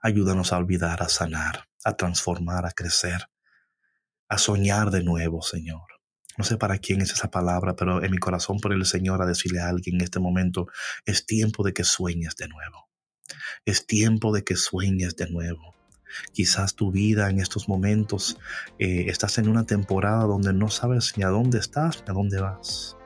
Ayúdanos 0.00 0.52
a 0.52 0.58
olvidar, 0.58 1.02
a 1.02 1.08
sanar, 1.08 1.68
a 1.84 1.96
transformar, 1.96 2.66
a 2.66 2.72
crecer, 2.72 3.28
a 4.28 4.38
soñar 4.38 4.90
de 4.90 5.02
nuevo, 5.02 5.42
Señor. 5.42 5.82
No 6.38 6.44
sé 6.44 6.56
para 6.56 6.78
quién 6.78 7.02
es 7.02 7.12
esa 7.12 7.30
palabra, 7.30 7.76
pero 7.76 8.02
en 8.02 8.10
mi 8.10 8.18
corazón 8.18 8.58
por 8.58 8.72
el 8.72 8.86
Señor 8.86 9.20
a 9.20 9.26
decirle 9.26 9.60
a 9.60 9.68
alguien 9.68 9.96
en 9.96 10.02
este 10.02 10.18
momento, 10.18 10.66
es 11.04 11.26
tiempo 11.26 11.62
de 11.62 11.74
que 11.74 11.84
sueñes 11.84 12.36
de 12.36 12.48
nuevo. 12.48 12.88
Es 13.66 13.86
tiempo 13.86 14.32
de 14.32 14.42
que 14.42 14.56
sueñes 14.56 15.16
de 15.16 15.30
nuevo. 15.30 15.74
Quizás 16.32 16.74
tu 16.74 16.90
vida 16.90 17.30
en 17.30 17.40
estos 17.40 17.68
momentos 17.68 18.38
eh, 18.78 19.06
estás 19.08 19.38
en 19.38 19.48
una 19.48 19.64
temporada 19.64 20.24
donde 20.24 20.52
no 20.52 20.68
sabes 20.68 21.14
ni 21.16 21.24
a 21.24 21.28
dónde 21.28 21.58
estás 21.58 22.02
ni 22.06 22.10
a 22.10 22.14
dónde 22.14 22.40
vas. 22.40 22.96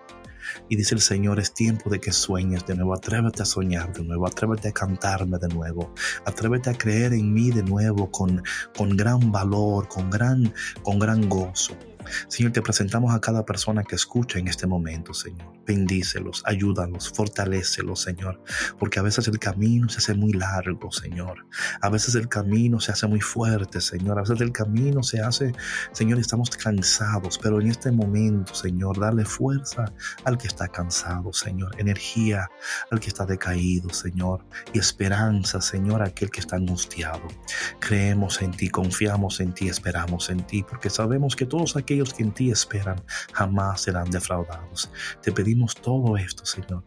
Y 0.69 0.77
dice 0.77 0.95
el 0.95 1.01
Señor, 1.01 1.39
es 1.41 1.53
tiempo 1.55 1.91
de 1.91 2.01
que 2.01 2.13
sueñes 2.13 2.67
de 2.67 2.75
nuevo, 2.75 2.95
atrévete 2.95 3.43
a 3.43 3.47
soñar 3.47 3.93
de 3.93 4.05
nuevo, 4.05 4.27
atrévete 4.27 4.69
a 4.69 4.73
cantarme 4.73 5.39
de 5.39 5.49
nuevo, 5.49 5.93
atrévete 6.25 6.71
a 6.71 6.75
creer 6.75 7.13
en 7.13 7.33
mí 7.33 7.51
de 7.51 7.63
nuevo 7.63 8.11
con, 8.11 8.43
con 8.77 8.97
gran 8.97 9.33
valor, 9.33 9.89
con 9.89 10.11
gran, 10.11 10.53
con 10.83 10.99
gran 10.99 11.29
gozo. 11.29 11.77
Señor, 12.29 12.53
te 12.53 12.63
presentamos 12.63 13.15
a 13.15 13.21
cada 13.21 13.45
persona 13.45 13.85
que 13.85 13.97
escucha 13.97 14.39
en 14.39 14.49
este 14.49 14.67
momento, 14.67 15.15
Señor. 15.15 15.53
Bendícelos, 15.67 16.43
ayúdalos, 16.47 17.11
fortalécelos, 17.11 18.01
Señor. 18.01 18.43
Porque 18.79 18.99
a 18.99 19.03
veces 19.03 19.29
el 19.29 19.39
camino 19.39 19.89
se 19.89 19.99
hace 19.99 20.15
muy 20.15 20.33
largo, 20.33 20.91
Señor. 20.93 21.47
A 21.81 21.89
veces 21.89 22.15
el 22.15 22.29
camino 22.29 22.81
se 22.81 22.93
hace 22.93 23.07
muy 23.07 23.21
fuerte, 23.21 23.81
Señor. 23.81 24.19
A 24.19 24.23
veces 24.23 24.41
el 24.41 24.53
camino 24.53 25.03
se 25.03 25.21
hace, 25.21 25.53
Señor, 25.93 26.19
estamos 26.19 26.51
cansados. 26.51 27.39
Pero 27.43 27.61
en 27.61 27.69
este 27.69 27.91
momento, 27.91 28.55
Señor, 28.55 28.99
dale 28.99 29.25
fuerza 29.25 29.93
al 30.25 30.39
que 30.39 30.47
está 30.49 30.69
cansado, 30.69 31.33
Señor. 31.33 31.75
Energía 31.79 32.49
al 32.91 33.01
que 33.01 33.09
está 33.09 33.27
decaído, 33.27 33.91
Señor. 33.91 34.45
Y 34.73 34.79
esperanza, 34.79 35.61
Señor, 35.61 36.03
a 36.03 36.07
aquel 36.07 36.31
que 36.31 36.41
está 36.41 36.57
angustiado. 36.57 37.23
Creemos 37.81 38.43
en 38.43 38.53
ti, 38.53 38.69
confiamos 38.69 39.41
en 39.41 39.53
ti, 39.53 39.69
esperamos 39.69 40.31
en 40.31 40.47
ti. 40.47 40.63
Porque 40.63 40.91
sabemos 40.91 41.37
que 41.37 41.47
todos 41.47 41.77
aquellos 41.97 42.15
que 42.15 42.23
en 42.23 42.33
ti 42.33 42.51
esperan 42.51 43.03
jamás 43.33 43.83
serán 43.83 44.11
defraudados. 44.11 44.91
Te 45.23 45.33
pedimos 45.33 45.75
todo 45.75 46.17
esto, 46.17 46.45
Señor, 46.45 46.85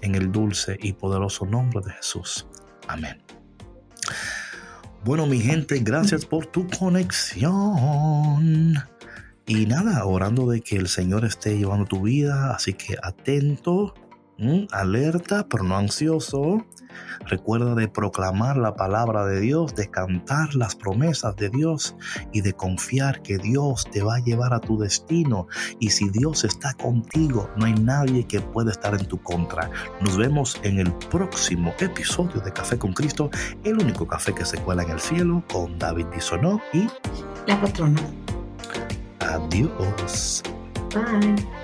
en 0.00 0.14
el 0.14 0.30
dulce 0.30 0.78
y 0.80 0.92
poderoso 0.92 1.44
nombre 1.44 1.80
de 1.84 1.90
Jesús. 1.92 2.46
Amén. 2.86 3.20
Bueno, 5.04 5.26
mi 5.26 5.40
gente, 5.40 5.80
gracias 5.80 6.24
por 6.24 6.46
tu 6.46 6.68
conexión. 6.68 7.54
Y 9.46 9.66
nada, 9.66 10.06
orando 10.06 10.48
de 10.48 10.60
que 10.60 10.76
el 10.76 10.88
Señor 10.88 11.24
esté 11.24 11.58
llevando 11.58 11.84
tu 11.84 12.02
vida, 12.02 12.54
así 12.54 12.74
que 12.74 12.96
atento, 13.02 13.94
alerta, 14.70 15.48
pero 15.48 15.64
no 15.64 15.76
ansioso 15.76 16.64
Recuerda 17.26 17.74
de 17.74 17.88
proclamar 17.88 18.56
la 18.56 18.74
palabra 18.74 19.24
de 19.26 19.40
Dios, 19.40 19.74
de 19.74 19.90
cantar 19.90 20.54
las 20.54 20.74
promesas 20.74 21.36
de 21.36 21.50
Dios 21.50 21.96
y 22.32 22.40
de 22.40 22.52
confiar 22.52 23.22
que 23.22 23.38
Dios 23.38 23.86
te 23.90 24.02
va 24.02 24.16
a 24.16 24.20
llevar 24.20 24.54
a 24.54 24.60
tu 24.60 24.78
destino. 24.78 25.46
Y 25.78 25.90
si 25.90 26.08
Dios 26.10 26.44
está 26.44 26.74
contigo, 26.74 27.50
no 27.56 27.66
hay 27.66 27.74
nadie 27.74 28.26
que 28.26 28.40
pueda 28.40 28.70
estar 28.70 28.94
en 28.94 29.06
tu 29.06 29.22
contra. 29.22 29.70
Nos 30.00 30.16
vemos 30.16 30.60
en 30.62 30.78
el 30.78 30.92
próximo 31.10 31.74
episodio 31.78 32.40
de 32.40 32.52
Café 32.52 32.78
con 32.78 32.92
Cristo, 32.92 33.30
el 33.64 33.74
único 33.74 34.06
café 34.06 34.34
que 34.34 34.44
se 34.44 34.58
cuela 34.58 34.82
en 34.82 34.90
el 34.90 35.00
cielo 35.00 35.42
con 35.50 35.78
David 35.78 36.06
Bisonó 36.14 36.60
y 36.72 36.86
la 37.46 37.60
patrona. 37.60 38.02
Adiós. 39.20 40.42
Bye. 40.94 41.63